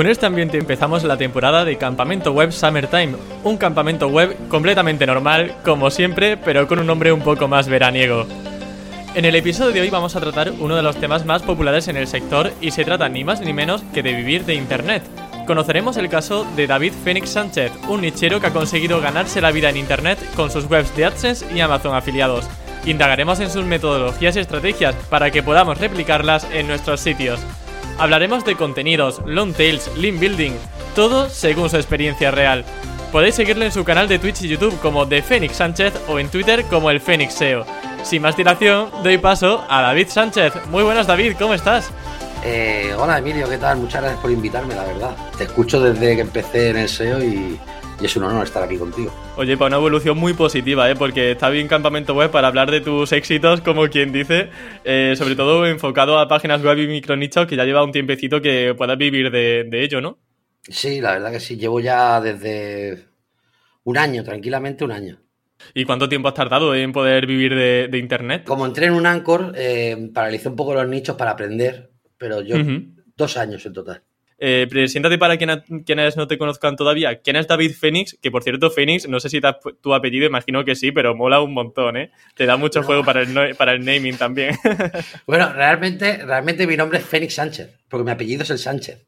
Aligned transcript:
Con 0.00 0.06
este 0.06 0.24
ambiente 0.24 0.56
empezamos 0.56 1.04
la 1.04 1.18
temporada 1.18 1.62
de 1.62 1.76
Campamento 1.76 2.32
Web 2.32 2.52
Summertime, 2.52 3.16
un 3.44 3.58
campamento 3.58 4.08
web 4.08 4.34
completamente 4.48 5.04
normal, 5.04 5.56
como 5.62 5.90
siempre, 5.90 6.38
pero 6.38 6.66
con 6.66 6.78
un 6.78 6.86
nombre 6.86 7.12
un 7.12 7.20
poco 7.20 7.48
más 7.48 7.68
veraniego. 7.68 8.26
En 9.14 9.26
el 9.26 9.34
episodio 9.34 9.74
de 9.74 9.82
hoy 9.82 9.90
vamos 9.90 10.16
a 10.16 10.20
tratar 10.20 10.52
uno 10.58 10.74
de 10.74 10.82
los 10.82 10.96
temas 10.96 11.26
más 11.26 11.42
populares 11.42 11.86
en 11.88 11.98
el 11.98 12.06
sector 12.06 12.50
y 12.62 12.70
se 12.70 12.86
trata 12.86 13.10
ni 13.10 13.24
más 13.24 13.42
ni 13.42 13.52
menos 13.52 13.82
que 13.92 14.02
de 14.02 14.14
vivir 14.14 14.46
de 14.46 14.54
Internet. 14.54 15.02
Conoceremos 15.46 15.98
el 15.98 16.08
caso 16.08 16.46
de 16.56 16.66
David 16.66 16.94
Fénix 17.04 17.28
Sánchez, 17.28 17.70
un 17.86 18.00
nichero 18.00 18.40
que 18.40 18.46
ha 18.46 18.54
conseguido 18.54 19.02
ganarse 19.02 19.42
la 19.42 19.52
vida 19.52 19.68
en 19.68 19.76
Internet 19.76 20.18
con 20.34 20.50
sus 20.50 20.64
webs 20.64 20.96
de 20.96 21.04
AdSense 21.04 21.44
y 21.54 21.60
Amazon 21.60 21.94
afiliados. 21.94 22.48
Indagaremos 22.86 23.38
en 23.40 23.50
sus 23.50 23.66
metodologías 23.66 24.34
y 24.34 24.38
estrategias 24.38 24.94
para 25.10 25.30
que 25.30 25.42
podamos 25.42 25.76
replicarlas 25.76 26.46
en 26.54 26.68
nuestros 26.68 27.00
sitios. 27.00 27.38
Hablaremos 27.98 28.44
de 28.44 28.56
contenidos, 28.56 29.20
long 29.26 29.52
tails, 29.52 29.90
link 29.96 30.18
building, 30.18 30.52
todo 30.94 31.28
según 31.28 31.68
su 31.70 31.76
experiencia 31.76 32.30
real. 32.30 32.64
Podéis 33.12 33.34
seguirlo 33.34 33.64
en 33.64 33.72
su 33.72 33.84
canal 33.84 34.08
de 34.08 34.18
Twitch 34.18 34.42
y 34.42 34.48
YouTube 34.48 34.78
como 34.80 35.06
The 35.06 35.22
Fénix 35.22 35.56
Sánchez 35.56 35.94
o 36.08 36.18
en 36.18 36.28
Twitter 36.28 36.64
como 36.64 36.90
el 36.90 37.00
Fénix 37.00 37.34
SEO. 37.34 37.66
Sin 38.02 38.22
más 38.22 38.36
dilación, 38.36 38.88
doy 39.02 39.18
paso 39.18 39.64
a 39.68 39.82
David 39.82 40.08
Sánchez. 40.08 40.52
Muy 40.70 40.82
buenas 40.82 41.06
David, 41.06 41.34
¿cómo 41.38 41.54
estás? 41.54 41.90
Eh, 42.44 42.94
hola 42.96 43.18
Emilio, 43.18 43.48
¿qué 43.48 43.58
tal? 43.58 43.78
Muchas 43.78 44.00
gracias 44.00 44.20
por 44.22 44.30
invitarme, 44.30 44.74
la 44.74 44.84
verdad. 44.84 45.16
Te 45.36 45.44
escucho 45.44 45.80
desde 45.80 46.14
que 46.14 46.22
empecé 46.22 46.70
en 46.70 46.76
el 46.78 46.88
SEO 46.88 47.22
y, 47.22 47.58
y 48.00 48.06
es 48.06 48.16
un 48.16 48.24
honor 48.24 48.44
estar 48.44 48.62
aquí 48.62 48.76
contigo. 48.76 49.12
Oye, 49.36 49.56
para 49.56 49.68
una 49.68 49.76
evolución 49.76 50.16
muy 50.18 50.32
positiva, 50.32 50.90
¿eh? 50.90 50.96
porque 50.96 51.32
está 51.32 51.50
bien 51.50 51.68
Campamento 51.68 52.14
Web 52.14 52.30
para 52.30 52.48
hablar 52.48 52.70
de 52.70 52.80
tus 52.80 53.12
éxitos, 53.12 53.60
como 53.60 53.88
quien 53.88 54.12
dice, 54.12 54.50
eh, 54.84 55.14
sobre 55.16 55.36
todo 55.36 55.66
enfocado 55.66 56.18
a 56.18 56.28
páginas 56.28 56.62
web 56.62 56.78
y 56.78 56.86
micronichos 56.86 57.46
que 57.46 57.56
ya 57.56 57.64
lleva 57.64 57.84
un 57.84 57.92
tiempecito 57.92 58.40
que 58.40 58.74
puedas 58.76 58.96
vivir 58.96 59.30
de, 59.30 59.64
de 59.64 59.84
ello, 59.84 60.00
¿no? 60.00 60.18
Sí, 60.62 61.00
la 61.00 61.12
verdad 61.12 61.32
que 61.32 61.40
sí, 61.40 61.56
llevo 61.56 61.80
ya 61.80 62.20
desde 62.20 63.06
un 63.84 63.98
año, 63.98 64.24
tranquilamente 64.24 64.84
un 64.84 64.92
año. 64.92 65.20
¿Y 65.74 65.84
cuánto 65.84 66.08
tiempo 66.08 66.28
has 66.28 66.34
tardado 66.34 66.74
en 66.74 66.92
poder 66.92 67.26
vivir 67.26 67.54
de, 67.54 67.88
de 67.88 67.98
Internet? 67.98 68.44
Como 68.44 68.66
entré 68.66 68.86
en 68.86 68.94
un 68.94 69.06
Anchor, 69.06 69.52
eh, 69.56 70.10
paralicé 70.12 70.48
un 70.48 70.56
poco 70.56 70.74
los 70.74 70.88
nichos 70.88 71.16
para 71.16 71.32
aprender, 71.32 71.90
pero 72.16 72.40
yo 72.40 72.56
dos 73.16 73.36
años 73.36 73.64
en 73.66 73.72
total. 73.72 74.02
Eh, 74.42 74.66
preséntate 74.70 75.18
para 75.18 75.36
quien- 75.36 75.62
quienes 75.84 76.16
no 76.16 76.26
te 76.26 76.38
conozcan 76.38 76.74
todavía. 76.74 77.20
¿Quién 77.20 77.36
es 77.36 77.46
David 77.46 77.72
Fénix? 77.78 78.16
Que 78.22 78.30
por 78.30 78.42
cierto, 78.42 78.70
Fénix, 78.70 79.06
no 79.06 79.20
sé 79.20 79.28
si 79.28 79.38
tu 79.82 79.92
apellido, 79.94 80.26
imagino 80.26 80.64
que 80.64 80.74
sí, 80.74 80.92
pero 80.92 81.14
mola 81.14 81.42
un 81.42 81.52
montón, 81.52 81.98
¿eh? 81.98 82.10
Te 82.34 82.46
da 82.46 82.56
mucho 82.56 82.80
No. 82.80 82.86
juego 82.86 83.04
para 83.04 83.20
el, 83.20 83.54
para 83.56 83.72
el 83.72 83.84
naming 83.84 84.16
también. 84.16 84.56
Bueno, 85.26 85.52
realmente, 85.52 86.24
realmente 86.24 86.66
mi 86.66 86.76
nombre 86.76 86.98
es 87.00 87.04
Fénix 87.04 87.34
Sánchez, 87.34 87.68
porque 87.88 88.04
mi 88.04 88.10
apellido 88.12 88.42
es 88.42 88.50
el 88.50 88.58
Sánchez. 88.58 89.04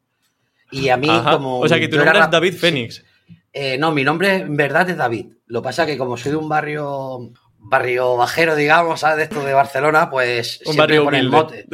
Y 0.71 0.89
a 0.89 0.97
mí, 0.97 1.07
Ajá. 1.09 1.31
como. 1.33 1.59
O 1.59 1.67
sea 1.67 1.79
que 1.79 1.87
tu 1.87 1.95
era 1.95 2.05
nombre 2.05 2.21
es 2.23 2.29
David. 2.31 2.53
Fénix. 2.53 3.03
Eh, 3.51 3.77
no, 3.79 3.91
mi 3.91 4.03
nombre 4.03 4.35
en 4.35 4.55
verdad 4.55 4.89
es 4.89 4.97
David. 4.97 5.27
Lo 5.47 5.61
que 5.61 5.65
pasa 5.65 5.83
es 5.83 5.89
que 5.89 5.97
como 5.97 6.15
soy 6.15 6.31
de 6.31 6.37
un 6.37 6.49
barrio 6.49 7.31
barrio 7.65 8.15
bajero, 8.17 8.55
digamos, 8.55 8.99
¿sabes? 8.99 9.17
De 9.17 9.23
esto 9.23 9.43
de 9.45 9.53
Barcelona, 9.53 10.09
pues 10.09 10.59
Un 10.65 10.73
siempre 10.73 10.99
barrio 10.99 11.03
ponen 11.05 11.27
motes. 11.29 11.65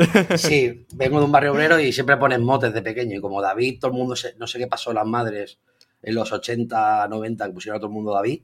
Sí, 0.42 0.86
vengo 0.96 1.20
de 1.20 1.26
un 1.26 1.32
barrio 1.32 1.52
obrero 1.54 1.80
y 1.80 1.92
siempre 1.92 2.18
ponen 2.18 2.44
motes 2.44 2.74
de 2.74 2.82
pequeño. 2.82 3.18
Y 3.18 3.22
como 3.22 3.42
David, 3.42 3.80
todo 3.80 3.92
el 3.92 3.98
mundo, 3.98 4.16
se- 4.16 4.36
no 4.38 4.48
sé 4.48 4.60
qué 4.60 4.68
pasó 4.68 4.94
las 4.94 5.06
madres 5.06 5.60
en 6.02 6.16
los 6.16 6.32
80, 6.32 7.08
90, 7.10 7.48
que 7.48 7.52
pusieron 7.54 7.78
a 7.78 7.80
todo 7.80 7.88
el 7.90 7.94
mundo 7.94 8.14
David. 8.14 8.42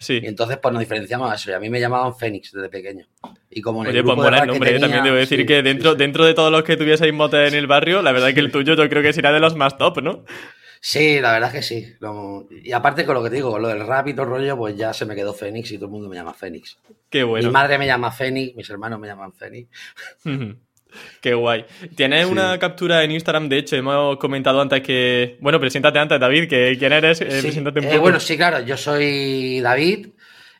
Sí. 0.00 0.20
Y 0.22 0.26
entonces, 0.26 0.58
pues 0.62 0.72
nos 0.72 0.80
diferenciamos 0.80 1.30
a 1.30 1.34
eso. 1.34 1.50
Y 1.50 1.54
a 1.54 1.60
mí 1.60 1.68
me 1.70 1.80
llamaban 1.80 2.14
Fénix 2.16 2.52
desde 2.52 2.68
pequeño. 2.68 3.06
Y 3.50 3.60
como 3.60 3.82
en 3.82 3.88
el 3.88 3.92
Oye, 3.94 4.02
pues 4.04 4.14
grupo 4.14 4.22
mola 4.24 4.38
el 4.42 4.46
nombre, 4.48 4.70
¿eh? 4.70 4.72
tenía- 4.74 4.86
también 4.86 5.04
debo 5.04 5.16
decir 5.16 5.40
sí, 5.40 5.46
que 5.46 5.62
dentro, 5.62 5.92
sí. 5.92 5.98
dentro 5.98 6.24
de 6.24 6.34
todos 6.34 6.52
los 6.52 6.62
que 6.62 6.76
tuvieseis 6.76 7.12
motes 7.12 7.52
en 7.52 7.58
el 7.58 7.66
barrio, 7.66 8.00
la 8.02 8.12
verdad 8.12 8.32
que 8.32 8.40
el 8.40 8.52
tuyo 8.52 8.74
yo 8.74 8.88
creo 8.88 9.02
que 9.02 9.12
será 9.12 9.32
de 9.32 9.40
los 9.40 9.56
más 9.56 9.76
top, 9.76 10.00
¿no? 10.02 10.24
Sí, 10.90 11.20
la 11.20 11.32
verdad 11.32 11.54
es 11.54 11.56
que 11.56 11.62
sí. 11.62 11.94
Y 12.64 12.72
aparte 12.72 13.04
con 13.04 13.14
lo 13.14 13.22
que 13.22 13.28
te 13.28 13.36
digo, 13.36 13.50
con 13.50 13.60
lo 13.60 13.68
del 13.68 13.86
rap 13.86 14.08
y 14.08 14.14
todo 14.14 14.22
el 14.22 14.30
rollo, 14.30 14.56
pues 14.56 14.74
ya 14.74 14.94
se 14.94 15.04
me 15.04 15.14
quedó 15.14 15.34
Fénix 15.34 15.70
y 15.70 15.74
todo 15.76 15.84
el 15.84 15.90
mundo 15.92 16.08
me 16.08 16.16
llama 16.16 16.32
Fénix. 16.32 16.78
Qué 17.10 17.24
bueno. 17.24 17.48
Mi 17.48 17.52
madre 17.52 17.76
me 17.76 17.86
llama 17.86 18.10
Fénix, 18.10 18.56
mis 18.56 18.70
hermanos 18.70 18.98
me 18.98 19.06
llaman 19.06 19.34
Fénix. 19.34 19.68
Qué 21.20 21.34
guay. 21.34 21.66
Tienes 21.94 22.24
Sí. 22.26 22.32
una 22.32 22.58
captura 22.58 23.04
en 23.04 23.10
Instagram, 23.10 23.50
de 23.50 23.58
hecho, 23.58 23.76
hemos 23.76 24.16
comentado 24.16 24.62
antes 24.62 24.80
que... 24.80 25.36
Bueno, 25.42 25.60
preséntate 25.60 25.98
antes, 25.98 26.18
David, 26.18 26.48
que 26.48 26.74
quién 26.78 26.92
eres, 26.94 27.20
Eh, 27.20 27.30
Sí, 27.32 27.42
preséntate 27.42 27.80
un 27.80 27.84
eh, 27.84 27.88
poco. 27.90 28.00
bueno, 28.00 28.18
sí, 28.20 28.38
claro, 28.38 28.60
yo 28.60 28.78
soy 28.78 29.60
David. 29.60 30.08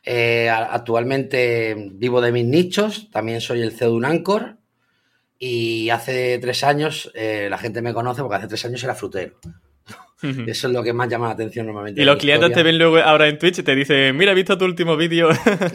eh, 0.05 0.47
actualmente 0.49 1.75
vivo 1.93 2.21
de 2.21 2.31
mis 2.31 2.45
nichos, 2.45 3.09
también 3.11 3.41
soy 3.41 3.61
el 3.63 3.71
CEO 3.71 3.89
de 3.89 3.95
un 3.95 4.05
Anchor. 4.05 4.57
Y 5.39 5.89
hace 5.89 6.37
tres 6.39 6.63
años 6.63 7.11
eh, 7.15 7.47
la 7.49 7.57
gente 7.57 7.81
me 7.81 7.93
conoce 7.95 8.21
porque 8.21 8.35
hace 8.37 8.47
tres 8.47 8.63
años 8.65 8.83
era 8.83 8.93
frutero. 8.93 9.33
Eso 10.21 10.67
es 10.67 10.73
lo 10.73 10.83
que 10.83 10.91
más 10.91 11.07
llama 11.07 11.27
la 11.27 11.33
atención 11.33 11.65
normalmente. 11.65 12.01
Y 12.01 12.05
los 12.05 12.17
clientes 12.17 12.51
te 12.51 12.63
ven 12.63 12.77
luego 12.77 12.97
ahora 12.97 13.27
en 13.27 13.37
Twitch 13.37 13.59
y 13.59 13.63
te 13.63 13.75
dicen, 13.75 14.17
mira, 14.17 14.33
he 14.33 14.35
visto 14.35 14.57
tu 14.57 14.65
último 14.65 14.97
vídeo. 14.97 15.29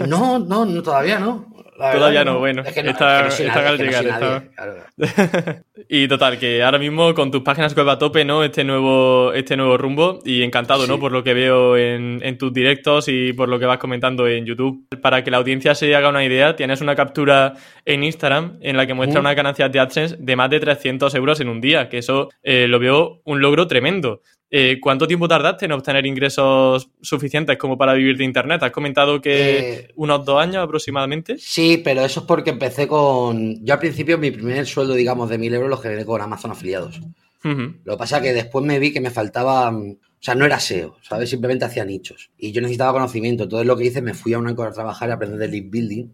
No, 0.07 0.39
no, 0.39 0.65
no, 0.65 0.83
todavía 0.83 1.19
no. 1.19 1.54
La 1.77 1.93
Todavía 1.93 2.25
no, 2.25 2.39
bueno, 2.39 2.63
Es 2.65 2.73
que 2.73 2.83
no, 2.83 2.91
está- 2.91 3.21
es 3.21 3.23
que 3.23 3.25
no 3.25 3.37
soy 3.37 3.47
está 3.47 3.63
nadie, 3.63 3.69
al 3.69 3.75
es 3.75 3.81
que 3.81 3.87
no 3.87 3.93
soy 3.93 4.05
llegar, 4.05 4.21
nadie, 4.21 4.49
está- 4.49 5.45
claro. 5.45 5.65
y 5.89 6.09
total, 6.09 6.39
que 6.39 6.63
ahora 6.63 6.79
mismo 6.79 7.13
con 7.15 7.31
tus 7.31 7.43
páginas 7.43 7.75
web 7.77 7.89
a 7.89 7.99
tope, 7.99 8.25
¿no? 8.25 8.45
Este 8.45 8.63
nuevo, 8.65 9.33
este 9.33 9.57
nuevo 9.57 9.77
rumbo. 9.77 10.21
Y 10.25 10.43
encantado, 10.43 10.87
¿no? 10.87 10.99
Por 11.01 11.13
lo 11.13 11.25
que 11.25 11.35
veo 11.35 11.77
en, 11.77 12.21
en 12.23 12.39
tus 12.39 12.53
directos 12.53 13.09
y 13.09 13.33
por 13.33 13.49
lo 13.49 13.59
que 13.59 13.67
vas 13.67 13.79
comentando 13.79 14.27
en 14.29 14.47
YouTube. 14.47 14.87
Para 15.01 15.25
que 15.25 15.31
la 15.31 15.39
audiencia 15.39 15.75
se 15.75 15.95
haga 15.97 16.09
una 16.11 16.25
idea, 16.25 16.55
tienes 16.57 16.81
una 16.81 16.95
captura 16.95 17.55
en 17.85 18.05
Instagram 18.05 18.59
en 18.61 18.77
la 18.77 18.87
que 18.87 18.95
muestra 18.95 19.21
una 19.21 19.35
ganancia 19.35 19.69
de 19.69 19.81
AdSense 19.81 20.17
de 20.19 20.37
más 20.37 20.51
de 20.51 20.61
300 20.61 21.15
euros 21.15 21.41
en 21.41 21.49
un 21.49 21.61
día, 21.61 21.89
que 21.89 21.99
eso 21.99 22.29
eh, 22.43 22.67
lo 22.69 22.79
veo 22.79 23.21
un 23.25 23.41
logro 23.41 23.67
tremendo. 23.67 24.21
Eh, 24.57 24.79
¿Cuánto 24.81 25.09
tiempo 25.09 25.27
tardaste 25.27 25.65
en 25.65 25.73
obtener 25.73 26.07
ingresos 26.07 26.89
suficientes 27.01 27.59
como 27.59 27.77
para 27.77 27.93
vivir 27.93 28.17
de 28.17 28.23
Internet? 28.23 28.63
Has 28.63 28.71
comentado 28.71 29.21
que 29.21 29.59
Eh, 29.59 29.89
unos 29.97 30.25
dos 30.25 30.41
años 30.41 30.63
aproximadamente. 30.63 31.39
Sí, 31.39 31.83
pero 31.83 32.05
eso 32.05 32.21
es 32.21 32.27
porque 32.27 32.51
empecé 32.51 32.87
con. 32.87 33.65
Yo 33.65 33.75
al 33.75 33.81
principio 33.81 34.17
mi 34.17 34.31
primer 34.31 34.65
sueldo, 34.65 34.95
digamos, 34.95 35.29
de 35.29 35.39
1000 35.39 35.55
euros 35.55 35.71
lo 35.71 35.77
generé 35.79 36.05
con 36.05 36.21
Amazon 36.21 36.53
afiliados. 36.53 37.01
Lo 37.43 37.95
que 37.95 37.99
pasa 37.99 38.19
es 38.19 38.23
que 38.23 38.33
después 38.33 38.65
me 38.65 38.79
vi 38.79 38.93
que 38.93 39.01
me 39.01 39.11
faltaba. 39.11 39.71
O 39.77 39.97
sea, 40.21 40.37
no 40.37 40.45
era 40.45 40.61
SEO, 40.61 40.99
¿sabes? 41.03 41.31
Simplemente 41.31 41.65
hacía 41.65 41.85
nichos. 41.85 42.31
Y 42.39 42.53
yo 42.53 42.61
necesitaba 42.61 42.93
conocimiento. 42.93 43.43
Entonces 43.43 43.67
lo 43.67 43.77
que 43.77 43.87
hice, 43.87 44.03
me 44.03 44.15
fui 44.15 44.35
a 44.35 44.39
un 44.39 44.47
Anchor 44.47 44.69
a 44.69 44.73
trabajar 44.73 45.09
y 45.09 45.13
aprender 45.15 45.41
de 45.41 45.49
link 45.49 45.69
building, 45.69 46.07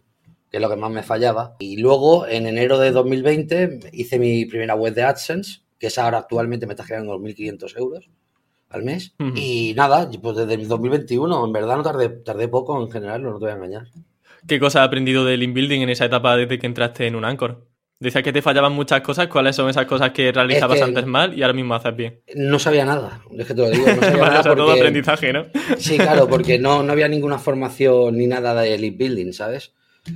que 0.51 0.57
es 0.57 0.63
lo 0.63 0.71
que 0.71 0.77
más 0.77 0.91
me 0.91 1.03
fallaba. 1.03 1.57
Y 1.59 1.77
luego, 1.77 2.27
en 2.27 2.47
enero 2.47 2.79
de 2.79 2.91
2020, 2.91 3.81
hice 3.93 4.19
mi 4.19 4.47
primera 4.47 4.77
web 4.77 4.95
de 4.95 5.03
AdSense, 5.03 5.61
que 5.79 5.89
es 5.89 5.99
ahora 5.99 6.17
actualmente 6.17 6.67
me 6.67 6.73
está 6.73 6.85
generando 6.85 7.19
2.500 7.19 7.77
euros 7.77 8.11
al 8.71 8.83
mes. 8.85 9.15
Y 9.35 9.75
nada, 9.77 10.09
pues 10.23 10.37
desde 10.37 10.55
el 10.55 10.67
2021, 10.69 11.45
en 11.45 11.53
verdad 11.53 11.77
no 11.77 11.83
tardé, 11.83 12.09
tardé 12.09 12.49
poco 12.49 12.81
en 12.83 12.91
generarlo, 12.91 13.31
no 13.33 13.39
te 13.39 13.45
voy 13.45 13.53
a 13.53 13.57
engañar. 13.57 13.87
¿Qué 14.47 14.59
cosas 14.59 14.83
has 14.83 14.87
aprendido 14.89 15.25
de 15.25 15.37
link 15.37 15.53
building 15.53 15.81
en 15.83 15.91
esa 15.91 16.07
etapa 16.07 16.37
desde 16.37 16.59
que 16.59 16.67
entraste 16.67 17.07
en 17.07 17.15
un 17.17 17.25
Anchor? 17.25 17.67
Decías 17.99 18.25
que 18.25 18.33
te 18.33 18.41
fallaban 18.41 18.73
muchas 18.73 19.03
cosas. 19.03 19.27
¿Cuáles 19.29 19.55
son 19.55 19.69
esas 19.69 19.85
cosas 19.85 20.13
que 20.13 20.33
realizabas 20.33 20.79
que- 20.79 20.85
antes 20.85 21.05
mal 21.05 21.37
y 21.39 21.43
ahora 21.43 21.53
mismo 21.53 21.75
haces 21.75 21.95
bien? 21.95 22.21
No 22.35 22.59
sabía 22.59 22.87
nada, 22.87 23.21
es 23.37 23.47
que 23.47 23.53
te 23.53 23.61
lo 23.61 23.71
digo, 23.71 23.85
no 23.87 24.01
sabía 24.01 24.11
Vale, 24.19 24.27
nada 24.29 24.41
o 24.41 24.43
sea, 24.43 24.55
todo 24.57 24.73
aprendizaje, 24.73 25.33
¿no? 25.35 25.47
Sí, 25.77 25.99
claro, 25.99 26.27
porque 26.27 26.59
no, 26.59 26.83
no 26.83 26.93
había 26.93 27.09
ninguna 27.09 27.39
formación 27.39 28.17
ni 28.17 28.27
nada 28.27 28.59
de 28.63 28.79
lead 28.79 28.95
building, 28.97 29.33
¿sabes? 29.33 29.75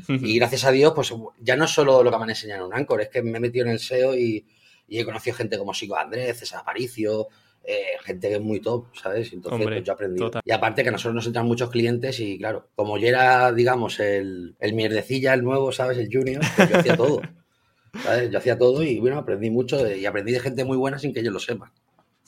Y 0.09 0.37
gracias 0.39 0.65
a 0.65 0.71
Dios, 0.71 0.95
pues 0.95 1.13
ya 1.41 1.57
no 1.57 1.67
es 1.67 1.71
solo 1.71 2.03
lo 2.03 2.11
que 2.11 2.17
me 2.17 2.23
han 2.25 2.31
enseñado 2.31 2.63
en 2.63 2.69
un 2.69 2.75
Anchor, 2.75 3.03
es 3.03 3.11
que 3.11 3.21
me 3.23 3.37
he 3.37 3.41
metido 3.41 3.67
en 3.67 3.73
el 3.73 3.79
SEO 3.79 4.17
y, 4.17 4.47
y 4.89 4.99
he 4.99 5.05
conocido 5.05 5.37
gente 5.37 5.59
como 5.59 5.75
Sigo 5.75 5.99
Andrés, 5.99 6.39
César 6.39 6.61
Aparicio, 6.61 7.29
eh, 7.67 7.97
gente 8.03 8.29
que 8.29 8.35
es 8.35 8.41
muy 8.41 8.61
top, 8.61 8.87
¿sabes? 8.95 9.33
Entonces, 9.33 9.61
Hombre, 9.61 9.77
pues 9.77 9.87
yo 9.87 9.93
aprendí. 9.93 10.19
total. 10.19 10.43
Y 10.45 10.53
aparte 10.53 10.83
que 10.83 10.89
a 10.89 10.93
nosotros 10.93 11.15
nos 11.15 11.27
entran 11.27 11.47
muchos 11.47 11.71
clientes 11.71 12.21
y 12.21 12.39
claro, 12.39 12.69
como 12.75 12.99
yo 12.99 13.09
era, 13.09 13.53
digamos, 13.53 14.01
el, 14.01 14.55
el 14.59 14.73
mierdecilla, 14.75 15.35
el 15.35 15.43
nuevo, 15.43 15.73
¿sabes? 15.73 15.99
El 15.99 16.09
junior, 16.13 16.43
pues 16.57 16.71
yo 16.71 16.79
hacía 16.79 16.97
todo. 16.97 17.21
¿sabes? 18.03 18.31
Yo 18.31 18.39
hacía 18.39 18.59
todo 18.59 18.83
y 18.83 18.99
bueno, 18.99 19.19
aprendí 19.19 19.51
mucho 19.51 19.89
y 19.89 20.05
aprendí 20.07 20.33
de 20.33 20.41
gente 20.41 20.65
muy 20.65 20.77
buena 20.77 20.99
sin 20.99 21.13
que 21.13 21.21
ellos 21.21 21.33
lo 21.33 21.41
sepan. 21.41 21.71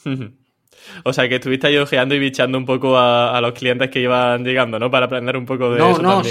O 1.05 1.12
sea, 1.12 1.29
que 1.29 1.37
estuviste 1.37 1.67
ahí 1.67 1.77
ojeando 1.79 2.15
y 2.15 2.19
bichando 2.19 2.59
un 2.59 2.65
poco 2.65 2.97
a, 2.97 3.41
los 3.41 3.53
clientes 3.53 3.91
que 3.91 4.00
iban 4.00 4.44
llegando, 4.44 4.79
¿no? 4.79 4.91
Para 4.91 5.06
aprender 5.06 5.37
un 5.37 5.47
poco 5.47 5.71
de 5.71 5.79
no, 5.79 5.91
eso. 5.91 6.03
No, 6.03 6.23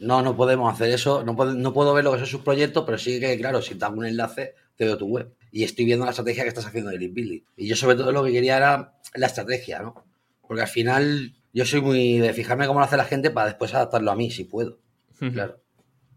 no, 0.00 0.22
no 0.22 0.36
podemos 0.36 0.72
hacer 0.72 0.90
eso. 0.90 1.22
No 1.24 1.36
puedo, 1.36 1.52
no 1.52 1.72
puedo 1.72 1.92
ver 1.92 2.04
lo 2.04 2.12
que 2.12 2.18
son 2.18 2.26
sus 2.26 2.40
proyectos, 2.40 2.84
pero 2.86 2.96
sí 2.96 3.20
que, 3.20 3.36
claro, 3.38 3.60
si 3.60 3.74
te 3.74 3.84
hago 3.84 3.96
un 3.96 4.06
enlace, 4.06 4.54
te 4.76 4.84
veo 4.84 4.96
tu 4.96 5.06
web. 5.06 5.30
Y 5.52 5.64
estoy 5.64 5.84
viendo 5.84 6.04
la 6.04 6.10
estrategia 6.10 6.42
que 6.42 6.48
estás 6.48 6.66
haciendo 6.66 6.90
de 6.90 6.98
Building. 6.98 7.42
Y 7.56 7.66
yo, 7.66 7.76
sobre 7.76 7.96
todo, 7.96 8.12
lo 8.12 8.24
que 8.24 8.32
quería 8.32 8.56
era 8.56 8.94
la 9.14 9.26
estrategia, 9.26 9.80
¿no? 9.80 10.04
Porque 10.46 10.62
al 10.62 10.68
final, 10.68 11.34
yo 11.52 11.64
soy 11.64 11.80
muy 11.80 12.18
de 12.18 12.32
fijarme 12.32 12.66
cómo 12.66 12.80
lo 12.80 12.86
hace 12.86 12.96
la 12.96 13.04
gente 13.04 13.30
para 13.30 13.46
después 13.46 13.74
adaptarlo 13.74 14.10
a 14.10 14.16
mí, 14.16 14.30
si 14.30 14.44
puedo. 14.44 14.78
Claro. 15.18 15.60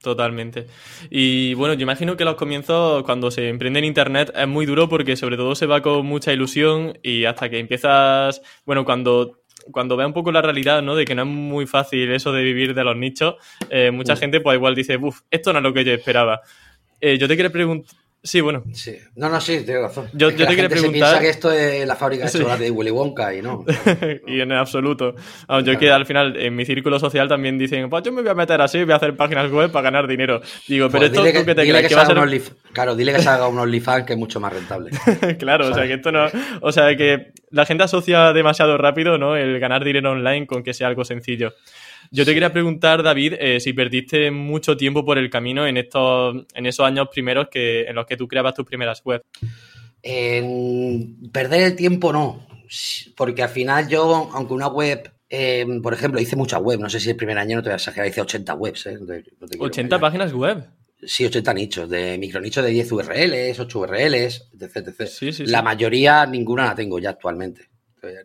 Totalmente. 0.01 0.67
Y 1.09 1.53
bueno, 1.53 1.75
yo 1.75 1.83
imagino 1.83 2.17
que 2.17 2.25
los 2.25 2.35
comienzos, 2.35 3.03
cuando 3.03 3.31
se 3.31 3.47
emprende 3.47 3.79
en 3.79 3.85
Internet, 3.85 4.33
es 4.35 4.47
muy 4.47 4.65
duro 4.65 4.89
porque 4.89 5.15
sobre 5.15 5.37
todo 5.37 5.55
se 5.55 5.65
va 5.65 5.81
con 5.81 6.05
mucha 6.05 6.33
ilusión 6.33 6.99
y 7.01 7.23
hasta 7.23 7.49
que 7.49 7.59
empiezas, 7.59 8.41
bueno, 8.65 8.83
cuando 8.83 9.43
cuando 9.71 9.95
ve 9.95 10.05
un 10.05 10.13
poco 10.13 10.31
la 10.31 10.41
realidad, 10.41 10.81
¿no? 10.81 10.95
De 10.95 11.05
que 11.05 11.15
no 11.15 11.21
es 11.21 11.27
muy 11.27 11.65
fácil 11.65 12.11
eso 12.11 12.31
de 12.33 12.43
vivir 12.43 12.73
de 12.73 12.83
los 12.83 12.97
nichos, 12.97 13.35
eh, 13.69 13.91
mucha 13.91 14.15
gente 14.15 14.41
pues 14.41 14.57
igual 14.57 14.75
dice, 14.75 14.97
uff, 14.97 15.21
esto 15.31 15.53
no 15.53 15.59
es 15.59 15.63
lo 15.63 15.73
que 15.73 15.85
yo 15.85 15.93
esperaba. 15.93 16.41
Eh, 16.99 17.17
yo 17.17 17.27
te 17.27 17.35
quería 17.35 17.51
preguntar, 17.51 17.95
Sí, 18.25 18.39
bueno. 18.39 18.63
Sí. 18.71 18.97
No, 19.15 19.27
no, 19.27 19.41
sí, 19.41 19.63
tienes 19.65 19.83
razón. 19.83 20.07
Yo, 20.13 20.29
yo 20.29 20.47
te 20.47 20.55
quería 20.55 20.69
preguntar. 20.69 20.93
Se 20.93 20.97
piensa 20.97 21.19
que 21.19 21.29
esto 21.29 21.51
es 21.51 21.85
la 21.85 21.97
fábrica 21.97 22.23
de 22.23 22.31
chocolate 22.31 22.63
de 22.63 22.71
Willy 22.71 22.89
Wonka 22.89 23.35
y 23.35 23.41
no. 23.41 23.65
y 24.27 24.39
en 24.39 24.53
absoluto. 24.53 25.15
yo 25.65 25.77
que 25.77 25.91
al 25.91 26.05
final 26.05 26.37
en 26.37 26.55
mi 26.55 26.63
círculo 26.63 26.99
social 26.99 27.27
también 27.27 27.57
dicen, 27.57 27.89
pues 27.89 28.01
yo 28.03 28.13
me 28.13 28.21
voy 28.21 28.31
a 28.31 28.33
meter 28.33 28.61
así, 28.61 28.81
voy 28.81 28.93
a 28.93 28.95
hacer 28.95 29.17
páginas 29.17 29.51
web 29.51 29.71
para 29.73 29.83
ganar 29.83 30.07
dinero. 30.07 30.41
Digo, 30.69 30.87
pero 30.87 30.99
pues 30.99 31.11
esto 31.11 31.19
tú 31.19 31.45
que 31.45 31.53
te 31.53 31.69
crees 31.69 31.87
que, 31.89 31.95
va 31.95 32.03
a 32.03 32.05
ser. 32.05 32.41
Claro, 32.71 32.95
dile 32.95 33.11
que 33.11 33.21
se 33.21 33.27
haga 33.27 33.49
un 33.49 33.59
OnlyFans 33.59 34.05
que 34.05 34.13
es 34.13 34.19
mucho 34.19 34.39
más 34.39 34.53
rentable. 34.53 34.91
claro, 35.37 35.67
o 35.67 35.73
sea 35.73 35.85
que 35.85 35.95
esto 35.95 36.13
no. 36.13 36.27
O 36.61 36.71
sea 36.71 36.95
que 36.95 37.33
la 37.49 37.65
gente 37.65 37.83
asocia 37.83 38.31
demasiado 38.31 38.77
rápido, 38.77 39.17
¿no? 39.17 39.35
El 39.35 39.59
ganar 39.59 39.83
dinero 39.83 40.11
online 40.11 40.47
con 40.47 40.63
que 40.63 40.73
sea 40.73 40.87
algo 40.87 41.03
sencillo. 41.03 41.53
Yo 42.13 42.25
te 42.25 42.33
quería 42.35 42.53
preguntar, 42.53 43.01
David, 43.01 43.33
eh, 43.39 43.59
si 43.59 43.73
perdiste 43.73 44.29
mucho 44.29 44.77
tiempo 44.77 45.03
por 45.03 45.17
el 45.17 45.31
camino 45.31 45.65
en 45.65 45.77
estos, 45.77 46.45
en 46.53 46.67
esos 46.67 46.85
años 46.85 47.07
primeros 47.11 47.47
que, 47.49 47.85
en 47.85 47.95
los 47.95 48.05
que 48.05 48.15
tú 48.15 48.27
creabas 48.27 48.53
tus 48.53 48.65
primeras 48.65 49.01
webs. 49.03 49.25
En 50.03 51.31
perder 51.31 51.63
el 51.63 51.75
tiempo 51.75 52.13
no, 52.13 52.45
porque 53.17 53.41
al 53.41 53.49
final 53.49 53.89
yo, 53.89 54.29
aunque 54.31 54.53
una 54.53 54.67
web, 54.67 55.11
em, 55.27 55.81
por 55.81 55.95
ejemplo, 55.95 56.21
hice 56.21 56.35
muchas 56.35 56.61
webs, 56.61 56.79
no 56.79 56.87
sé 56.87 56.99
si 56.99 57.09
el 57.09 57.15
primer 57.15 57.39
año 57.39 57.55
no 57.55 57.63
te 57.63 57.69
voy 57.69 57.73
a 57.73 57.77
exagerar, 57.77 58.07
hice 58.07 58.21
80 58.21 58.53
webs. 58.53 58.85
¿eh? 58.85 58.99
¿80 58.99 59.99
páginas 59.99 60.33
web? 60.33 60.67
Sí, 61.01 61.25
80 61.25 61.51
nichos, 61.55 61.89
de 61.89 62.19
micronichos 62.19 62.63
de 62.63 62.69
10 62.69 62.91
URLs, 62.91 63.59
8 63.59 63.79
URLs, 63.79 64.51
etc. 64.53 64.87
etc. 64.87 65.39
la 65.47 65.63
mayoría, 65.63 66.27
ninguna 66.27 66.65
la 66.65 66.75
tengo 66.75 66.99
ya 66.99 67.09
actualmente 67.09 67.72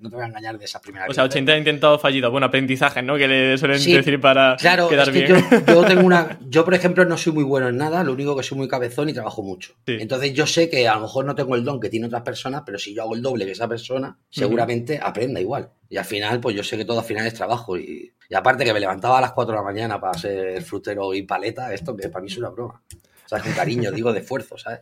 no 0.00 0.10
te 0.10 0.16
voy 0.16 0.24
a 0.24 0.28
engañar 0.28 0.58
de 0.58 0.64
esa 0.64 0.80
primera 0.80 1.06
O 1.08 1.14
sea, 1.14 1.24
80 1.24 1.52
ha 1.52 1.58
intentado 1.58 1.98
fallido. 1.98 2.30
Bueno, 2.30 2.46
aprendizaje, 2.46 3.02
¿no? 3.02 3.16
Que 3.16 3.28
le 3.28 3.58
suelen 3.58 3.82
decir 3.82 4.20
para 4.20 4.56
claro, 4.56 4.88
quedar 4.88 5.10
bien. 5.12 5.28
Yo, 5.66 5.84
tengo 5.86 6.02
una. 6.02 6.38
Yo, 6.48 6.64
por 6.64 6.74
ejemplo, 6.74 7.04
no 7.04 7.16
soy 7.16 7.32
muy 7.32 7.44
bueno 7.44 7.68
en 7.68 7.76
nada, 7.76 8.02
lo 8.04 8.12
único 8.12 8.36
que 8.36 8.42
soy 8.42 8.58
muy 8.58 8.68
cabezón 8.68 9.08
y 9.08 9.12
trabajo 9.12 9.42
mucho. 9.42 9.74
Entonces, 9.86 10.32
yo 10.34 10.46
sé 10.46 10.68
que 10.68 10.88
a 10.88 10.94
lo 10.94 11.02
mejor 11.02 11.24
no 11.24 11.34
tengo 11.34 11.54
el 11.54 11.64
don 11.64 11.80
que 11.80 11.88
tiene 11.88 12.06
otras 12.06 12.22
personas, 12.22 12.62
pero 12.64 12.78
si 12.78 12.94
yo 12.94 13.02
hago 13.02 13.14
el 13.14 13.22
doble 13.22 13.46
que 13.46 13.52
esa 13.52 13.68
persona, 13.68 14.18
seguramente 14.28 15.00
aprenda 15.02 15.40
igual. 15.40 15.70
Y 15.88 15.96
al 15.96 16.04
final, 16.04 16.40
pues 16.40 16.54
yo 16.54 16.62
sé 16.62 16.76
que 16.76 16.84
todo 16.84 17.00
al 17.00 17.04
final 17.04 17.26
es 17.26 17.34
trabajo. 17.34 17.78
Y, 17.78 18.12
y 18.28 18.34
aparte 18.34 18.64
que 18.64 18.72
me 18.72 18.80
levantaba 18.80 19.18
a 19.18 19.20
las 19.20 19.32
4 19.32 19.52
de 19.52 19.58
la 19.58 19.64
mañana 19.64 20.00
para 20.00 20.18
ser 20.18 20.62
frutero 20.62 21.14
y 21.14 21.22
paleta, 21.22 21.72
esto 21.72 21.96
que 21.96 22.08
para 22.08 22.22
mí 22.22 22.30
es 22.30 22.36
una 22.36 22.50
broma. 22.50 22.82
O 23.24 23.28
sea, 23.28 23.40
con 23.40 23.52
cariño, 23.52 23.92
digo, 23.92 24.12
de 24.12 24.20
esfuerzo, 24.20 24.56
¿sabes? 24.56 24.80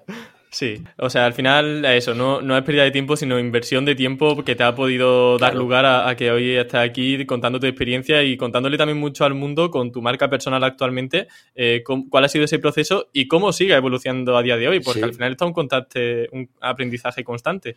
Sí, 0.50 0.82
o 0.98 1.10
sea, 1.10 1.26
al 1.26 1.34
final 1.34 1.84
eso, 1.84 2.14
no, 2.14 2.40
no 2.40 2.56
es 2.56 2.62
pérdida 2.62 2.84
de 2.84 2.90
tiempo, 2.90 3.16
sino 3.16 3.38
inversión 3.38 3.84
de 3.84 3.94
tiempo 3.94 4.42
que 4.44 4.54
te 4.54 4.62
ha 4.62 4.74
podido 4.74 5.38
dar 5.38 5.54
lugar 5.54 5.84
a, 5.84 6.14
que 6.16 6.30
hoy 6.30 6.56
estés 6.56 6.80
aquí 6.80 7.26
contando 7.26 7.60
tu 7.60 7.66
experiencia 7.66 8.22
y 8.22 8.36
contándole 8.36 8.78
también 8.78 8.98
mucho 8.98 9.24
al 9.24 9.34
mundo 9.34 9.70
con 9.70 9.92
tu 9.92 10.00
marca 10.00 10.30
personal 10.30 10.62
actualmente, 10.64 11.28
eh, 11.54 11.82
cuál 12.08 12.24
ha 12.24 12.28
sido 12.28 12.44
ese 12.44 12.58
proceso 12.58 13.08
y 13.12 13.28
cómo 13.28 13.52
sigue 13.52 13.74
evolucionando 13.74 14.36
a 14.36 14.42
día 14.42 14.56
de 14.56 14.68
hoy, 14.68 14.80
porque 14.80 15.02
al 15.02 15.14
final 15.14 15.32
está 15.32 15.44
un 15.44 15.52
contacto, 15.52 16.00
un 16.32 16.48
aprendizaje 16.60 17.22
constante. 17.24 17.76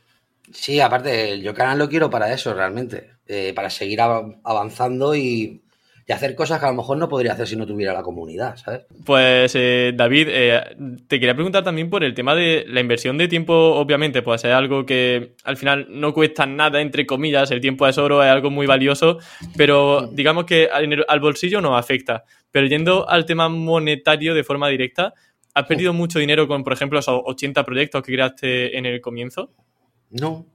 Sí, 0.51 0.79
aparte, 0.79 1.41
yo 1.41 1.53
canal 1.53 1.77
lo 1.77 1.89
quiero 1.89 2.09
para 2.09 2.31
eso 2.33 2.53
realmente, 2.53 3.11
eh, 3.27 3.53
para 3.53 3.69
seguir 3.69 4.01
avanzando 4.01 5.15
y 5.15 5.61
y 6.09 6.11
hacer 6.11 6.33
cosas 6.33 6.59
que 6.59 6.65
a 6.65 6.69
lo 6.69 6.75
mejor 6.75 6.97
no 6.97 7.07
podría 7.07 7.33
hacer 7.33 7.47
si 7.47 7.55
no 7.55 7.67
tuviera 7.67 7.93
la 7.93 8.01
comunidad, 8.01 8.57
¿sabes? 8.57 8.81
Pues 9.05 9.53
eh, 9.53 9.93
David, 9.95 10.27
eh, 10.31 10.59
te 11.07 11.19
quería 11.19 11.35
preguntar 11.35 11.63
también 11.63 11.87
por 11.87 12.03
el 12.03 12.15
tema 12.15 12.33
de 12.33 12.65
la 12.67 12.79
inversión 12.79 13.15
de 13.19 13.27
tiempo, 13.27 13.53
obviamente, 13.53 14.23
pues 14.23 14.43
es 14.43 14.51
algo 14.51 14.87
que 14.87 15.35
al 15.43 15.55
final 15.55 15.85
no 15.87 16.11
cuesta 16.11 16.47
nada, 16.47 16.81
entre 16.81 17.05
comillas, 17.05 17.51
el 17.51 17.61
tiempo 17.61 17.87
es 17.87 17.99
oro, 17.99 18.23
es 18.23 18.29
algo 18.31 18.49
muy 18.49 18.65
valioso, 18.65 19.19
pero 19.55 20.09
digamos 20.11 20.45
que 20.45 20.67
al, 20.67 21.19
bolsillo 21.19 21.61
no 21.61 21.77
afecta. 21.77 22.23
Pero 22.49 22.65
yendo 22.65 23.07
al 23.07 23.27
tema 23.27 23.47
monetario 23.47 24.33
de 24.33 24.43
forma 24.43 24.67
directa, 24.67 25.13
¿has 25.53 25.67
perdido 25.67 25.93
mucho 25.93 26.17
dinero 26.17 26.47
con, 26.47 26.63
por 26.63 26.73
ejemplo, 26.73 26.97
esos 26.97 27.21
80 27.23 27.63
proyectos 27.63 28.01
que 28.01 28.13
creaste 28.13 28.75
en 28.75 28.87
el 28.87 28.99
comienzo? 28.99 29.51
No, 30.09 30.47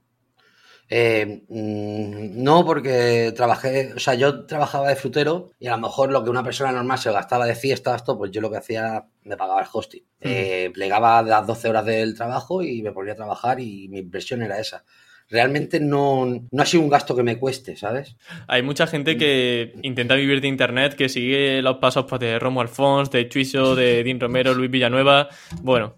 eh, 0.87 1.43
mm, 1.47 2.43
no, 2.43 2.63
porque 2.65 3.33
trabajé, 3.35 3.93
o 3.95 3.99
sea, 3.99 4.13
yo 4.13 4.45
trabajaba 4.45 4.89
de 4.89 4.95
frutero 4.95 5.51
y 5.59 5.67
a 5.67 5.71
lo 5.71 5.79
mejor 5.79 6.11
lo 6.11 6.23
que 6.23 6.29
una 6.29 6.43
persona 6.43 6.71
normal 6.71 6.99
se 6.99 7.11
gastaba 7.11 7.45
de 7.45 7.55
fiesta, 7.55 7.95
esto, 7.95 8.17
pues 8.17 8.31
yo 8.31 8.41
lo 8.41 8.51
que 8.51 8.57
hacía, 8.57 9.05
me 9.23 9.37
pagaba 9.37 9.61
el 9.61 9.67
hosting. 9.71 10.03
Eh, 10.21 10.71
plegaba 10.73 11.21
las 11.21 11.45
12 11.45 11.69
horas 11.69 11.85
del 11.85 12.15
trabajo 12.15 12.61
y 12.61 12.81
me 12.81 12.91
ponía 12.91 13.13
a 13.13 13.17
trabajar 13.17 13.59
y 13.59 13.87
mi 13.89 13.99
impresión 13.99 14.41
era 14.41 14.59
esa. 14.59 14.83
Realmente 15.27 15.79
no, 15.79 16.25
no 16.51 16.61
ha 16.61 16.65
sido 16.67 16.83
un 16.83 16.89
gasto 16.89 17.15
que 17.15 17.23
me 17.23 17.39
cueste, 17.39 17.75
¿sabes? 17.75 18.15
Hay 18.47 18.61
mucha 18.61 18.85
gente 18.85 19.17
que 19.17 19.73
intenta 19.81 20.13
vivir 20.13 20.39
de 20.39 20.47
internet, 20.47 20.93
que 20.93 21.09
sigue 21.09 21.63
los 21.63 21.77
pasos 21.77 22.05
pues, 22.07 22.21
de 22.21 22.37
Romo 22.37 22.61
Alfons, 22.61 23.09
de 23.09 23.27
Chuiso, 23.27 23.75
de 23.75 24.03
Dean 24.03 24.19
Romero, 24.19 24.53
Luis 24.55 24.69
Villanueva, 24.69 25.29
bueno, 25.61 25.95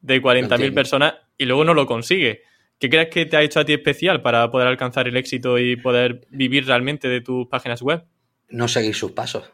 de 0.00 0.20
40.000 0.20 0.74
personas 0.74 1.14
y 1.38 1.44
luego 1.44 1.64
no 1.64 1.72
lo 1.72 1.86
consigue. 1.86 2.42
¿Qué 2.84 2.90
crees 2.90 3.08
que 3.08 3.24
te 3.24 3.38
ha 3.38 3.42
hecho 3.42 3.60
a 3.60 3.64
ti 3.64 3.72
especial 3.72 4.20
para 4.20 4.50
poder 4.50 4.68
alcanzar 4.68 5.08
el 5.08 5.16
éxito 5.16 5.58
y 5.58 5.74
poder 5.74 6.26
vivir 6.28 6.66
realmente 6.66 7.08
de 7.08 7.22
tus 7.22 7.46
páginas 7.46 7.80
web? 7.80 8.04
No 8.50 8.68
seguir 8.68 8.94
sus 8.94 9.12
pasos. 9.12 9.50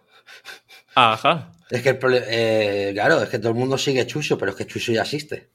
Ajá. 0.96 1.52
Es 1.70 1.80
que 1.80 1.90
el 1.90 2.24
eh, 2.28 2.90
claro, 2.92 3.22
es 3.22 3.28
que 3.28 3.38
todo 3.38 3.50
el 3.50 3.54
mundo 3.56 3.78
sigue 3.78 4.04
Chuso, 4.04 4.36
pero 4.36 4.50
es 4.50 4.56
que 4.56 4.66
Chuso 4.66 4.90
ya 4.90 5.02
existe. 5.02 5.48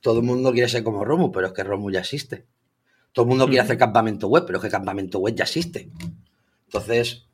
Todo 0.00 0.20
el 0.20 0.24
mundo 0.24 0.50
quiere 0.50 0.66
ser 0.66 0.82
como 0.82 1.04
Romu, 1.04 1.30
pero 1.30 1.48
es 1.48 1.52
que 1.52 1.62
Romu 1.62 1.90
ya 1.90 2.00
existe. 2.00 2.46
Todo 3.12 3.26
el 3.26 3.28
mundo 3.28 3.44
quiere 3.48 3.60
hacer 3.60 3.76
campamento 3.76 4.28
web, 4.28 4.44
pero 4.46 4.56
es 4.56 4.64
que 4.64 4.70
campamento 4.70 5.18
web 5.18 5.34
ya 5.34 5.44
existe. 5.44 5.90
Entonces, 6.64 7.26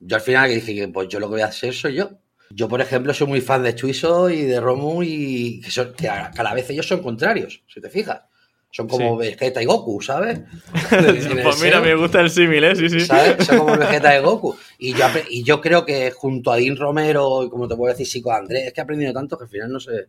yo 0.00 0.16
al 0.16 0.22
final 0.22 0.48
dije 0.48 0.74
que 0.74 0.88
pues 0.88 1.08
yo 1.08 1.20
lo 1.20 1.26
que 1.26 1.32
voy 1.32 1.42
a 1.42 1.48
hacer 1.48 1.74
soy 1.74 1.96
yo. 1.96 2.12
Yo, 2.48 2.66
por 2.66 2.80
ejemplo, 2.80 3.12
soy 3.12 3.26
muy 3.26 3.42
fan 3.42 3.62
de 3.62 3.74
Chuiso 3.74 4.30
y 4.30 4.44
de 4.44 4.58
Romu 4.58 5.02
y 5.02 5.60
que, 5.60 5.70
son, 5.70 5.92
que 5.92 6.08
a, 6.08 6.32
la 6.42 6.54
vez 6.54 6.70
ellos 6.70 6.88
son 6.88 7.02
contrarios, 7.02 7.62
si 7.68 7.82
te 7.82 7.90
fijas. 7.90 8.22
Son 8.70 8.86
como 8.88 9.16
Vegeta 9.16 9.62
y 9.62 9.64
Goku, 9.64 10.02
¿sabes? 10.02 10.40
pues 10.90 11.62
mira, 11.62 11.80
me 11.80 11.94
gusta 11.94 12.20
el 12.20 12.30
símil, 12.30 12.62
¿eh? 12.64 12.76
Sí, 12.76 12.90
sí. 12.90 13.00
¿Sabes? 13.00 13.46
Son 13.46 13.58
como 13.58 13.76
Vegeta 13.78 14.16
y 14.18 14.22
Goku. 14.22 14.54
Y 14.78 14.92
yo, 14.92 15.06
y 15.30 15.42
yo 15.42 15.60
creo 15.60 15.86
que 15.86 16.10
junto 16.10 16.52
a 16.52 16.56
Dean 16.56 16.76
Romero 16.76 17.42
y 17.44 17.48
como 17.48 17.66
te 17.66 17.76
puedo 17.76 17.92
decir, 17.92 18.06
Psico 18.06 18.32
Andrés, 18.32 18.66
es 18.66 18.72
que 18.72 18.80
he 18.80 18.84
aprendido 18.84 19.12
tanto 19.12 19.38
que 19.38 19.44
al 19.44 19.50
final 19.50 19.72
no 19.72 19.80
sé. 19.80 20.08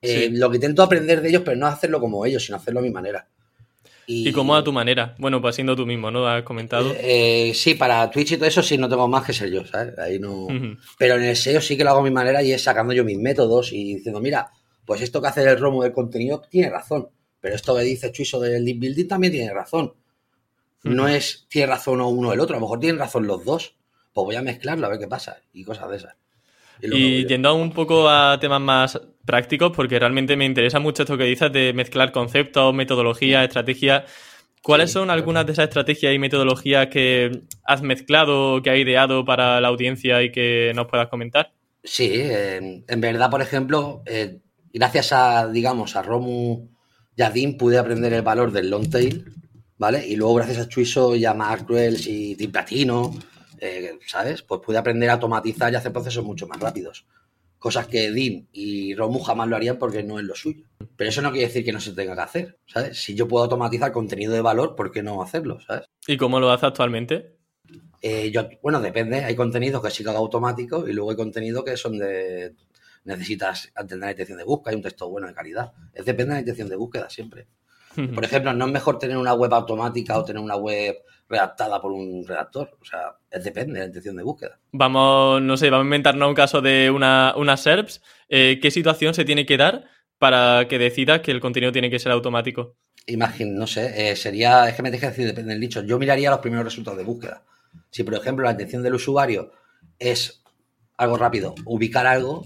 Eh, 0.00 0.28
lo 0.32 0.48
que 0.48 0.56
intento 0.56 0.84
aprender 0.84 1.20
de 1.20 1.28
ellos, 1.28 1.42
pero 1.44 1.56
no 1.56 1.66
hacerlo 1.66 1.98
como 1.98 2.24
ellos, 2.24 2.44
sino 2.44 2.56
hacerlo 2.56 2.80
a 2.80 2.84
mi 2.84 2.90
manera. 2.90 3.26
Y, 4.10 4.32
cómo 4.32 4.54
a 4.56 4.64
tu 4.64 4.72
manera. 4.72 5.14
Bueno, 5.18 5.42
pues 5.42 5.54
siendo 5.54 5.76
tú 5.76 5.84
mismo, 5.84 6.10
¿no? 6.10 6.26
Has 6.26 6.42
comentado. 6.42 6.94
Eh, 6.98 7.52
sí, 7.54 7.74
para 7.74 8.10
Twitch 8.10 8.32
y 8.32 8.36
todo 8.36 8.46
eso 8.46 8.62
sí 8.62 8.78
no 8.78 8.88
tengo 8.88 9.06
más 9.06 9.22
que 9.22 9.34
ser 9.34 9.50
yo, 9.50 9.66
¿sabes? 9.66 9.98
Ahí 9.98 10.18
no. 10.18 10.46
Pero 10.96 11.16
en 11.16 11.24
el 11.24 11.36
SEO 11.36 11.60
sí 11.60 11.76
que 11.76 11.84
lo 11.84 11.90
hago 11.90 11.98
a 11.98 12.04
mi 12.04 12.10
manera 12.10 12.42
y 12.42 12.52
es 12.52 12.62
sacando 12.62 12.94
yo 12.94 13.04
mis 13.04 13.18
métodos 13.18 13.70
y 13.72 13.96
diciendo, 13.96 14.20
mira, 14.20 14.50
pues 14.86 15.02
esto 15.02 15.20
que 15.20 15.28
hace 15.28 15.42
el 15.42 15.58
romo 15.58 15.82
del 15.82 15.92
contenido 15.92 16.40
tiene 16.48 16.70
razón. 16.70 17.08
Pero 17.48 17.56
esto 17.56 17.74
que 17.74 17.80
dice 17.80 18.12
Chuiso 18.12 18.38
del 18.38 18.62
link 18.62 18.78
building 18.78 19.08
también 19.08 19.32
tiene 19.32 19.54
razón. 19.54 19.94
No 20.82 21.08
es 21.08 21.46
tiene 21.48 21.68
razón 21.68 21.98
o 22.02 22.08
uno 22.08 22.28
o 22.28 22.32
el 22.34 22.40
otro, 22.40 22.54
a 22.54 22.58
lo 22.58 22.66
mejor 22.66 22.78
tienen 22.78 22.98
razón 22.98 23.26
los 23.26 23.42
dos. 23.42 23.74
Pues 24.12 24.26
voy 24.26 24.36
a 24.36 24.42
mezclarlo 24.42 24.84
a 24.84 24.90
ver 24.90 24.98
qué 24.98 25.08
pasa 25.08 25.38
y 25.54 25.64
cosas 25.64 25.88
de 25.88 25.96
esas. 25.96 26.14
Y, 26.82 27.26
yendo 27.26 27.54
un 27.54 27.72
poco 27.72 28.06
a 28.06 28.38
temas 28.38 28.60
más 28.60 29.00
prácticos, 29.24 29.72
porque 29.74 29.98
realmente 29.98 30.36
me 30.36 30.44
interesa 30.44 30.78
mucho 30.78 31.04
esto 31.04 31.16
que 31.16 31.24
dices 31.24 31.50
de 31.50 31.72
mezclar 31.72 32.12
conceptos, 32.12 32.74
metodologías, 32.74 33.44
estrategias. 33.44 34.04
¿Cuáles 34.60 34.92
son 34.92 35.08
algunas 35.08 35.46
de 35.46 35.52
esas 35.52 35.68
estrategias 35.68 36.14
y 36.14 36.18
metodologías 36.18 36.88
que 36.88 37.44
has 37.64 37.80
mezclado, 37.80 38.60
que 38.60 38.68
has 38.68 38.76
ideado 38.76 39.24
para 39.24 39.58
la 39.62 39.68
audiencia 39.68 40.22
y 40.22 40.30
que 40.30 40.72
nos 40.74 40.86
puedas 40.86 41.08
comentar? 41.08 41.50
Sí, 41.82 42.10
en 42.14 43.00
verdad, 43.00 43.30
por 43.30 43.40
ejemplo, 43.40 44.02
eh, 44.04 44.36
gracias 44.70 45.14
a, 45.14 45.48
digamos, 45.48 45.96
a 45.96 46.02
Romu 46.02 46.68
Jardín 47.18 47.58
pude 47.58 47.78
aprender 47.78 48.12
el 48.12 48.22
valor 48.22 48.52
del 48.52 48.70
long 48.70 48.88
tail, 48.88 49.24
¿vale? 49.76 50.06
Y 50.06 50.14
luego 50.14 50.34
gracias 50.34 50.58
a 50.58 50.68
Chuiso 50.68 51.16
y 51.16 51.24
a 51.24 51.34
Mark 51.34 51.66
Wells 51.68 52.06
y 52.06 52.36
Tim 52.36 52.52
Platino, 52.52 53.12
eh, 53.58 53.98
¿sabes? 54.06 54.42
Pues 54.42 54.60
pude 54.64 54.78
aprender 54.78 55.10
a 55.10 55.14
automatizar 55.14 55.72
y 55.72 55.76
hacer 55.76 55.92
procesos 55.92 56.24
mucho 56.24 56.46
más 56.46 56.60
rápidos. 56.60 57.06
Cosas 57.58 57.88
que 57.88 58.12
Dean 58.12 58.46
y 58.52 58.94
Romu 58.94 59.18
jamás 59.18 59.48
lo 59.48 59.56
harían 59.56 59.78
porque 59.78 60.04
no 60.04 60.20
es 60.20 60.24
lo 60.24 60.36
suyo. 60.36 60.64
Pero 60.96 61.10
eso 61.10 61.20
no 61.20 61.32
quiere 61.32 61.48
decir 61.48 61.64
que 61.64 61.72
no 61.72 61.80
se 61.80 61.92
tenga 61.92 62.14
que 62.14 62.20
hacer, 62.20 62.58
¿sabes? 62.66 63.02
Si 63.02 63.16
yo 63.16 63.26
puedo 63.26 63.42
automatizar 63.42 63.90
contenido 63.90 64.32
de 64.32 64.40
valor, 64.40 64.76
¿por 64.76 64.92
qué 64.92 65.02
no 65.02 65.20
hacerlo, 65.20 65.58
¿sabes? 65.66 65.86
¿Y 66.06 66.16
cómo 66.16 66.38
lo 66.38 66.52
hace 66.52 66.66
actualmente? 66.66 67.38
Eh, 68.00 68.30
yo, 68.30 68.48
bueno, 68.62 68.80
depende. 68.80 69.24
Hay 69.24 69.34
contenidos 69.34 69.82
que 69.82 69.90
sí 69.90 70.04
que 70.04 70.10
hago 70.10 70.20
automático 70.20 70.86
y 70.86 70.92
luego 70.92 71.10
hay 71.10 71.16
contenidos 71.16 71.64
que 71.64 71.76
son 71.76 71.98
de. 71.98 72.54
Necesitas 73.08 73.72
atender 73.74 74.06
la 74.06 74.10
intención 74.10 74.36
de 74.36 74.44
búsqueda 74.44 74.74
y 74.74 74.76
un 74.76 74.82
texto 74.82 75.08
bueno 75.08 75.26
de 75.26 75.34
calidad. 75.34 75.72
Es 75.94 76.04
depende 76.04 76.30
de 76.30 76.34
la 76.34 76.40
intención 76.40 76.68
de 76.68 76.76
búsqueda 76.76 77.08
siempre. 77.08 77.46
Por 78.14 78.22
ejemplo, 78.22 78.52
no 78.52 78.66
es 78.66 78.70
mejor 78.70 78.98
tener 78.98 79.16
una 79.16 79.32
web 79.32 79.52
automática 79.52 80.18
o 80.18 80.24
tener 80.24 80.40
una 80.40 80.56
web 80.56 80.98
redactada 81.28 81.80
por 81.80 81.90
un 81.90 82.24
redactor. 82.26 82.76
O 82.80 82.84
sea, 82.84 83.16
es 83.30 83.42
depende 83.42 83.72
de 83.72 83.78
la 83.80 83.86
intención 83.86 84.14
de 84.14 84.22
búsqueda. 84.22 84.60
Vamos, 84.72 85.40
no 85.42 85.56
sé, 85.56 85.70
vamos 85.70 85.84
a 85.84 85.86
inventarnos 85.86 86.28
un 86.28 86.34
caso 86.34 86.60
de 86.60 86.90
una, 86.90 87.34
una 87.36 87.56
SERPs. 87.56 88.02
Eh, 88.28 88.60
¿Qué 88.60 88.70
situación 88.70 89.14
se 89.14 89.24
tiene 89.24 89.46
que 89.46 89.56
dar 89.56 89.86
para 90.18 90.68
que 90.68 90.78
decidas 90.78 91.22
que 91.22 91.30
el 91.30 91.40
contenido 91.40 91.72
tiene 91.72 91.90
que 91.90 91.98
ser 91.98 92.12
automático? 92.12 92.76
Imagín, 93.06 93.56
no 93.56 93.66
sé, 93.66 94.10
eh, 94.10 94.16
sería, 94.16 94.68
es 94.68 94.74
que 94.74 94.82
me 94.82 94.90
dejes 94.90 95.10
decir, 95.10 95.26
depende 95.26 95.52
del 95.52 95.60
nicho. 95.60 95.82
Yo 95.82 95.98
miraría 95.98 96.30
los 96.30 96.40
primeros 96.40 96.66
resultados 96.66 96.98
de 96.98 97.04
búsqueda. 97.04 97.42
Si, 97.90 98.04
por 98.04 98.14
ejemplo, 98.14 98.44
la 98.44 98.52
intención 98.52 98.82
del 98.82 98.94
usuario 98.94 99.50
es 99.98 100.44
algo 100.98 101.16
rápido, 101.16 101.54
ubicar 101.64 102.06
algo, 102.06 102.44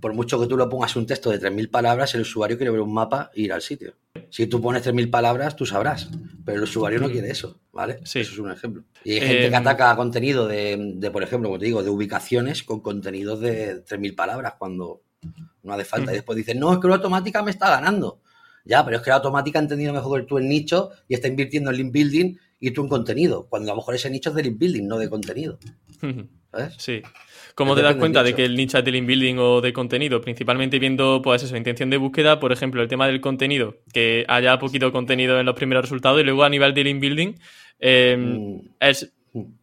por 0.00 0.14
mucho 0.14 0.40
que 0.40 0.46
tú 0.46 0.56
lo 0.56 0.68
pongas 0.68 0.96
un 0.96 1.06
texto 1.06 1.30
de 1.30 1.40
3.000 1.40 1.70
palabras, 1.70 2.14
el 2.14 2.22
usuario 2.22 2.56
quiere 2.56 2.70
ver 2.70 2.80
un 2.80 2.92
mapa 2.92 3.30
e 3.34 3.42
ir 3.42 3.52
al 3.52 3.62
sitio. 3.62 3.94
Si 4.30 4.46
tú 4.46 4.60
pones 4.60 4.86
3.000 4.86 5.10
palabras, 5.10 5.56
tú 5.56 5.66
sabrás, 5.66 6.08
pero 6.44 6.58
el 6.58 6.64
usuario 6.64 7.00
no 7.00 7.10
quiere 7.10 7.30
eso, 7.30 7.60
¿vale? 7.72 8.00
Sí. 8.04 8.20
Eso 8.20 8.32
es 8.32 8.38
un 8.38 8.50
ejemplo. 8.50 8.84
Y 9.04 9.12
hay 9.12 9.20
gente 9.20 9.46
Eh, 9.46 9.50
que 9.50 9.56
ataca 9.56 9.94
contenido 9.96 10.48
de, 10.48 10.94
de, 10.96 11.10
por 11.10 11.22
ejemplo, 11.22 11.48
como 11.48 11.58
te 11.58 11.66
digo, 11.66 11.82
de 11.82 11.90
ubicaciones 11.90 12.62
con 12.62 12.80
contenidos 12.80 13.40
de 13.40 13.84
3.000 13.84 14.14
palabras 14.14 14.54
cuando 14.58 15.02
no 15.62 15.72
hace 15.72 15.84
falta. 15.84 16.12
Y 16.12 16.16
después 16.16 16.36
dicen, 16.36 16.58
no, 16.58 16.72
es 16.72 16.78
que 16.78 16.88
la 16.88 16.94
automática 16.96 17.42
me 17.42 17.50
está 17.50 17.68
ganando. 17.70 18.20
Ya, 18.64 18.82
pero 18.84 18.96
es 18.96 19.02
que 19.02 19.10
la 19.10 19.16
automática 19.16 19.58
ha 19.58 19.62
entendido 19.62 19.92
mejor 19.92 20.22
que 20.22 20.26
tú 20.26 20.38
el 20.38 20.48
nicho 20.48 20.90
y 21.06 21.14
está 21.14 21.28
invirtiendo 21.28 21.70
en 21.70 21.76
link 21.76 21.92
building 21.92 22.36
y 22.60 22.70
tú 22.70 22.80
en 22.82 22.88
contenido, 22.88 23.46
cuando 23.50 23.70
a 23.70 23.74
lo 23.74 23.80
mejor 23.80 23.94
ese 23.94 24.08
nicho 24.08 24.30
es 24.30 24.36
de 24.36 24.42
link 24.44 24.58
building, 24.58 24.86
no 24.86 24.98
de 24.98 25.10
contenido. 25.10 25.58
¿Sabes? 26.50 26.74
Sí. 26.78 27.02
¿Cómo 27.54 27.76
te 27.76 27.82
das 27.82 27.94
cuenta 27.96 28.22
de 28.22 28.34
que 28.34 28.44
el 28.44 28.56
nicho 28.56 28.78
es 28.78 28.84
de 28.84 28.90
link 28.90 29.06
building 29.06 29.36
o 29.38 29.60
de 29.60 29.72
contenido? 29.72 30.20
Principalmente 30.20 30.78
viendo, 30.78 31.22
pues 31.22 31.42
eso, 31.44 31.56
intención 31.56 31.88
de 31.88 31.98
búsqueda, 31.98 32.40
por 32.40 32.50
ejemplo, 32.50 32.82
el 32.82 32.88
tema 32.88 33.06
del 33.06 33.20
contenido, 33.20 33.76
que 33.92 34.24
haya 34.28 34.58
poquito 34.58 34.90
contenido 34.90 35.38
en 35.38 35.46
los 35.46 35.54
primeros 35.54 35.82
resultados 35.84 36.20
y 36.20 36.24
luego 36.24 36.42
a 36.42 36.48
nivel 36.48 36.74
de 36.74 36.84
link 36.84 37.00
building, 37.00 37.34
eh, 37.78 38.16
Mm, 38.18 38.58
es, 38.80 39.12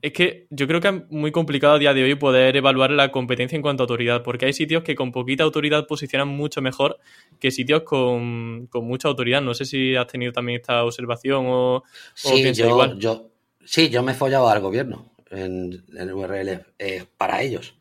es 0.02 0.14
que 0.14 0.48
yo 0.50 0.68
creo 0.68 0.82
que 0.82 0.90
es 0.90 0.94
muy 1.10 1.32
complicado 1.32 1.76
a 1.76 1.80
día 1.80 1.94
de 1.94 2.04
hoy 2.04 2.16
poder 2.16 2.56
evaluar 2.56 2.92
la 2.92 3.12
competencia 3.12 3.56
en 3.56 3.62
cuanto 3.62 3.84
a 3.84 3.86
autoridad, 3.86 4.22
porque 4.24 4.46
hay 4.46 4.54
sitios 4.54 4.84
que 4.84 4.96
con 4.96 5.12
poquita 5.12 5.44
autoridad 5.44 5.88
posicionan 5.88 6.28
mucho 6.28 6.62
mejor 6.62 6.98
que 7.40 7.52
sitios 7.52 7.84
con, 7.84 8.68
con 8.68 8.86
mucha 8.86 9.08
autoridad. 9.08 9.42
No 9.42 9.54
sé 9.54 9.66
si 9.66 9.96
has 9.96 10.08
tenido 10.08 10.32
también 10.32 10.60
esta 10.60 10.84
observación 10.84 11.46
o, 11.48 11.84
Sí, 12.14 12.54
yo, 12.54 12.70
igual. 12.70 12.98
yo, 13.00 13.32
sí, 13.64 13.90
yo 13.90 14.04
me 14.04 14.12
he 14.12 14.16
follado 14.16 14.50
al 14.50 14.60
gobierno 14.60 15.12
en, 15.30 15.84
en 15.98 16.14
URL 16.14 16.66
eh, 16.78 17.06
para 17.18 17.42
ellos. 17.42 17.76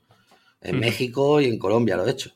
En. 0.60 0.78
México 0.78 1.40
y 1.40 1.46
en 1.46 1.58
Colombia 1.58 1.96
lo 1.96 2.06
he 2.06 2.10
hecho. 2.10 2.32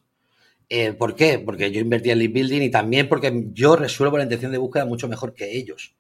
Eh, 0.68 0.92
¿Por 0.92 1.14
qué? 1.14 1.38
Porque 1.38 1.70
yo 1.70 1.80
invertí 1.80 2.10
en 2.10 2.18
link 2.18 2.32
building 2.32 2.62
y 2.62 2.70
también 2.70 3.08
porque 3.08 3.48
yo 3.52 3.76
resuelvo 3.76 4.16
la 4.16 4.24
intención 4.24 4.50
de 4.50 4.58
búsqueda 4.58 4.86
mucho 4.86 5.08
mejor 5.08 5.34
que 5.34 5.56
ellos. 5.56 5.94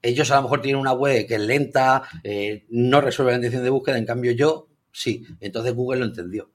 Ellos 0.00 0.30
a 0.30 0.36
lo 0.36 0.42
mejor 0.42 0.62
tienen 0.62 0.80
una 0.80 0.92
web 0.92 1.26
que 1.26 1.34
es 1.34 1.40
lenta, 1.40 2.02
eh, 2.22 2.64
no 2.68 3.00
resuelve 3.00 3.32
la 3.32 3.38
intención 3.38 3.64
de 3.64 3.70
búsqueda, 3.70 3.98
en 3.98 4.06
cambio 4.06 4.32
yo 4.32 4.68
sí. 4.92 5.24
Entonces 5.40 5.74
Google 5.74 6.00
lo 6.00 6.06
entendió. 6.06 6.50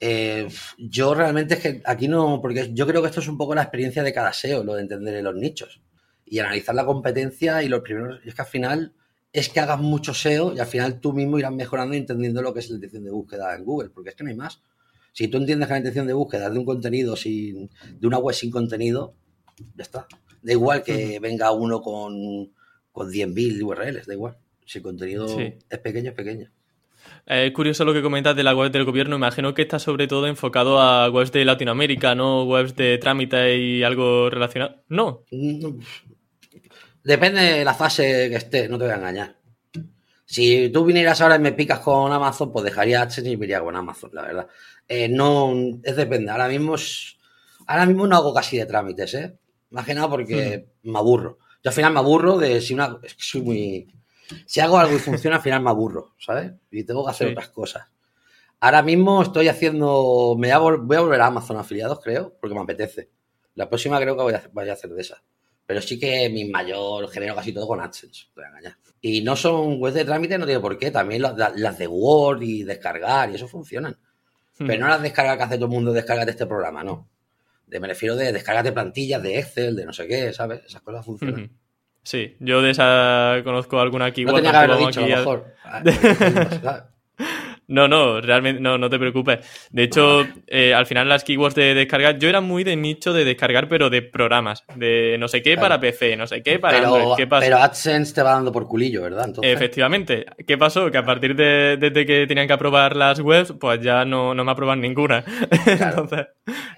Eh, 0.00 0.48
yo 0.78 1.14
realmente 1.14 1.54
es 1.54 1.60
que 1.60 1.82
aquí 1.84 2.08
no, 2.08 2.40
porque 2.42 2.70
yo 2.74 2.86
creo 2.86 3.00
que 3.00 3.08
esto 3.08 3.20
es 3.20 3.28
un 3.28 3.38
poco 3.38 3.54
la 3.54 3.62
experiencia 3.62 4.02
de 4.02 4.12
cada 4.12 4.32
SEO, 4.32 4.64
lo 4.64 4.74
de 4.74 4.82
entender 4.82 5.22
los 5.22 5.34
nichos 5.34 5.80
y 6.24 6.38
analizar 6.38 6.74
la 6.74 6.84
competencia 6.84 7.62
y 7.62 7.68
los 7.68 7.80
primeros. 7.80 8.20
Es 8.24 8.34
que 8.34 8.42
al 8.42 8.48
final 8.48 8.92
es 9.38 9.48
que 9.50 9.60
hagas 9.60 9.80
mucho 9.80 10.14
SEO 10.14 10.54
y 10.54 10.58
al 10.60 10.66
final 10.66 10.98
tú 11.00 11.12
mismo 11.12 11.38
irás 11.38 11.52
mejorando 11.52 11.94
y 11.94 11.98
entendiendo 11.98 12.40
lo 12.42 12.54
que 12.54 12.60
es 12.60 12.70
la 12.70 12.76
intención 12.76 13.04
de 13.04 13.10
búsqueda 13.10 13.54
en 13.54 13.64
Google, 13.64 13.90
porque 13.90 14.10
es 14.10 14.16
que 14.16 14.24
no 14.24 14.30
hay 14.30 14.36
más. 14.36 14.62
Si 15.12 15.28
tú 15.28 15.36
entiendes 15.38 15.66
que 15.68 15.74
la 15.74 15.78
intención 15.78 16.06
de 16.06 16.12
búsqueda 16.14 16.46
es 16.46 16.52
de 16.52 16.58
un 16.58 16.64
contenido 16.64 17.16
sin, 17.16 17.68
de 17.98 18.06
una 18.06 18.18
web 18.18 18.34
sin 18.34 18.50
contenido, 18.50 19.14
ya 19.76 19.82
está. 19.82 20.06
Da 20.42 20.52
igual 20.52 20.82
que 20.82 21.18
venga 21.20 21.50
uno 21.52 21.80
con, 21.80 22.50
con 22.92 23.10
10.000 23.10 23.62
URLs, 23.62 24.06
da 24.06 24.14
igual. 24.14 24.36
Si 24.64 24.78
el 24.78 24.82
contenido 24.84 25.28
Sí. 25.28 25.54
es 25.68 25.78
pequeño, 25.78 26.10
es 26.10 26.16
pequeño. 26.16 26.50
Eh, 27.26 27.46
Es 27.46 27.52
curioso 27.52 27.84
lo 27.84 27.92
que 27.92 28.02
comentas 28.02 28.34
de 28.36 28.42
la 28.42 28.54
web 28.54 28.70
del 28.72 28.84
gobierno. 28.84 29.16
Imagino 29.16 29.54
que 29.54 29.62
está 29.62 29.78
sobre 29.78 30.06
todo 30.08 30.26
enfocado 30.26 30.80
a 30.80 31.08
webs 31.10 31.30
de 31.32 31.44
Latinoamérica, 31.44 32.14
¿no? 32.14 32.44
Webs 32.44 32.74
de 32.74 32.98
trámite 32.98 33.56
y 33.58 33.82
algo 33.82 34.28
relacionado. 34.30 34.82
No. 34.88 35.22
Depende 37.06 37.40
de 37.40 37.64
la 37.64 37.74
fase 37.74 38.28
que 38.30 38.36
esté, 38.36 38.68
no 38.68 38.78
te 38.78 38.84
voy 38.84 38.92
a 38.92 38.96
engañar. 38.96 39.36
Si 40.24 40.70
tú 40.70 40.84
vinieras 40.84 41.20
ahora 41.20 41.36
y 41.36 41.38
me 41.38 41.52
picas 41.52 41.78
con 41.80 42.12
Amazon, 42.12 42.52
pues 42.52 42.64
dejaría 42.64 43.02
AdSense 43.02 43.30
y 43.30 43.36
me 43.36 43.44
iría 43.46 43.60
con 43.60 43.76
Amazon, 43.76 44.10
la 44.12 44.22
verdad. 44.22 44.48
Eh, 44.88 45.08
no, 45.08 45.52
es 45.84 45.94
depende. 45.96 46.30
Ahora 46.32 46.48
mismo 46.48 46.74
es- 46.74 47.16
ahora 47.66 47.86
mismo 47.86 48.06
no 48.08 48.16
hago 48.16 48.34
casi 48.34 48.58
de 48.58 48.66
trámites, 48.66 49.14
¿eh? 49.14 49.38
Más 49.70 49.86
que 49.86 49.94
nada 49.94 50.08
porque 50.10 50.66
me 50.82 50.98
aburro. 50.98 51.38
Yo 51.62 51.70
al 51.70 51.74
final 51.74 51.92
me 51.92 52.00
aburro 52.00 52.38
de 52.38 52.60
si 52.60 52.74
una. 52.74 52.98
Es 53.04 53.14
que 53.14 53.22
soy 53.22 53.42
muy. 53.42 53.86
Si 54.46 54.58
hago 54.60 54.78
algo 54.78 54.96
y 54.96 54.98
funciona, 54.98 55.36
al 55.36 55.42
final 55.42 55.62
me 55.62 55.70
aburro, 55.70 56.14
¿sabes? 56.18 56.52
Y 56.72 56.82
tengo 56.84 57.04
que 57.04 57.10
hacer 57.12 57.28
Sí. 57.28 57.32
otras 57.32 57.48
cosas. 57.50 57.84
Ahora 58.60 58.82
mismo 58.82 59.22
estoy 59.22 59.46
haciendo. 59.48 60.34
Me 60.38 60.48
voy 60.56 60.74
a, 60.74 60.76
voy 60.78 60.96
a 60.96 61.00
volver 61.00 61.20
a 61.20 61.26
Amazon 61.26 61.56
afiliados, 61.58 62.00
creo, 62.02 62.36
porque 62.40 62.54
me 62.54 62.62
apetece. 62.62 63.10
La 63.54 63.68
próxima 63.68 64.00
creo 64.00 64.16
que 64.16 64.22
voy 64.24 64.34
a, 64.34 64.42
voy 64.52 64.68
a 64.68 64.72
hacer 64.72 64.90
de 64.90 65.02
esa. 65.02 65.22
Pero 65.66 65.82
sí 65.82 65.98
que 65.98 66.28
mi 66.30 66.44
mayor 66.44 67.08
genero 67.10 67.34
casi 67.34 67.52
todo 67.52 67.66
con 67.66 67.80
AdSense, 67.80 68.26
te 68.34 68.40
voy 68.40 68.44
a 68.44 68.48
engañar. 68.48 68.76
Y 69.00 69.20
no 69.20 69.36
son 69.36 69.80
webs 69.80 69.94
de 69.94 70.04
trámite, 70.04 70.38
no 70.38 70.46
tiene 70.46 70.60
por 70.60 70.78
qué. 70.78 70.90
También 70.90 71.22
las, 71.22 71.78
de 71.78 71.86
Word 71.86 72.42
y 72.42 72.62
descargar 72.62 73.30
y 73.30 73.34
eso 73.34 73.48
funcionan. 73.48 73.96
Pero 74.58 74.80
no 74.80 74.88
las 74.88 75.02
descargas 75.02 75.36
que 75.36 75.42
hace 75.42 75.56
todo 75.56 75.66
el 75.66 75.72
mundo, 75.72 75.92
descargas 75.92 76.24
de 76.24 76.32
este 76.32 76.46
programa, 76.46 76.82
no. 76.82 77.08
De, 77.66 77.78
me 77.80 77.88
refiero 77.88 78.16
de 78.16 78.32
descargas 78.32 78.64
de 78.64 78.72
plantillas, 78.72 79.22
de 79.22 79.38
Excel, 79.38 79.76
de 79.76 79.84
no 79.84 79.92
sé 79.92 80.06
qué, 80.06 80.32
¿sabes? 80.32 80.62
Esas 80.64 80.82
cosas 80.82 81.04
funcionan. 81.04 81.42
Ujú. 81.42 81.52
Sí, 82.02 82.36
yo 82.38 82.62
de 82.62 82.70
esa 82.70 83.40
conozco 83.42 83.80
alguna 83.80 84.04
aquí. 84.04 84.24
No 84.24 84.32
tenía 84.34 84.52
que 84.52 84.56
haberlo 84.58 84.78
dicho, 84.78 85.04
a 85.04 85.08
lo 85.08 85.16
mejor. 85.16 85.54
Ah, 85.64 86.90
No, 87.68 87.88
no, 87.88 88.20
realmente 88.20 88.60
no, 88.60 88.78
no 88.78 88.88
te 88.88 88.98
preocupes. 88.98 89.40
De 89.70 89.82
hecho, 89.82 90.24
eh, 90.46 90.72
al 90.72 90.86
final 90.86 91.08
las 91.08 91.24
keywords 91.24 91.54
de 91.56 91.74
descargar, 91.74 92.16
yo 92.18 92.28
era 92.28 92.40
muy 92.40 92.62
de 92.62 92.76
nicho 92.76 93.12
de 93.12 93.24
descargar, 93.24 93.68
pero 93.68 93.90
de 93.90 94.02
programas, 94.02 94.62
de 94.76 95.16
no 95.18 95.26
sé 95.26 95.42
qué 95.42 95.54
Claro. 95.54 95.62
para 95.62 95.80
PC, 95.80 96.16
no 96.16 96.26
sé 96.28 96.42
qué 96.44 96.58
para 96.60 96.78
Pero, 96.78 96.94
Android. 96.94 97.16
¿Qué 97.16 97.26
pasa? 97.26 97.44
pero 97.44 97.56
AdSense 97.58 98.14
te 98.14 98.22
va 98.22 98.32
dando 98.34 98.52
por 98.52 98.68
culillo, 98.68 99.02
¿verdad? 99.02 99.24
Entonces, 99.26 99.52
Efectivamente. 99.52 100.26
¿Qué 100.46 100.56
pasó? 100.56 100.90
Que 100.92 100.98
a 100.98 101.04
partir 101.04 101.34
de 101.34 101.76
desde 101.76 102.06
que 102.06 102.26
tenían 102.28 102.46
que 102.46 102.52
aprobar 102.52 102.94
las 102.94 103.18
webs, 103.18 103.52
pues 103.58 103.80
ya 103.80 104.04
no, 104.04 104.32
no 104.34 104.44
me 104.44 104.52
aproban 104.52 104.80
ninguna. 104.80 105.24
Entonces, 105.66 106.26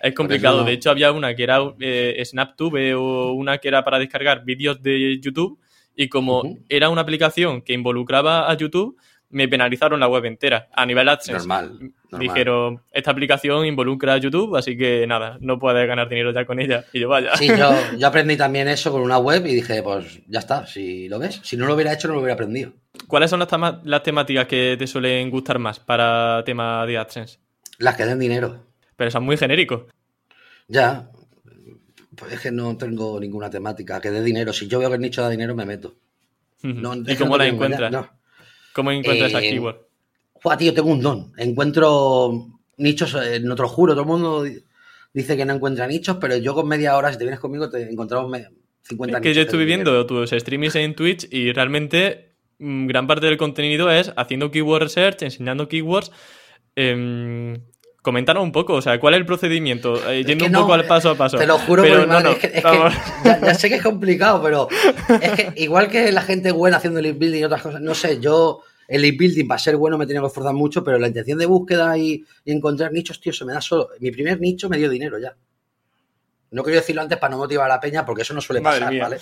es 0.03 0.15
complicado. 0.15 0.61
no- 0.61 0.65
De 0.65 0.73
hecho, 0.73 0.91
había 0.91 1.13
una 1.13 1.35
que 1.35 1.43
era 1.43 1.59
eh, 1.81 2.23
SnapTube 2.25 2.95
o 2.97 3.33
una 3.33 3.59
que 3.59 3.69
era 3.69 3.85
para 3.85 3.99
descargar 3.99 4.45
vídeos 4.45 4.83
de 4.83 5.19
YouTube 5.21 5.59
y 5.95 6.09
como 6.09 6.43
era 6.69 6.89
una 6.89 7.01
aplicación 7.03 7.61
que 7.63 7.73
involucraba 7.73 8.51
a 8.51 8.55
YouTube, 8.57 8.97
me 9.31 9.49
penalizaron 9.49 10.01
la 10.01 10.09
web 10.09 10.25
entera 10.25 10.69
a 10.73 10.87
nivel 10.87 11.09
AdSense. 11.09 11.39
normal, 11.39 11.93
normal. 12.11 12.21
Dijeron, 12.21 12.83
esta 12.93 13.11
aplicación 13.11 13.67
involucra 13.67 14.15
a 14.15 14.19
YouTube, 14.19 14.57
así 14.57 14.77
que 14.77 15.07
nada, 15.07 15.39
no 15.41 15.59
puedes 15.59 15.87
ganar 15.87 16.09
dinero 16.09 16.33
ya 16.33 16.47
con 16.47 16.61
ella. 16.61 16.85
Y 16.93 17.01
yo, 17.01 17.09
vaya. 17.09 17.37
Sí, 17.37 17.49
yo, 17.49 17.71
yo 17.99 18.07
aprendí 18.07 18.37
también 18.37 18.69
eso 18.69 18.91
con 18.91 19.03
una 19.03 19.19
web 19.19 19.45
y 19.47 19.55
dije, 19.55 19.83
pues 19.83 20.21
ya 20.27 20.39
está, 20.39 20.67
si 20.67 21.09
lo 21.09 21.19
ves. 21.19 21.41
Si 21.43 21.57
no 21.57 21.67
lo 21.67 21.75
hubiera 21.75 21.93
hecho, 21.93 22.09
no 22.09 22.15
lo 22.15 22.21
hubiera 22.21 22.35
aprendido. 22.35 22.73
¿Cuáles 23.07 23.31
son 23.31 23.41
las, 23.41 23.49
las 23.85 24.03
temáticas 24.03 24.47
que 24.47 24.77
te 24.79 24.87
suelen 24.87 25.31
gustar 25.31 25.59
más 25.59 25.79
para 25.79 26.43
tema 26.45 26.87
de 26.87 26.99
AdSense? 26.99 27.39
Las 27.79 27.97
que 27.97 28.07
den 28.07 28.19
dinero. 28.19 28.65
Pero 28.97 29.11
son 29.11 29.25
muy 29.25 29.37
genéricos. 29.37 29.83
Ya. 30.67 31.11
Pues 32.17 32.33
es 32.33 32.41
que 32.41 32.51
no 32.51 32.77
tengo 32.77 33.21
ninguna 33.21 33.49
temática 33.49 34.01
que 34.01 34.11
dé 34.11 34.23
dinero. 34.23 34.53
Si 34.53 34.67
yo 34.67 34.81
veo 34.81 34.89
que 34.89 34.97
el 34.97 35.01
nicho 35.01 35.23
da 35.23 35.29
dinero, 35.29 35.55
me 35.55 35.65
meto. 35.65 35.95
No, 36.63 36.95
¿Y 36.97 37.15
cómo 37.15 37.39
la 37.39 37.47
encuentras? 37.47 37.93
No. 37.93 38.18
¿Cómo 38.79 38.93
encuentras 38.93 39.35
Eh, 39.35 39.41
keyword? 39.51 39.77
Joder, 40.41 40.57
tío, 40.59 40.73
tengo 40.73 40.91
un 40.93 41.01
don. 41.01 41.33
Encuentro 41.37 42.47
nichos, 42.77 43.13
eh, 43.21 43.41
no 43.41 43.57
te 43.57 43.63
lo 43.63 43.69
juro, 43.69 43.93
todo 43.95 44.03
el 44.03 44.09
mundo 44.09 44.43
di- 44.45 44.63
dice 45.13 45.37
que 45.37 45.45
no 45.45 45.53
encuentra 45.55 45.89
nichos, 45.89 46.19
pero 46.21 46.37
yo 46.37 46.55
con 46.55 46.69
media 46.69 46.97
hora, 46.97 47.11
si 47.11 47.19
te 47.19 47.25
vienes 47.25 47.41
conmigo, 47.41 47.69
te 47.69 47.83
encontramos 47.91 48.31
me- 48.31 48.47
50 48.83 49.19
Es 49.19 49.23
que 49.23 49.29
nichos. 49.31 49.37
yo 49.37 49.43
estuve 49.43 49.65
viendo 49.65 50.07
tus 50.07 50.31
streamings 50.31 50.77
en 50.77 50.95
Twitch 50.95 51.27
y 51.33 51.53
realmente 51.53 52.35
mm, 52.61 52.87
gran 52.87 53.09
parte 53.09 53.27
del 53.27 53.37
contenido 53.37 53.91
es 53.91 54.13
haciendo 54.17 54.53
keyword 54.53 54.83
research, 54.85 55.23
enseñando 55.23 55.67
keywords. 55.69 56.13
Coméntanos 58.01 58.43
un 58.45 58.53
poco, 58.53 58.75
o 58.75 58.81
sea, 58.83 58.99
¿cuál 59.01 59.15
es 59.15 59.19
el 59.21 59.27
procedimiento? 59.27 59.97
Eh, 60.11 60.21
Es 60.21 60.27
yendo 60.27 60.47
un 60.47 60.53
poco 60.53 60.73
al 60.73 60.83
eh, 60.83 60.85
paso 60.85 61.11
a 61.11 61.15
paso. 61.17 61.37
Te 61.37 61.47
lo 61.47 61.59
juro 61.59 61.83
Pero 61.83 61.97
por 61.99 62.07
mi 62.07 62.07
no, 62.07 62.15
madre, 62.15 62.25
no, 62.25 62.31
es 62.31 62.39
que, 62.39 62.47
es 62.47 62.53
que 62.55 62.61
vamos. 62.63 62.95
ya, 63.25 63.41
ya 63.41 63.55
sé 63.55 63.69
que 63.69 63.75
es 63.75 63.83
complicado, 63.83 64.41
pero 64.43 64.69
es 65.21 65.31
que 65.33 65.53
igual 65.63 65.89
que 65.91 66.11
la 66.13 66.23
gente 66.23 66.53
buena 66.53 66.77
haciendo 66.79 67.01
link 67.01 67.19
building 67.19 67.41
y 67.41 67.45
otras 67.45 67.61
cosas, 67.61 67.81
no 67.83 67.95
sé, 67.95 68.21
yo 68.21 68.61
el 68.89 69.03
link 69.03 69.19
building 69.19 69.47
para 69.47 69.59
ser 69.61 69.77
bueno 69.77 69.97
me 69.99 70.07
tenía 70.07 70.21
que 70.23 70.27
esforzar 70.27 70.55
mucho, 70.55 70.83
pero 70.83 70.99
la 70.99 71.07
intención 71.09 71.39
de 71.39 71.47
búsqueda 71.47 71.97
y, 71.97 72.25
y 72.45 72.51
encontrar 72.53 72.91
nichos, 72.93 73.21
tío, 73.21 73.33
se 73.33 73.45
me 73.45 73.53
da 73.53 73.61
solo. 73.61 73.91
Mi 74.01 74.11
primer 74.11 74.41
nicho 74.41 74.69
me 74.69 74.79
dio 74.79 74.89
dinero 74.91 75.19
ya. 75.19 75.37
No 76.51 76.63
quería 76.65 76.81
decirlo 76.81 77.03
antes 77.03 77.19
para 77.19 77.33
no 77.33 77.37
motivar 77.39 77.67
a 77.71 77.75
la 77.75 77.81
peña, 77.81 78.07
porque 78.07 78.23
eso 78.23 78.33
no 78.33 78.41
suele 78.41 78.63
Madre 78.63 78.81
pasar, 78.81 78.93
mía. 78.95 79.03
¿vale? 79.03 79.19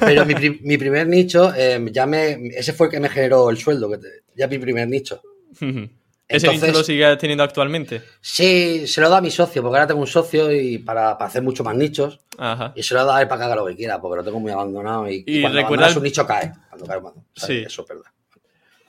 Pero 0.00 0.26
mi, 0.26 0.34
mi 0.60 0.76
primer 0.76 1.06
nicho, 1.08 1.54
eh, 1.56 1.82
ya 1.90 2.04
me, 2.04 2.48
ese 2.48 2.74
fue 2.74 2.88
el 2.88 2.90
que 2.92 3.00
me 3.00 3.08
generó 3.08 3.48
el 3.48 3.56
sueldo, 3.56 3.88
que 3.90 3.96
te- 3.96 4.22
ya 4.36 4.46
mi 4.46 4.58
primer 4.58 4.86
nicho. 4.86 5.22
¿Ese 5.52 6.46
Entonces- 6.46 6.52
nicho 6.68 6.78
lo 6.78 6.84
sigues 6.84 7.16
teniendo 7.16 7.42
actualmente? 7.44 8.02
Sí, 8.20 8.86
se 8.86 9.00
lo 9.00 9.08
da 9.08 9.16
a 9.16 9.20
mi 9.22 9.30
socio, 9.30 9.62
porque 9.62 9.78
ahora 9.78 9.86
tengo 9.86 10.00
un 10.02 10.06
socio 10.06 10.52
y 10.52 10.76
para, 10.78 11.16
para 11.16 11.28
hacer 11.30 11.40
mucho 11.42 11.64
más 11.64 11.74
nichos. 11.74 12.20
Ajá. 12.36 12.72
Y 12.76 12.82
se 12.82 12.92
lo 12.94 13.06
da 13.06 13.16
a 13.16 13.22
él 13.22 13.26
para 13.28 13.38
que 13.40 13.44
haga 13.46 13.56
lo 13.56 13.66
que 13.66 13.74
quiera, 13.76 13.98
porque 13.98 14.16
lo 14.18 14.24
tengo 14.24 14.38
muy 14.38 14.52
abandonado. 14.52 15.08
Y, 15.10 15.24
Y 15.26 15.40
cuando 15.40 15.58
recuerda 15.60 15.86
abandonas 15.86 15.92
el- 15.92 15.96
un 15.98 16.04
nicho 16.04 16.26
cae. 16.26 16.52
Cuando 16.68 16.86
cae 16.86 16.98
un 16.98 17.04
mazo. 17.04 17.16
O 17.18 17.40
sea, 17.40 17.46
Sí. 17.48 17.62
Eso 17.66 17.82
es 17.82 17.88
verdad. 17.88 18.10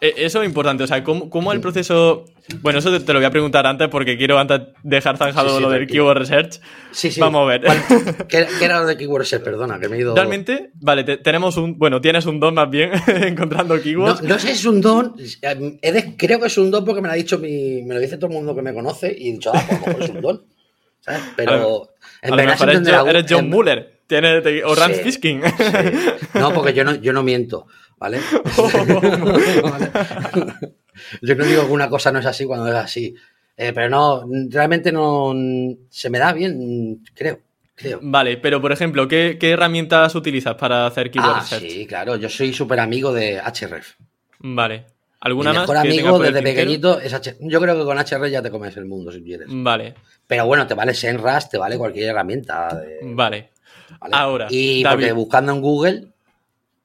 Eh, 0.01 0.13
Eso 0.17 0.41
es 0.41 0.47
importante, 0.47 0.83
o 0.83 0.87
sea, 0.87 1.03
¿cómo, 1.03 1.29
cómo 1.29 1.53
el 1.53 1.61
proceso... 1.61 2.25
Bueno, 2.61 2.79
eso 2.79 2.91
te, 2.91 2.99
te 3.05 3.13
lo 3.13 3.19
voy 3.19 3.25
a 3.27 3.29
preguntar 3.29 3.65
antes 3.67 3.87
porque 3.87 4.17
quiero 4.17 4.37
antes 4.39 4.61
dejar 4.83 5.15
zanjado 5.17 5.49
Sí, 5.51 5.55
sí, 5.57 5.61
lo 5.61 5.69
del 5.69 5.85
keyword 5.87 6.17
research. 6.17 6.59
Sí, 6.91 7.11
sí. 7.11 7.19
Vamos 7.21 7.43
a 7.43 7.45
ver. 7.45 7.61
¿Cuál- 7.61 7.83
¿Qué, 8.27 8.47
qué 8.59 8.65
era 8.65 8.79
lo 8.81 8.87
de 8.87 8.97
Keyword 8.97 9.19
Research? 9.21 9.43
Perdona, 9.43 9.79
que 9.79 9.87
me 9.87 9.97
he 9.97 9.99
ido. 10.01 10.15
Realmente, 10.15 10.71
vale, 10.81 11.03
te- 11.03 11.17
tenemos 11.17 11.55
un... 11.57 11.77
Bueno, 11.77 12.01
tienes 12.01 12.25
un 12.25 12.39
don 12.39 12.55
más 12.55 12.69
bien 12.69 12.91
encontrando 13.07 13.79
keywords. 13.81 14.23
no 14.23 14.39
sé 14.39 14.47
si 14.47 14.53
es 14.53 14.65
un 14.65 14.81
don. 14.81 15.15
eh, 15.41 15.91
de- 15.91 16.15
creo 16.17 16.39
que 16.39 16.47
es 16.47 16.57
un 16.57 16.71
don 16.71 16.83
porque 16.83 16.99
me 17.01 17.07
lo 17.07 17.13
ha 17.13 17.17
dicho 17.17 17.37
mi. 17.37 17.83
Me 17.83 17.93
lo 17.93 17.99
dice 18.01 18.17
todo 18.17 18.27
el 18.27 18.33
mundo 18.33 18.55
que 18.55 18.61
me 18.63 18.73
conoce 18.73 19.15
y 19.17 19.29
he 19.29 19.33
dicho, 19.33 19.51
ah, 19.53 19.63
pues 19.69 19.95
a 20.01 20.03
es 20.03 20.09
un 20.09 20.21
don. 20.21 20.43
¿Sabes? 20.99 21.21
Pero. 21.37 21.89
a 22.23 22.27
en 22.27 22.35
verdad 22.35 22.57
se 22.57 22.63
eres, 22.63 22.75
entenderá- 22.77 23.01
Jo- 23.01 23.07
eres 23.07 23.25
John 23.29 23.45
en- 23.45 23.51
tienes, 24.07 24.43
te- 24.43 24.63
o 24.65 24.75
Rand. 24.75 24.95
Sí. 24.95 25.39
No, 26.33 26.53
porque 26.53 26.73
yo 26.73 26.83
no, 26.83 26.95
yo 26.95 27.13
no 27.13 27.23
miento, 27.23 27.67
¿vale? 28.01 28.19
¿Vale? 29.63 29.91
Yo 31.21 31.35
no 31.35 31.45
digo 31.45 31.65
que 31.67 31.71
una 31.71 31.89
cosa 31.89 32.11
no 32.11 32.19
es 32.19 32.25
así 32.25 32.45
cuando 32.45 32.67
es 32.67 32.73
así. 32.75 33.15
Eh, 33.55 33.71
pero 33.73 33.89
no, 33.89 34.23
realmente 34.49 34.91
no. 34.91 35.33
Se 35.89 36.09
me 36.09 36.19
da 36.19 36.33
bien, 36.33 37.03
creo. 37.13 37.39
Creo. 37.75 37.99
Vale, 38.01 38.37
pero 38.37 38.59
por 38.61 38.71
ejemplo, 38.71 39.07
¿qué, 39.07 39.37
qué 39.39 39.51
herramientas 39.51 40.13
utilizas 40.15 40.55
para 40.55 40.85
hacer 40.85 41.09
keyword 41.11 41.31
Ah, 41.35 41.41
sí, 41.45 41.85
claro. 41.87 42.15
Yo 42.15 42.29
soy 42.29 42.53
súper 42.53 42.79
amigo 42.79 43.13
de 43.13 43.37
HRF. 43.39 43.95
Vale. 44.39 44.79
Mi 44.79 44.85
¿Alguna 45.21 45.53
más? 45.53 45.61
mejor 45.61 45.77
amigo 45.77 46.17
desde 46.19 46.41
pequeñito 46.41 46.99
es 46.99 47.13
H. 47.13 47.37
Yo 47.41 47.61
creo 47.61 47.77
que 47.77 47.83
con 47.85 47.97
HR 47.99 48.29
ya 48.29 48.41
te 48.41 48.49
comes 48.49 48.75
el 48.77 48.85
mundo 48.85 49.11
si 49.11 49.21
quieres. 49.23 49.47
Vale, 49.49 49.93
Pero 50.25 50.47
bueno, 50.47 50.65
te 50.65 50.73
vale 50.73 50.95
Senras, 50.95 51.47
te 51.49 51.59
vale 51.59 51.77
cualquier 51.77 52.09
herramienta. 52.09 52.69
de- 52.75 52.99
vale. 53.03 53.49
¿vale? 53.99 54.15
Ahora, 54.15 54.47
Y 54.49 54.81
David. 54.81 54.95
porque 54.95 55.11
buscando 55.13 55.51
en 55.51 55.61
Google, 55.61 56.07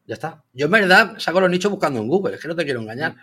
ya 0.07 0.15
está. 0.15 0.43
Yo 0.53 0.67
en 0.67 0.73
verdad 0.73 1.15
saco 1.19 1.41
los 1.41 1.51
nichos 1.51 1.71
buscando 1.71 2.01
en 2.01 2.09
Google, 2.09 2.35
es 2.37 2.41
que 2.41 2.49
no 2.49 2.57
te 2.57 2.65
quiero 2.65 2.81
engañar. 2.81 3.15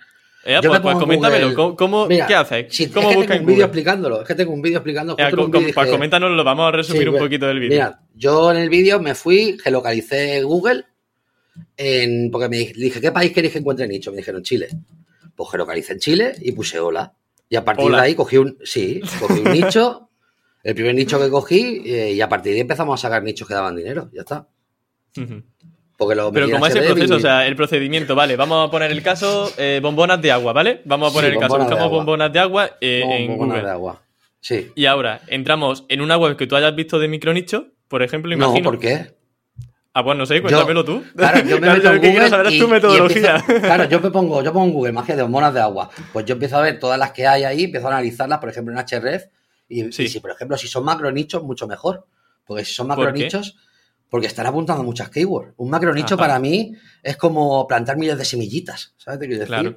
Eh, 0.45 0.59
Yo 0.61 0.69
pues, 0.69 0.81
pues 0.81 0.97
coméntamelo. 0.97 1.55
Google- 1.55 1.75
¿Cómo, 1.77 2.05
Mira, 2.07 2.27
¿Qué 2.27 2.35
haces? 2.35 2.65
si- 2.69 2.89
¿Cómo 2.89 3.07
es 3.07 3.13
que 3.13 3.15
buscas 3.15 3.27
tengo 3.37 3.43
en 3.43 3.49
un 3.49 3.53
vídeo 3.55 3.65
explicándolo. 3.65 4.21
Es 4.21 4.27
que 4.27 4.35
tengo 4.35 4.51
un 4.51 4.61
vídeo 4.61 4.77
explicando. 4.79 5.15
Eh, 5.17 5.31
com- 5.33 5.49
pues 5.49 5.65
dije- 5.67 5.89
coméntanoslo, 5.89 6.43
vamos 6.43 6.67
a 6.67 6.71
resumir 6.71 7.03
Sí, 7.03 7.07
un 7.09 7.17
poquito 7.17 7.47
del 7.47 7.59
vídeo. 7.59 7.69
Mira, 7.75 7.99
yo 8.13 8.51
en 8.51 8.57
el 8.57 8.69
vídeo 8.69 8.99
me 8.99 9.15
fui, 9.15 9.57
geolocalicé 9.63 10.43
Google, 10.43 10.83
en, 11.77 12.29
porque 12.31 12.49
me 12.49 12.57
dije, 12.57 12.99
¿qué 12.99 13.11
país 13.11 13.31
queréis 13.31 13.53
que 13.53 13.59
encuentre 13.59 13.87
nicho? 13.87 14.11
Me 14.11 14.17
dijeron 14.17 14.43
Chile. 14.43 14.67
Pues 15.35 15.49
geolocalicé 15.49 15.93
en 15.93 15.99
Chile 15.99 16.33
y 16.41 16.51
puse 16.51 16.79
hola. 16.79 17.13
Y 17.49 17.55
a 17.55 17.63
partir 17.63 17.85
Hola. 17.85 17.97
de 17.99 18.03
ahí 18.03 18.15
cogí 18.15 18.37
un, 18.37 18.57
sí, 18.63 19.01
cogí 19.19 19.39
un 19.39 19.51
nicho, 19.51 20.09
el 20.63 20.75
primer 20.75 20.95
nicho 20.95 21.19
que 21.19 21.29
cogí, 21.29 21.83
eh, 21.85 22.11
y 22.13 22.21
a 22.21 22.27
partir 22.27 22.51
de 22.51 22.55
ahí 22.57 22.61
empezamos 22.61 22.99
a 22.99 23.01
sacar 23.07 23.23
nichos 23.23 23.47
que 23.47 23.53
daban 23.53 23.75
dinero. 23.75 24.09
Ya 24.13 24.21
está. 24.21 24.47
Ujú. 25.17 25.41
Porque 25.97 26.15
lo 26.15 26.31
Pero 26.31 26.49
como 26.49 26.65
es 26.67 26.75
el 26.75 26.85
proceso, 26.85 27.15
o 27.15 27.19
sea, 27.19 27.45
el 27.45 27.55
procedimiento, 27.55 28.15
vale, 28.15 28.35
vamos 28.35 28.67
a 28.67 28.71
poner 28.71 28.91
el 28.91 29.01
caso 29.03 29.51
eh, 29.57 29.79
bombonas 29.81 30.21
de 30.21 30.31
agua, 30.31 30.51
¿vale? 30.53 30.81
Vamos 30.85 31.07
a 31.07 31.09
Sí, 31.11 31.15
poner 31.17 31.33
el 31.33 31.39
caso, 31.39 31.49
bombonas 31.51 31.69
buscamos 31.69 31.91
bombonas 31.91 32.33
de 32.33 32.39
agua 32.39 32.69
eh, 32.81 33.03
en 33.05 33.27
bombonas 33.27 33.47
Google. 33.57 33.63
de 33.63 33.69
agua. 33.71 34.01
Sí. 34.41 34.71
Y 34.75 34.85
ahora, 34.87 35.21
entramos 35.27 35.85
en 35.89 36.01
una 36.01 36.17
web 36.17 36.35
que 36.35 36.47
tú 36.47 36.55
hayas 36.55 36.75
visto 36.75 36.99
de 36.99 37.07
micronicho, 37.07 37.67
por 37.87 38.01
ejemplo, 38.03 38.35
No, 38.35 38.45
imagino. 38.47 38.63
¿por 38.71 38.79
qué? 38.79 39.13
Ah, 39.93 40.03
pues 40.03 40.17
no 40.17 40.25
sé, 40.25 40.41
cuéntamelo 40.41 40.83
tú. 40.83 41.03
Claro, 41.15 41.37
yo 41.47 41.59
me 41.59 41.61
Claro, 41.67 41.77
meto 41.77 41.93
en 41.93 41.99
quiero 41.99 42.13
Google 42.15 42.29
saber 42.29 42.47
es 42.47 42.59
tu 42.59 42.67
metodología. 42.67 43.37
empiezo- 43.37 43.61
claro, 43.61 43.83
yo 43.85 43.99
me 44.01 44.09
pongo, 44.09 44.43
yo 44.43 44.51
pongo 44.51 44.65
en 44.65 44.73
Google 44.73 44.91
magia 44.93 45.15
de 45.15 45.21
hormonas 45.21 45.53
de 45.53 45.61
agua. 45.61 45.91
Pues 46.11 46.25
yo 46.25 46.33
empiezo 46.33 46.57
a 46.57 46.61
ver 46.61 46.79
todas 46.79 46.97
las 46.97 47.11
que 47.11 47.27
hay 47.27 47.43
ahí, 47.43 47.65
empiezo 47.65 47.87
a 47.87 47.91
analizarlas, 47.91 48.39
por 48.39 48.49
ejemplo, 48.49 48.73
en 48.73 48.79
HRF. 48.79 49.25
Y, 49.69 49.91
Sí. 49.91 50.03
y 50.03 50.07
si, 50.07 50.19
por 50.19 50.31
ejemplo, 50.31 50.57
si 50.57 50.67
son 50.67 50.83
macronichos, 50.83 51.43
mucho 51.43 51.67
mejor. 51.67 52.07
Porque 52.45 52.65
si 52.65 52.73
son 52.73 52.87
¿Por 52.87 52.97
macronichos, 52.97 53.55
porque 54.13 54.27
están 54.27 54.45
apuntando 54.45 54.83
muchas 54.83 55.09
keywords. 55.09 55.55
Un 55.57 55.71
macronicho 55.71 56.13
Ajá. 56.13 56.17
para 56.23 56.37
mí 56.37 56.71
es 57.01 57.17
como 57.17 57.65
plantar 57.67 57.97
miles 57.97 58.15
de 58.15 58.23
semillitas. 58.23 58.93
¿Sabes 58.95 59.19
qué 59.19 59.25
quiero 59.25 59.39
decir? 59.39 59.47
Claro. 59.71 59.75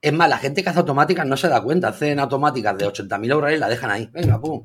Es 0.00 0.12
más, 0.12 0.28
la 0.28 0.38
gente 0.38 0.62
que 0.62 0.68
hace 0.68 0.78
automáticas 0.78 1.26
no 1.26 1.36
se 1.36 1.48
da 1.48 1.60
cuenta. 1.60 1.88
Hacen 1.88 2.20
automáticas 2.20 2.78
de 2.78 2.86
80.000 2.86 3.34
URLs 3.36 3.56
y 3.56 3.58
la 3.58 3.68
dejan 3.68 3.90
ahí. 3.90 4.08
Venga, 4.12 4.40
pum. 4.40 4.64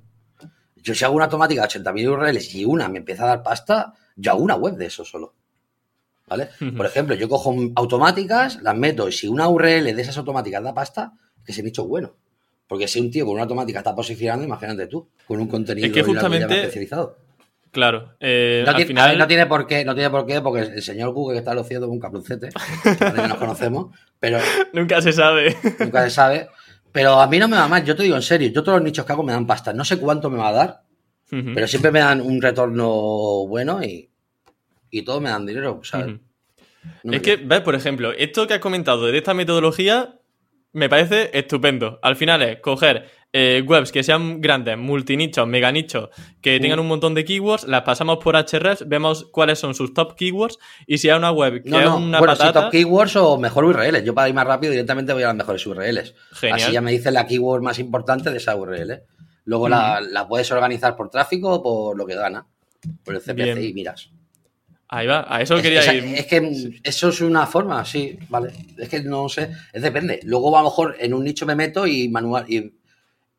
Yo 0.76 0.94
si 0.94 1.04
hago 1.04 1.16
una 1.16 1.26
automática 1.26 1.64
de 1.64 1.68
80.000 1.70 2.10
URLs 2.12 2.54
y 2.54 2.64
una 2.64 2.90
me 2.90 3.00
empieza 3.00 3.24
a 3.24 3.28
dar 3.30 3.42
pasta, 3.42 3.92
yo 4.18 4.34
hago 4.34 4.44
una 4.44 4.54
web 4.56 4.76
de 4.76 4.86
eso 4.86 5.04
solo. 5.04 5.34
¿Vale? 6.28 6.50
Por 6.78 6.86
ejemplo, 6.86 7.16
yo 7.16 7.28
cojo 7.28 7.56
automáticas, 7.74 8.62
las 8.62 8.78
meto 8.78 9.10
y 9.10 9.14
si 9.14 9.28
una 9.28 9.50
URL 9.50 9.96
de 9.96 10.00
esas 10.04 10.16
automáticas 10.20 10.62
da 10.64 10.76
pasta, 10.76 11.14
es 11.40 11.44
que 11.44 11.52
ese 11.54 11.64
nicho 11.64 11.82
es 11.82 11.88
bueno. 11.88 12.16
Porque 12.68 12.88
si 12.88 13.00
un 13.00 13.10
tío 13.10 13.26
con 13.26 13.34
una 13.34 13.42
automática 13.46 13.80
está 13.80 13.96
posicionando, 13.96 14.46
imagínate 14.46 14.86
tú, 14.86 15.10
con 15.28 15.40
un 15.40 15.48
contenido 15.48 15.88
Es 15.88 15.92
que 15.92 16.04
justamente- 16.04 16.54
especializado. 16.60 17.18
Claro, 17.72 18.16
eh, 18.20 18.64
No, 18.66 18.72
al 18.72 18.76
tiene, 18.76 18.88
final... 18.90 19.10
ver, 19.10 19.18
no 19.18 19.28
tiene 19.28 19.46
por 19.46 19.66
qué, 19.66 19.86
no 19.86 19.94
tiene 19.94 20.10
por 20.10 20.26
qué, 20.26 20.42
porque 20.42 20.62
el 20.62 20.82
señor 20.82 21.12
Google 21.12 21.36
que 21.36 21.40
está 21.40 21.54
luciendo 21.54 21.88
es 21.88 21.92
un 21.92 22.00
que 22.02 23.28
nos 23.28 23.38
conocemos, 23.38 23.96
pero 24.20 24.40
Nunca 24.74 25.02
se 25.02 25.14
sabe. 25.14 25.56
nunca 25.80 26.04
se 26.04 26.10
sabe. 26.10 26.50
Pero 26.92 27.22
a 27.22 27.28
mí 27.28 27.40
no 27.40 27.48
me 27.48 27.56
va 27.56 27.70
mal, 27.70 27.86
yo 27.86 27.96
te 27.96 28.04
digo 28.04 28.18
en 28.18 28.22
serio, 28.22 28.50
yo 28.50 28.62
todos 28.64 28.78
los 28.80 28.84
nichos 28.84 29.06
que 29.06 29.14
hago 29.14 29.24
me 29.24 29.32
dan 29.32 29.48
pasta. 29.48 29.72
No 29.72 29.86
sé 29.86 29.98
cuánto 29.98 30.30
me 30.30 30.38
va 30.38 30.50
a 30.50 30.52
dar, 30.52 30.82
pero 31.30 31.66
siempre 31.66 31.92
me 31.92 32.00
dan 32.00 32.20
un 32.20 32.42
retorno 32.42 32.90
bueno 33.48 33.82
y, 33.82 34.10
y 34.90 35.02
todos 35.04 35.22
me 35.22 35.30
dan 35.30 35.46
dinero. 35.46 35.80
No 37.04 37.14
es 37.14 37.22
que, 37.22 37.38
ves, 37.38 37.62
por 37.62 37.76
ejemplo, 37.76 38.12
esto 38.12 38.46
que 38.48 38.56
has 38.56 38.60
comentado 38.60 39.06
de 39.06 39.18
esta 39.18 39.34
metodología 39.34 40.20
me 40.74 40.90
parece 40.90 41.30
estupendo. 41.34 42.00
Al 42.02 42.18
final 42.18 42.42
es 42.42 42.60
coger 42.60 43.10
eh, 43.34 43.64
webs 43.66 43.92
que 43.94 44.04
sean 44.04 44.42
grandes, 44.42 44.78
multinichos, 44.78 45.48
meganichos, 45.48 46.10
que 46.42 46.58
Mm. 46.58 46.62
tengan 46.62 46.80
un 46.80 46.88
montón 46.88 47.14
de 47.16 47.24
keywords, 47.24 47.66
las 47.66 47.84
pasamos 47.84 48.18
por 48.18 48.36
Href, 48.36 48.82
vemos 48.86 49.26
cuáles 49.32 49.58
son 49.60 49.74
sus 49.74 49.94
top 49.94 50.16
keywords 50.16 50.58
y 50.86 50.98
si 50.98 51.10
hay 51.10 51.18
una 51.18 51.32
web 51.32 51.64
que 51.64 51.70
No, 51.70 51.80
es 51.80 51.86
no, 51.86 51.98
una 51.98 52.20
bueno, 52.20 52.36
si 52.36 52.40
patata, 52.40 52.62
top 52.64 52.72
keywords 52.72 53.16
o 53.16 53.38
mejor 53.38 53.64
URLs. 53.66 54.04
Yo 54.04 54.14
para 54.14 54.28
ir 54.28 54.36
más 54.36 54.46
rápido 54.46 54.72
directamente 54.72 55.14
voy 55.14 55.24
a 55.24 55.28
las 55.28 55.36
mejores 55.36 55.66
URLs. 55.66 56.14
Genial. 56.34 56.60
Así 56.62 56.72
ya 56.74 56.82
me 56.82 56.92
dice 56.92 57.10
la 57.12 57.26
keyword 57.26 57.62
más 57.62 57.80
importante 57.80 58.32
de 58.32 58.38
esa 58.38 58.56
URL. 58.56 59.04
Luego 59.46 59.70
la, 59.70 60.02
la 60.02 60.28
puedes 60.28 60.52
organizar 60.52 60.96
por 60.96 61.10
tráfico 61.10 61.52
o 61.54 61.64
por 61.64 61.98
lo 61.98 62.06
que 62.06 62.16
gana. 62.16 62.46
Por 63.04 63.16
el 63.16 63.22
CPC 63.22 63.36
Bien. 63.36 63.64
y 63.64 63.74
miras. 63.74 64.10
ahí 64.90 65.08
va, 65.08 65.26
a 65.34 65.42
eso 65.42 65.56
Es, 65.56 65.62
quería 65.62 65.80
esa- 65.80 65.94
ir. 65.94 66.04
es 66.16 66.26
que 66.26 66.80
eso 66.84 67.10
es 67.10 67.22
una 67.22 67.48
forma, 67.48 67.86
sí, 67.86 68.20
vale. 68.28 68.52
Es 68.78 68.90
que 68.90 69.02
no 69.02 69.30
sé, 69.30 69.52
es 69.72 69.82
depende. 69.82 70.20
Luego 70.24 70.56
a 70.58 70.62
lo 70.62 70.68
mejor 70.70 70.98
en 71.00 71.14
un 71.14 71.24
nicho 71.24 71.46
me 71.46 71.56
meto 71.56 71.88
y 71.88 72.10
manual 72.10 72.44
y, 72.50 72.74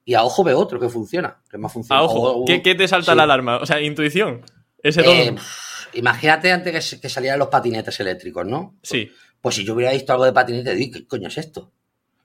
y 0.05 0.15
a 0.15 0.25
ojo 0.25 0.45
veo 0.45 0.59
otro 0.59 0.81
que 0.81 0.89
funciona, 0.89 1.39
que 1.51 1.59
más 1.59 1.73
funciona. 1.73 2.01
A 2.01 2.05
ojo, 2.05 2.45
¿qué, 2.45 2.63
qué 2.63 2.75
te 2.75 2.89
salta 2.89 3.13
sí. 3.13 3.17
la 3.17 3.23
alarma? 3.25 3.59
O 3.59 3.67
sea, 3.67 3.81
intuición. 3.81 4.43
Ese 4.83 5.01
Eh, 5.01 5.05
todo. 5.05 5.35
pff, 5.37 5.95
imagínate 5.95 6.53
antes 6.53 6.99
que, 7.01 7.09
salieran 7.09 7.39
los 7.39 7.49
patinetes 7.49 7.99
eléctricos, 8.01 8.47
¿no? 8.47 8.77
Sí. 8.83 9.11
Pues 9.41 9.57
si 9.57 9.65
yo 9.65 9.75
hubiera 9.75 9.93
visto 9.93 10.13
algo 10.13 10.25
de 10.25 10.33
patinete, 10.33 10.75
digo, 10.75 10.93
¿qué 10.95 11.07
coño 11.07 11.29
es 11.29 11.39
esto? 11.39 11.71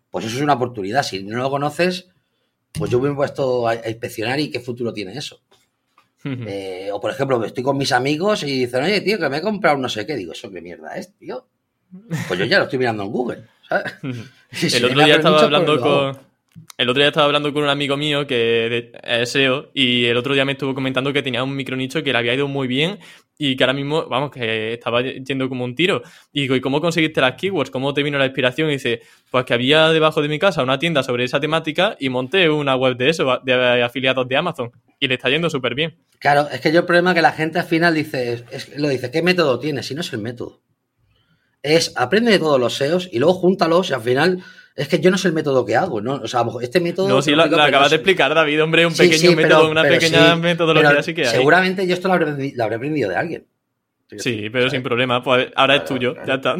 Pues 0.09 0.25
eso 0.25 0.37
es 0.37 0.41
una 0.41 0.53
oportunidad. 0.53 1.03
Si 1.03 1.23
no 1.23 1.37
lo 1.37 1.49
conoces, 1.49 2.09
pues 2.73 2.89
yo 2.89 2.99
me 2.99 3.09
he 3.09 3.13
puesto 3.13 3.67
a, 3.67 3.71
a 3.71 3.89
inspeccionar 3.89 4.39
y 4.39 4.49
qué 4.49 4.59
futuro 4.59 4.93
tiene 4.93 5.17
eso. 5.17 5.41
Eh, 6.23 6.89
o 6.91 6.99
por 6.99 7.11
ejemplo, 7.11 7.43
estoy 7.45 7.63
con 7.63 7.77
mis 7.77 7.91
amigos 7.91 8.43
y 8.43 8.59
dicen, 8.59 8.83
oye, 8.83 9.01
tío, 9.01 9.17
que 9.17 9.29
me 9.29 9.37
he 9.37 9.41
comprado 9.41 9.77
no 9.77 9.89
sé 9.89 10.05
qué. 10.05 10.15
Digo, 10.15 10.33
¿eso 10.33 10.51
qué 10.51 10.61
mierda 10.61 10.97
es, 10.97 11.13
tío? 11.15 11.47
Pues 12.27 12.39
yo 12.39 12.45
ya 12.45 12.57
lo 12.57 12.65
estoy 12.65 12.79
mirando 12.79 13.03
en 13.03 13.11
Google, 13.11 13.43
el 13.69 14.85
otro 14.85 15.05
día 15.05 15.15
estaba 15.15 15.35
mucho, 15.35 15.45
hablando 15.45 15.73
pues 15.73 15.81
con. 15.81 16.27
El 16.77 16.89
otro 16.89 17.01
día 17.01 17.07
estaba 17.07 17.25
hablando 17.25 17.51
con 17.53 17.63
un 17.63 17.69
amigo 17.69 17.97
mío 17.97 18.27
que 18.27 18.91
es 19.03 19.31
SEO 19.31 19.71
y 19.73 20.05
el 20.05 20.17
otro 20.17 20.33
día 20.33 20.45
me 20.45 20.51
estuvo 20.51 20.75
comentando 20.75 21.11
que 21.11 21.23
tenía 21.23 21.43
un 21.43 21.55
micronicho 21.55 22.03
que 22.03 22.11
le 22.11 22.17
había 22.19 22.35
ido 22.35 22.47
muy 22.47 22.67
bien 22.67 22.99
y 23.37 23.55
que 23.55 23.63
ahora 23.63 23.73
mismo, 23.73 24.07
vamos, 24.07 24.31
que 24.31 24.73
estaba 24.73 25.01
yendo 25.01 25.47
como 25.47 25.63
un 25.63 25.75
tiro. 25.75 26.01
Digo, 26.33 26.55
¿y 26.55 26.61
cómo 26.61 26.81
conseguiste 26.81 27.21
las 27.21 27.33
keywords? 27.35 27.69
¿Cómo 27.69 27.93
te 27.93 28.03
vino 28.03 28.17
la 28.17 28.25
inspiración? 28.25 28.69
Y 28.69 28.73
dice, 28.73 29.01
pues 29.29 29.45
que 29.45 29.53
había 29.53 29.89
debajo 29.89 30.21
de 30.21 30.27
mi 30.27 30.39
casa 30.39 30.63
una 30.63 30.79
tienda 30.79 31.03
sobre 31.03 31.23
esa 31.23 31.39
temática 31.39 31.95
y 31.99 32.09
monté 32.09 32.49
una 32.49 32.75
web 32.75 32.97
de 32.97 33.09
eso, 33.09 33.39
de 33.43 33.83
afiliados 33.83 34.27
de 34.27 34.37
Amazon. 34.37 34.71
Y 34.99 35.07
le 35.07 35.15
está 35.15 35.29
yendo 35.29 35.49
súper 35.49 35.75
bien. 35.75 35.97
Claro, 36.19 36.47
es 36.51 36.61
que 36.61 36.71
yo 36.71 36.79
el 36.79 36.85
problema 36.85 37.11
es 37.11 37.15
que 37.15 37.21
la 37.21 37.31
gente 37.31 37.59
al 37.59 37.65
final 37.65 37.93
dice, 37.93 38.43
lo 38.77 38.89
dice, 38.89 39.11
¿qué 39.11 39.21
método 39.21 39.59
tienes? 39.59 39.85
Si 39.85 39.93
no 39.93 40.01
es 40.01 40.11
el 40.13 40.19
método. 40.19 40.61
Es 41.61 41.93
aprende 41.95 42.31
de 42.31 42.39
todos 42.39 42.59
los 42.59 42.75
SEOs 42.75 43.09
y 43.11 43.19
luego 43.19 43.33
júntalos 43.33 43.89
y 43.89 43.93
al 43.93 44.01
final 44.01 44.43
es 44.77 44.87
que 44.87 44.99
yo 44.99 45.11
no 45.11 45.17
sé 45.17 45.27
el 45.27 45.33
método 45.33 45.65
que 45.65 45.75
hago, 45.75 45.99
¿no? 45.99 46.13
O 46.15 46.27
sea, 46.27 46.45
este 46.61 46.79
método... 46.79 47.09
No, 47.09 47.21
sí, 47.21 47.31
te 47.31 47.35
lo, 47.35 47.43
acabas 47.43 47.89
de 47.89 47.95
explicar, 47.97 48.33
David, 48.33 48.63
hombre, 48.63 48.85
un 48.85 48.93
pequeño 48.93 49.17
sí, 49.31 49.35
método, 49.35 49.59
pero- 49.61 49.71
una 49.71 49.81
pero 49.81 49.95
pequeña 49.95 50.35
sí, 50.35 50.39
metodología 50.39 51.03
sí 51.03 51.13
que 51.13 51.27
hay. 51.27 51.35
Seguramente 51.35 51.85
yo 51.85 51.93
esto 51.95 52.07
lo 52.07 52.13
habré, 52.13 52.53
lo 52.55 52.63
habré 52.63 52.75
aprendido 52.77 53.09
de 53.09 53.15
alguien. 53.17 53.47
Sí, 54.17 54.49
pero 54.49 54.69
sin 54.69 54.81
problema. 54.83 55.21
Pues 55.21 55.47
ahora 55.55 55.75
es 55.75 55.83
tuyo, 55.85 56.15
ya 56.25 56.35
está. 56.35 56.55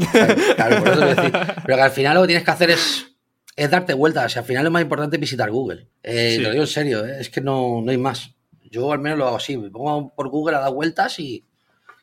Claro, 0.56 0.80
por 0.84 0.89
eso 0.89 0.99
decir. 1.06 1.32
Pero 1.65 1.77
que 1.77 1.82
al 1.82 1.91
final 1.91 2.15
lo 2.15 2.21
que 2.23 2.27
tienes 2.27 2.43
que 2.43 2.51
hacer 2.51 2.71
es, 2.71 3.15
es 3.56 3.69
darte 3.71 3.93
vueltas. 3.93 4.25
O 4.25 4.30
sea, 4.30 4.41
al 4.41 4.45
final 4.49 4.65
lo 4.65 4.71
más 4.71 4.82
importante 4.82 5.15
es 5.15 5.21
visitar 5.21 5.49
Google. 5.49 5.88
Eh, 6.03 6.34
Sí. 6.36 6.41
Lo 6.41 6.49
digo 6.51 6.63
en 6.63 6.67
serio, 6.67 7.06
eh, 7.06 7.21
es 7.21 7.30
que 7.30 7.39
no, 7.39 7.82
no 7.82 7.89
hay 7.89 7.97
más. 7.97 8.36
Yo 8.69 8.91
al 8.91 8.99
menos 8.99 9.17
lo 9.17 9.27
hago 9.27 9.38
así. 9.38 9.56
Me 9.56 9.69
pongo 9.69 10.13
por 10.13 10.27
Google 10.27 10.58
a 10.58 10.60
dar 10.60 10.73
vueltas 10.73 11.19
y, 11.19 11.45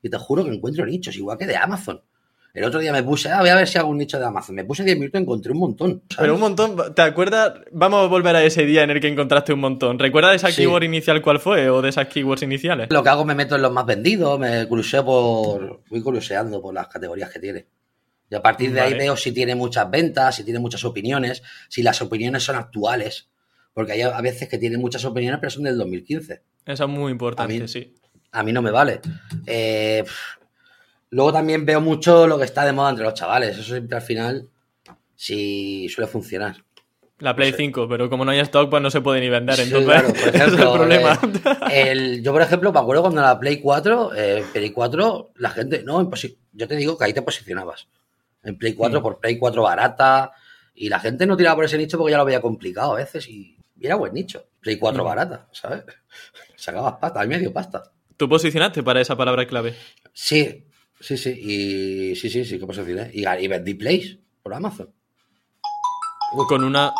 y 0.02 0.08
te 0.08 0.16
juro 0.16 0.44
que 0.44 0.50
encuentro 0.50 0.86
nichos, 0.86 1.14
igual 1.16 1.36
que 1.36 1.46
de 1.46 1.56
Amazon. 1.56 2.00
El 2.54 2.62
otro 2.64 2.78
día 2.78 2.92
me 2.92 3.02
puse, 3.02 3.28
ah, 3.30 3.40
voy 3.40 3.48
a 3.48 3.56
ver 3.56 3.66
si 3.66 3.78
hago 3.78 3.88
un 3.88 3.98
nicho 3.98 4.16
de 4.16 4.24
Amazon. 4.24 4.54
Me 4.54 4.64
puse 4.64 4.84
10 4.84 4.96
minutos 4.96 5.18
y 5.20 5.22
encontré 5.24 5.50
un 5.50 5.58
montón. 5.58 5.90
¿sabes? 6.08 6.16
Pero 6.18 6.34
un 6.34 6.40
montón, 6.40 6.94
¿te 6.94 7.02
acuerdas? 7.02 7.54
Vamos 7.72 8.04
a 8.04 8.06
volver 8.06 8.36
a 8.36 8.44
ese 8.44 8.64
día 8.64 8.84
en 8.84 8.90
el 8.90 9.00
que 9.00 9.08
encontraste 9.08 9.52
un 9.52 9.58
montón. 9.58 9.98
¿Recuerdas 9.98 10.36
esa 10.36 10.50
Sí. 10.52 10.58
keyword 10.62 10.84
inicial 10.84 11.20
cuál 11.20 11.40
fue 11.40 11.68
o 11.68 11.82
de 11.82 11.88
esas 11.88 12.06
keywords 12.06 12.42
iniciales? 12.44 12.86
Lo 12.90 13.02
que 13.02 13.08
hago 13.08 13.24
me 13.24 13.34
meto 13.34 13.56
en 13.56 13.62
los 13.62 13.72
más 13.72 13.84
vendidos, 13.86 14.38
me 14.38 14.68
cruceo 14.68 15.04
por. 15.04 15.82
Voy 15.90 16.00
cruceando 16.00 16.62
por 16.62 16.72
las 16.72 16.86
categorías 16.86 17.28
que 17.30 17.40
tiene. 17.40 17.66
Y 18.30 18.36
a 18.36 18.40
partir 18.40 18.72
de 18.72 18.80
ahí 18.80 18.94
veo 18.94 19.16
si 19.16 19.32
tiene 19.32 19.56
muchas 19.56 19.90
ventas, 19.90 20.36
si 20.36 20.44
tiene 20.44 20.60
muchas 20.60 20.84
opiniones, 20.84 21.42
si 21.68 21.82
las 21.82 22.00
opiniones 22.02 22.44
son 22.44 22.54
actuales. 22.54 23.28
Porque 23.72 23.92
hay 23.92 24.02
a 24.02 24.20
veces 24.20 24.48
que 24.48 24.58
tienen 24.58 24.80
muchas 24.80 25.04
opiniones, 25.04 25.40
pero 25.40 25.50
son 25.50 25.64
del 25.64 25.76
2015. 25.76 26.42
Eso 26.64 26.84
es 26.84 26.88
muy 26.90 27.10
importante, 27.10 27.52
A 27.56 27.58
mí- 27.58 27.66
sí. 27.66 27.92
A 28.30 28.42
mí 28.44 28.52
no 28.52 28.62
me 28.62 28.70
vale. 28.70 29.00
Eh, 29.44 30.04
luego 31.10 31.32
también 31.32 31.64
veo 31.66 31.80
mucho 31.80 32.26
lo 32.26 32.38
que 32.38 32.44
está 32.44 32.64
de 32.64 32.72
moda 32.72 32.90
entre 32.90 33.04
los 33.04 33.14
chavales. 33.14 33.56
Eso 33.58 33.62
siempre 33.74 33.96
al 33.96 34.02
final 34.02 34.48
sí 35.14 35.88
suele 35.88 36.08
funcionar. 36.10 36.56
La 37.20 37.34
Play 37.36 37.52
No 37.52 37.56
sé. 37.56 37.62
5, 37.62 37.88
pero 37.88 38.10
como 38.10 38.24
no 38.24 38.32
hay 38.32 38.40
stock, 38.40 38.68
pues 38.68 38.82
no 38.82 38.90
se 38.90 39.00
puede 39.00 39.20
ni 39.20 39.28
vender. 39.28 39.54
Sí, 39.56 39.62
Entonces, 39.62 39.88
claro, 39.88 40.08
por 40.08 40.18
es 40.34 40.42
el 40.42 40.56
problema. 40.58 41.20
eh, 41.70 41.90
el- 41.92 42.22
yo, 42.22 42.32
por 42.32 42.42
ejemplo, 42.42 42.72
me 42.72 42.80
acuerdo 42.80 43.02
cuando 43.02 43.22
la 43.22 43.38
Play 43.38 43.60
4, 43.60 44.10
eh, 44.16 44.44
Play 44.52 44.70
4, 44.70 45.30
la 45.36 45.50
gente, 45.50 45.82
no, 45.84 46.10
yo 46.52 46.68
te 46.68 46.76
digo 46.76 46.98
que 46.98 47.04
ahí 47.04 47.12
te 47.12 47.22
posicionabas. 47.22 47.86
En 48.42 48.58
Play 48.58 48.74
4, 48.74 48.98
Mm. 48.98 49.02
por 49.02 49.20
Play 49.20 49.38
4 49.38 49.62
barata, 49.62 50.32
y 50.74 50.88
la 50.88 50.98
gente 50.98 51.24
no 51.24 51.36
tiraba 51.36 51.54
por 51.54 51.64
ese 51.66 51.78
nicho 51.78 51.96
porque 51.96 52.10
ya 52.10 52.18
lo 52.18 52.24
veía 52.24 52.40
complicado 52.40 52.92
a 52.94 52.96
veces, 52.96 53.28
y, 53.28 53.56
y 53.78 53.86
era 53.86 53.94
buen 53.94 54.12
nicho. 54.12 54.44
Play 54.60 54.76
4 54.76 55.02
Mm. 55.02 55.06
barata, 55.06 55.46
¿sabes? 55.52 55.84
Sacabas 56.56 56.94
pasta, 57.00 57.20
al 57.20 57.28
medio 57.28 57.52
pasta. 57.52 57.84
¿Tú 58.16 58.28
posicionaste 58.28 58.82
para 58.82 59.00
esa 59.00 59.16
palabra 59.16 59.46
clave? 59.46 59.74
Sí, 60.12 60.66
sí, 61.04 61.16
sí, 61.18 61.30
y 61.30 62.16
sí, 62.16 62.30
sí, 62.30 62.44
sí, 62.44 62.58
que 62.58 62.66
posicioné. 62.66 63.10
Y, 63.12 63.26
y 63.26 63.48
vendí 63.48 63.74
Plays 63.74 64.18
por 64.42 64.54
Amazon. 64.54 64.90
Con 66.48 66.64
una... 66.64 66.92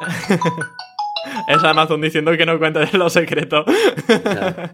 es 1.48 1.64
Amazon 1.64 2.00
diciendo 2.00 2.36
que 2.36 2.46
no 2.46 2.58
cuentes 2.58 2.92
los 2.92 3.12
secretos. 3.12 3.64
Claro. 4.06 4.70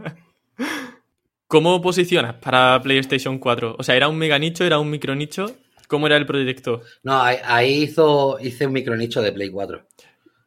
¿Cómo 1.47 1.81
posicionas 1.81 2.35
para 2.37 2.81
PlayStation 2.83 3.39
4? 3.39 3.77
O 3.79 3.83
sea, 3.83 3.95
¿era 3.95 4.09
un 4.09 4.17
mega 4.17 4.39
nicho? 4.39 4.65
¿Era 4.65 4.79
un 4.79 4.91
micro 4.91 5.15
nicho? 5.15 5.47
¿Cómo 5.87 6.07
era 6.07 6.17
el 6.17 6.27
proyecto? 6.27 6.81
No, 7.03 7.21
ahí, 7.21 7.37
ahí 7.45 7.83
hizo, 7.83 8.39
hice 8.41 8.67
un 8.67 8.73
micronicho 8.73 9.21
de 9.21 9.33
Play 9.33 9.51
4. 9.51 9.87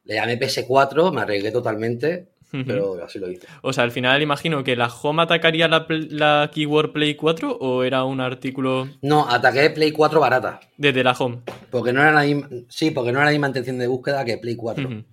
Le 0.04 0.14
llamé 0.14 0.38
PS4, 0.38 1.12
me 1.12 1.20
arriesgué 1.20 1.52
totalmente, 1.52 2.28
Pero 2.50 3.02
así 3.04 3.18
lo 3.18 3.30
hice. 3.30 3.46
O 3.62 3.72
sea, 3.72 3.84
al 3.84 3.90
final 3.90 4.22
imagino 4.22 4.62
que 4.64 4.76
la 4.76 4.86
Home 4.86 5.22
atacaría 5.22 5.68
la, 5.68 5.86
la 5.88 6.50
keyword 6.52 6.92
Play 6.92 7.14
4 7.14 7.52
o 7.60 7.82
era 7.82 8.04
un 8.04 8.20
artículo 8.20 8.88
No, 9.02 9.28
ataqué 9.28 9.68
Play 9.70 9.92
4 9.92 10.20
barata. 10.20 10.60
desde 10.76 11.04
la 11.04 11.12
Home. 11.12 11.40
Porque 11.70 11.92
no 11.92 12.00
era 12.00 12.12
la 12.12 12.22
misma, 12.22 12.48
sí, 12.68 12.90
porque 12.92 13.12
no 13.12 13.18
era 13.18 13.26
la 13.26 13.32
misma 13.32 13.48
intención 13.48 13.78
de 13.78 13.86
búsqueda 13.88 14.24
que 14.24 14.38
Play 14.38 14.56
4. 14.56 14.86
Ujú. 14.86 15.04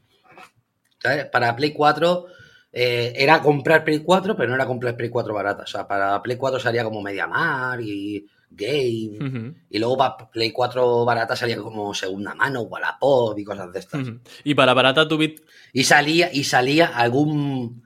¿Sabes? 1.00 1.26
Para 1.26 1.56
Play 1.56 1.74
4 1.74 2.26
eh, 2.72 3.14
era 3.16 3.42
comprar 3.42 3.84
Play 3.84 4.00
4, 4.00 4.36
pero 4.36 4.50
no 4.50 4.56
era 4.56 4.66
comprar 4.66 4.96
Play 4.96 5.10
4 5.10 5.34
barata. 5.34 5.64
O 5.64 5.68
sea, 5.68 5.88
para 5.88 6.22
Play 6.22 6.38
4 6.38 6.60
salía 6.60 6.84
como 6.84 7.02
Mediamar 7.02 7.82
y 7.82 8.26
Game. 8.56 9.54
Y 9.70 9.80
luego 9.80 9.98
para 9.98 10.30
Play 10.30 10.52
4 10.52 11.06
barata 11.06 11.36
salía 11.36 11.58
como 11.58 11.94
segunda 11.94 12.34
mano, 12.36 12.62
Wallapop 12.62 13.38
y 13.38 13.44
cosas 13.44 13.72
de 13.72 13.80
estas. 13.80 14.08
Y 14.44 14.54
para 14.56 14.74
barata 14.74 15.08
tu 15.08 15.18
bit. 15.18 15.42
Y 15.72 15.84
salía, 15.84 16.30
y 16.34 16.44
salía 16.44 16.88
algún. 16.88 17.84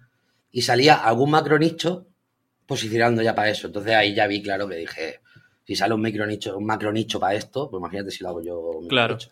Y 0.52 0.62
salía 0.62 0.96
algún 0.96 1.32
macro 1.32 1.58
nicho 1.60 2.08
posicionando 2.66 3.22
ya 3.22 3.34
para 3.34 3.50
eso. 3.50 3.68
Entonces 3.68 3.94
ahí 3.94 4.14
ya 4.14 4.28
vi 4.28 4.42
claro 4.42 4.68
que 4.68 4.76
dije, 4.76 5.22
si 5.66 5.76
sale 5.76 5.94
un 5.94 6.02
micro 6.02 6.26
nicho, 6.26 6.58
un 6.58 6.66
macro 6.66 6.92
nicho 6.92 7.20
para 7.20 7.36
esto, 7.36 7.70
pues 7.70 7.80
imagínate 7.80 8.12
si 8.12 8.24
lo 8.24 8.30
hago 8.30 8.42
yo. 8.44 8.60
un 8.60 8.88
Claro. 8.88 9.16
nicho. 9.16 9.30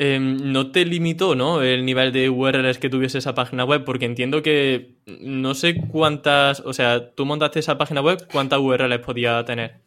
Em, 0.00 0.52
no 0.52 0.70
te 0.70 0.84
limitó, 0.84 1.34
¿no? 1.34 1.60
El 1.60 1.84
nivel 1.84 2.12
de 2.12 2.30
URLs 2.30 2.78
que 2.78 2.88
tuviese 2.88 3.18
esa 3.18 3.34
página 3.34 3.64
web, 3.64 3.84
porque 3.84 4.04
entiendo 4.04 4.42
que 4.42 4.94
no 5.06 5.54
sé 5.54 5.74
cuántas, 5.90 6.60
o 6.60 6.72
sea, 6.72 7.10
tú 7.16 7.26
montaste 7.26 7.58
esa 7.58 7.76
página 7.78 8.00
web, 8.00 8.24
¿cuántas 8.30 8.60
URLs 8.60 9.00
podía 9.00 9.44
tener? 9.44 9.80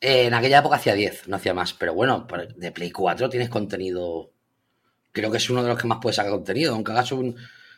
Eh, 0.00 0.26
en 0.26 0.34
aquella 0.34 0.60
época 0.60 0.76
hacía 0.76 0.94
10, 0.94 1.28
no 1.28 1.36
hacía 1.36 1.54
más. 1.54 1.74
Pero 1.74 1.94
bueno, 1.94 2.26
de 2.56 2.72
Play 2.72 2.90
4 2.90 3.28
tienes 3.28 3.50
contenido. 3.50 4.30
Creo 5.12 5.30
que 5.30 5.36
es 5.36 5.50
uno 5.50 5.62
de 5.62 5.68
los 5.68 5.78
que 5.78 5.88
más 5.88 5.98
puedes 6.00 6.16
sacar 6.16 6.32
contenido. 6.32 6.74
Aunque 6.74 6.92
hagas 6.92 7.12
un. 7.12 7.36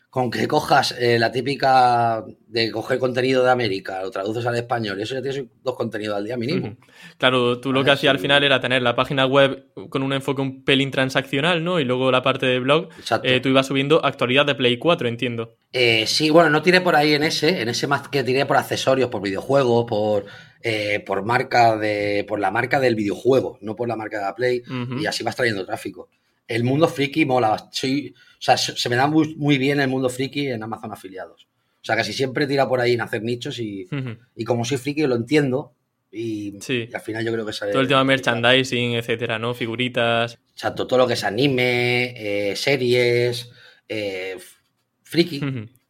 Con 0.09 0.31
que 0.31 0.47
cojas 0.47 0.95
eh, 0.99 1.19
la 1.19 1.33
típica 1.33 2.23
de 2.47 2.71
coger 2.71 2.99
contenido 2.99 3.43
de 3.43 3.51
América, 3.51 4.03
lo 4.03 4.11
traduces 4.11 4.45
al 4.45 4.55
español, 4.57 5.01
eso 5.01 5.15
ya 5.15 5.23
tienes 5.23 5.45
dos 5.63 5.75
contenidos 5.75 6.19
al 6.19 6.27
día 6.27 6.37
mínimo. 6.37 6.77
Claro, 7.17 7.59
tú 7.61 7.73
lo 7.73 7.83
que 7.83 7.93
hacías 7.93 8.11
al 8.11 8.19
final 8.19 8.45
era 8.45 8.61
tener 8.61 8.83
la 8.83 8.95
página 8.95 9.25
web 9.25 9.69
con 9.89 10.03
un 10.03 10.13
enfoque 10.13 10.43
un 10.43 10.65
pelín 10.65 10.91
transaccional, 10.91 11.65
¿no? 11.65 11.81
Y 11.81 11.87
luego 11.87 12.11
la 12.11 12.23
parte 12.23 12.45
de 12.45 12.59
blog, 12.59 12.91
eh, 13.23 13.41
tú 13.41 13.49
ibas 13.49 13.69
subiendo 13.69 14.05
actualidad 14.05 14.45
de 14.45 14.55
Play 14.55 14.77
4, 14.77 15.09
entiendo. 15.09 15.57
Eh, 15.73 16.07
sí, 16.07 16.29
bueno, 16.29 16.51
no 16.51 16.61
tiré 16.61 16.83
por 16.83 16.95
ahí 16.95 17.15
en 17.15 17.23
ese, 17.23 17.63
en 17.63 17.71
ese 17.71 17.87
más 17.87 18.07
que 18.09 18.23
tiré 18.23 18.45
por 18.45 18.59
accesorios, 18.59 19.09
por 19.09 19.23
videojuegos, 19.23 19.87
por, 19.87 20.27
eh, 20.62 21.01
por 21.05 21.25
marca 21.25 21.77
de, 21.77 22.25
por 22.29 22.38
la 22.40 22.51
marca 22.51 22.81
del 22.81 22.94
videojuego, 22.94 23.59
no 23.61 23.75
por 23.77 23.88
la 23.88 23.96
marca 23.96 24.18
de 24.18 24.25
la 24.25 24.35
Play, 24.35 24.62
y 25.01 25.07
así 25.07 25.22
vas 25.25 25.37
trayendo 25.37 25.64
tráfico. 25.66 26.09
El 26.48 26.64
mundo 26.64 26.88
friki 26.88 27.25
mola, 27.25 27.68
soy, 27.72 28.12
o 28.16 28.42
sea, 28.42 28.57
se 28.57 28.88
me 28.88 28.96
da 28.96 29.07
muy, 29.07 29.35
muy 29.37 29.59
bien 29.59 29.81
el 29.81 29.88
mundo 29.88 30.09
friki 30.09 30.48
en 30.48 30.62
Amazon 30.62 30.92
afiliados. 30.92 31.44
O 31.81 31.85
sea, 31.85 31.96
casi 31.96 32.12
siempre 32.12 32.46
tira 32.46 32.68
por 32.68 32.81
ahí 32.81 32.92
en 32.92 33.01
hacer 33.01 33.22
nichos 33.22 33.59
y, 33.59 33.88
y 34.37 34.44
como 34.44 34.64
soy 34.64 34.79
friki 34.79 35.03
lo 35.03 35.16
entiendo 35.16 35.75
y, 36.12 36.59
Sí. 36.61 36.87
y 36.90 36.94
al 36.94 37.01
final 37.01 37.25
yo 37.25 37.33
creo 37.33 37.46
que 37.46 37.53
sale. 37.53 37.72
Todo 37.72 37.81
el 37.83 37.88
tema 37.88 38.05
merchandising, 38.05 38.94
etcétera, 38.94 39.38
¿no? 39.38 39.55
Figuritas. 39.55 40.38
Exacto, 40.53 40.87
todo 40.87 40.98
lo 41.01 41.07
que 41.07 41.14
es 41.14 41.25
anime, 41.25 42.12
eh, 42.51 42.55
series, 42.57 43.51
eh, 43.88 44.37
friki. 45.03 45.40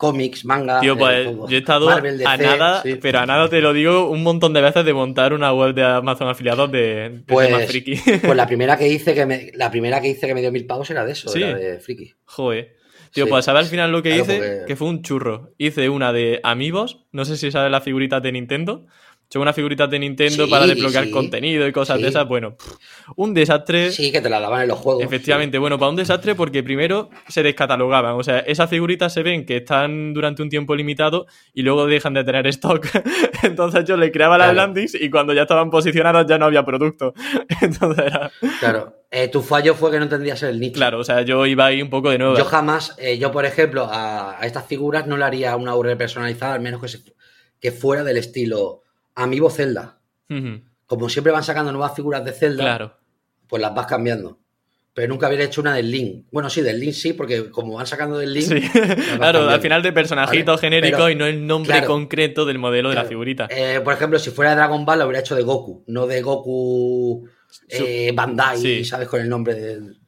Cómics, 0.02 0.44
manga. 0.44 0.80
Tío, 0.80 0.98
pues 0.98 1.24
todo. 1.24 1.48
yo 1.48 1.56
he 1.56 1.60
estado 1.60 1.86
Marvel, 1.86 2.26
a 2.26 2.36
nada, 2.36 2.82
sí. 2.82 2.96
pero 3.00 3.20
a 3.20 3.26
nada 3.26 3.48
te 3.48 3.60
lo 3.60 3.72
digo 3.72 4.10
un 4.10 4.22
montón 4.24 4.52
de 4.52 4.60
veces 4.60 4.84
de 4.84 4.92
montar 4.92 5.32
una 5.32 5.52
web 5.54 5.74
de 5.74 5.84
Amazon 5.84 6.28
afiliados 6.28 6.70
de, 6.72 6.78
de 7.08 7.10
Pues, 7.26 7.48
temas 7.48 7.66
friki. 7.66 7.94
pues 8.20 8.36
la 8.36 8.46
primera 8.52 8.76
que 8.76 8.88
hice 8.88 9.14
que 9.14 9.24
me, 9.26 9.50
la 9.54 9.70
primera 9.70 10.00
que 10.00 10.08
hice 10.08 10.26
que 10.26 10.34
me 10.34 10.40
dio 10.40 10.50
mil 10.50 10.66
pavos 10.66 10.90
era 10.90 11.04
de 11.04 11.12
eso, 11.12 11.28
Sí. 11.28 11.42
era 11.42 11.56
de 11.56 11.78
friki. 11.78 12.12
Joder. 12.24 12.74
Tío, 13.12 13.24
Sí. 13.26 13.30
pues 13.30 13.44
sabes 13.44 13.64
al 13.64 13.70
final 13.70 13.92
lo 13.92 14.02
que 14.02 14.08
Claro, 14.08 14.24
hice, 14.24 14.36
porque- 14.38 14.64
que 14.66 14.76
fue 14.76 14.88
un 14.88 15.02
churro. 15.02 15.52
Hice 15.58 15.88
una 15.88 16.12
de 16.12 16.40
amigos, 16.42 17.04
no 17.12 17.24
sé 17.24 17.36
si 17.36 17.50
sabes 17.50 17.70
las 17.70 17.84
figuritas 17.84 18.22
de 18.22 18.32
Nintendo. 18.32 18.86
He 19.32 19.38
hecho 19.38 19.40
unas 19.40 19.56
figuritas 19.56 19.88
de 19.88 19.98
Nintendo 19.98 20.44
Sí, 20.44 20.50
para 20.50 20.66
desbloquear 20.66 21.04
sí. 21.06 21.10
contenido 21.10 21.66
y 21.66 21.72
cosas 21.72 21.96
Sí. 21.96 22.02
de 22.02 22.08
esas. 22.10 22.28
Bueno, 22.28 22.54
pff, 22.54 22.74
un 23.16 23.32
desastre. 23.32 23.90
Sí, 23.90 24.12
que 24.12 24.20
te 24.20 24.28
la 24.28 24.38
daban 24.40 24.60
en 24.60 24.68
los 24.68 24.78
juegos. 24.78 25.02
Efectivamente, 25.02 25.56
bueno, 25.56 25.78
para 25.78 25.88
un 25.88 25.96
desastre 25.96 26.34
porque 26.34 26.62
primero 26.62 27.08
se 27.28 27.42
descatalogaban, 27.42 28.12
o 28.16 28.22
sea, 28.22 28.40
esas 28.40 28.68
figuritas 28.68 29.10
se 29.14 29.22
ven 29.22 29.46
que 29.46 29.56
están 29.56 30.12
durante 30.12 30.42
un 30.42 30.50
tiempo 30.50 30.74
limitado 30.76 31.26
y 31.54 31.62
luego 31.62 31.86
dejan 31.86 32.12
de 32.12 32.24
tener 32.24 32.46
stock. 32.48 32.86
Entonces 33.42 33.86
yo 33.86 33.96
le 33.96 34.12
creaba 34.12 34.36
las 34.36 34.54
landings 34.54 34.94
y 35.00 35.08
cuando 35.08 35.32
ya 35.32 35.42
estaban 35.42 35.70
posicionadas 35.70 36.26
ya 36.26 36.36
no 36.36 36.44
había 36.44 36.62
producto. 36.66 37.14
Entonces 37.62 38.04
era, 38.06 38.30
claro. 38.60 38.98
Eh, 39.10 39.28
tu 39.28 39.40
fallo 39.40 39.74
fue 39.74 39.90
que 39.90 39.96
no 39.96 40.04
entendías 40.04 40.42
el 40.42 40.60
nicho. 40.60 40.74
claro, 40.74 40.98
o 40.98 41.04
sea, 41.04 41.22
yo 41.22 41.46
iba 41.46 41.64
ahí 41.66 41.80
un 41.80 41.88
poco 41.88 42.10
de 42.10 42.18
nuevo. 42.18 42.36
Yo 42.36 42.44
jamás, 42.44 42.94
eh, 42.98 43.16
yo 43.18 43.32
por 43.32 43.46
ejemplo, 43.46 43.84
a, 43.90 44.38
a 44.38 44.46
estas 44.46 44.66
figuras 44.66 45.06
no 45.06 45.16
le 45.16 45.24
haría 45.24 45.56
una 45.56 45.74
URL 45.74 45.96
personalizada, 45.96 46.52
al 46.54 46.60
menos 46.60 46.82
que, 46.82 46.88
se- 46.88 47.00
que 47.60 47.72
fuera 47.72 48.04
del 48.04 48.16
estilo 48.18 48.80
Amiibo 49.14 49.50
Zelda. 49.50 49.98
Como 50.86 51.08
siempre 51.08 51.32
van 51.32 51.44
sacando 51.44 51.72
nuevas 51.72 51.94
figuras 51.94 52.24
de 52.24 52.32
Zelda, 52.32 52.64
Claro. 52.64 52.96
pues 53.46 53.60
las 53.62 53.74
vas 53.74 53.86
cambiando. 53.86 54.38
Pero 54.94 55.08
nunca 55.08 55.26
hubiera 55.28 55.44
hecho 55.44 55.62
una 55.62 55.74
del 55.74 55.90
Link. 55.90 56.26
Bueno, 56.30 56.50
sí, 56.50 56.60
del 56.60 56.78
Link 56.78 56.92
sí, 56.92 57.14
porque 57.14 57.48
como 57.50 57.74
van 57.76 57.86
sacando 57.86 58.18
del 58.18 58.34
Link. 58.34 58.44
Sí, 58.44 58.60
claro, 58.70 58.90
cambiando. 59.18 59.50
al 59.50 59.60
final 59.62 59.82
de 59.82 59.92
personajito 59.92 60.52
Vale, 60.52 60.60
genérico 60.60 60.96
pero- 60.98 61.10
y 61.10 61.14
no 61.14 61.24
el 61.26 61.46
nombre 61.46 61.72
claro, 61.72 61.86
concreto 61.86 62.44
del 62.44 62.58
modelo 62.58 62.90
de 62.90 62.94
la 62.96 63.04
figurita. 63.04 63.48
Eh, 63.50 63.80
por 63.82 63.94
ejemplo, 63.94 64.18
si 64.18 64.30
fuera 64.30 64.54
Dragon 64.54 64.84
Ball, 64.84 64.98
lo 64.98 65.06
hubiera 65.06 65.20
hecho 65.20 65.34
de 65.34 65.42
Goku, 65.42 65.82
no 65.86 66.06
de 66.06 66.20
Goku 66.20 67.26
eh, 67.68 68.12
Bandai, 68.14 68.58
Sí. 68.58 68.84
¿sabes? 68.84 69.08
Con 69.08 69.20
el 69.22 69.28
nombre 69.30 69.54
del. 69.54 69.98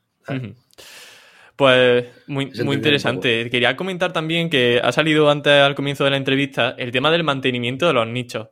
Pues 1.57 2.05
muy, 2.27 2.51
muy 2.64 2.77
interesante. 2.77 3.49
Quería 3.49 3.77
comentar 3.77 4.12
también 4.12 4.51
que 4.51 4.81
ha 4.83 4.90
salido 4.93 5.31
antes 5.31 5.53
al 5.53 5.75
comienzo 5.77 6.05
de 6.05 6.11
la 6.11 6.17
entrevista 6.17 6.75
el 6.77 6.90
tema 6.90 7.11
del 7.11 7.23
mantenimiento 7.23 7.87
de 7.87 7.93
los 7.93 8.07
nichos. 8.09 8.49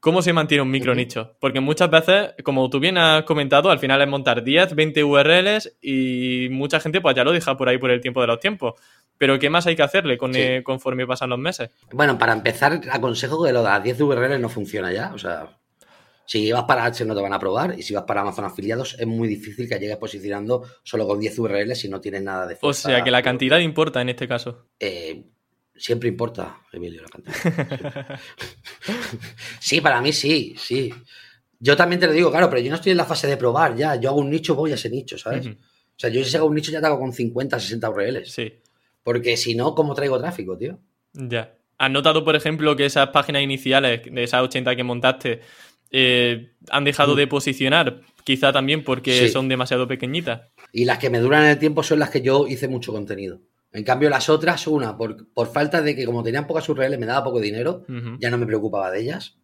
¿Cómo 0.00 0.22
se 0.22 0.32
mantiene 0.32 0.62
un 0.62 0.70
micro 0.70 0.94
nicho? 0.94 1.36
Porque 1.38 1.60
muchas 1.60 1.90
veces, 1.90 2.30
como 2.42 2.68
tú 2.70 2.80
bien 2.80 2.96
has 2.96 3.24
comentado, 3.24 3.70
al 3.70 3.78
final 3.78 4.00
es 4.00 4.08
montar 4.08 4.42
10, 4.42 4.74
20 4.74 5.04
URLs 5.04 5.76
y 5.82 6.48
mucha 6.50 6.80
gente 6.80 7.02
pues 7.02 7.14
ya 7.14 7.22
lo 7.22 7.32
deja 7.32 7.54
por 7.56 7.68
ahí 7.68 7.76
por 7.76 7.90
el 7.90 8.00
tiempo 8.00 8.22
de 8.22 8.26
los 8.26 8.40
tiempos. 8.40 8.74
Pero 9.18 9.38
¿qué 9.38 9.50
más 9.50 9.66
hay 9.66 9.76
que 9.76 9.82
hacerle 9.82 10.16
con, 10.16 10.32
Sí. 10.32 10.40
eh, 10.40 10.62
conforme 10.64 11.06
pasan 11.06 11.28
los 11.28 11.38
meses? 11.38 11.70
Bueno, 11.92 12.16
para 12.16 12.32
empezar, 12.32 12.80
aconsejo 12.90 13.44
que 13.44 13.52
lo 13.52 13.62
de 13.62 13.68
las 13.68 13.82
10 13.84 14.00
URLs 14.00 14.40
no 14.40 14.48
funciona 14.48 14.90
ya. 14.90 15.12
O 15.14 15.18
sea, 15.18 15.58
Si 16.24 16.50
vas 16.52 16.62
para 16.62 16.84
Ads 16.84 17.04
no 17.06 17.14
te 17.16 17.20
van 17.20 17.32
a 17.34 17.38
probar 17.40 17.74
y 17.76 17.82
si 17.82 17.92
vas 17.92 18.04
para 18.04 18.20
Amazon 18.20 18.44
afiliados 18.44 18.96
es 19.00 19.06
muy 19.06 19.26
difícil 19.26 19.68
que 19.68 19.78
llegues 19.80 19.96
posicionando 19.96 20.62
solo 20.84 21.04
con 21.06 21.18
10 21.18 21.36
URLs 21.40 21.76
si 21.80 21.88
no 21.88 22.00
tienes 22.00 22.22
nada 22.22 22.46
de 22.46 22.56
O 22.62 22.72
sea 22.72 23.02
que 23.02 23.10
la 23.10 23.20
cantidad 23.20 23.58
importa 23.58 24.00
en 24.00 24.10
este 24.10 24.28
caso. 24.28 24.68
Eh, 24.78 25.24
siempre 25.80 26.08
importa, 26.08 26.58
Emilio, 26.72 27.02
la 27.02 27.08
cantidad. 27.08 28.20
sí, 29.60 29.80
para 29.80 30.00
mí 30.02 30.12
sí, 30.12 30.54
sí. 30.56 30.92
Yo 31.58 31.76
también 31.76 31.98
te 32.00 32.06
lo 32.06 32.12
digo, 32.12 32.30
claro, 32.30 32.48
pero 32.50 32.60
yo 32.60 32.70
no 32.70 32.76
estoy 32.76 32.92
en 32.92 32.98
la 32.98 33.06
fase 33.06 33.26
de 33.26 33.36
probar 33.36 33.74
ya. 33.74 33.96
Yo 33.96 34.10
hago 34.10 34.20
un 34.20 34.30
nicho, 34.30 34.54
voy 34.54 34.72
a 34.72 34.74
ese 34.74 34.90
nicho, 34.90 35.16
¿sabes? 35.18 35.46
O 35.46 35.52
sea, 35.96 36.10
yo 36.10 36.22
si 36.22 36.36
hago 36.36 36.46
un 36.46 36.54
nicho 36.54 36.70
ya 36.70 36.80
te 36.80 36.86
hago 36.86 36.98
con 36.98 37.12
50, 37.12 37.58
60 37.58 37.90
URLs. 37.90 38.30
Sí. 38.30 38.52
Porque 39.02 39.36
si 39.36 39.54
no, 39.54 39.74
¿cómo 39.74 39.94
traigo 39.94 40.18
tráfico, 40.18 40.56
tío? 40.56 40.78
Ya. 41.12 41.54
¿Has 41.78 41.90
notado, 41.90 42.24
por 42.24 42.36
ejemplo, 42.36 42.76
que 42.76 42.84
esas 42.84 43.08
páginas 43.08 43.42
iniciales 43.42 44.02
de 44.04 44.22
esas 44.22 44.42
80 44.42 44.76
que 44.76 44.84
montaste 44.84 45.40
eh, 45.90 46.52
han 46.70 46.84
dejado 46.84 47.14
de 47.14 47.26
posicionar? 47.26 48.02
Quizá 48.22 48.52
también 48.52 48.84
porque 48.84 49.28
son 49.30 49.48
demasiado 49.48 49.88
pequeñitas. 49.88 50.42
Y 50.72 50.84
las 50.84 50.98
que 50.98 51.08
me 51.08 51.18
duran 51.18 51.44
en 51.44 51.50
el 51.50 51.58
tiempo 51.58 51.82
son 51.82 51.98
las 51.98 52.10
que 52.10 52.20
yo 52.20 52.46
hice 52.46 52.68
mucho 52.68 52.92
contenido. 52.92 53.40
En 53.72 53.84
cambio, 53.84 54.10
las 54.10 54.28
otras, 54.28 54.66
una, 54.66 54.96
por, 54.96 55.26
falta 55.52 55.80
de 55.80 55.94
que 55.94 56.04
como 56.04 56.22
tenían 56.22 56.46
pocas 56.46 56.68
URLs, 56.68 56.98
me 56.98 57.06
daba 57.06 57.24
poco 57.24 57.40
dinero, 57.40 57.84
ya 58.18 58.30
no 58.30 58.38
me 58.38 58.46
preocupaba 58.46 58.90
de 58.90 59.00
ellas. 59.00 59.36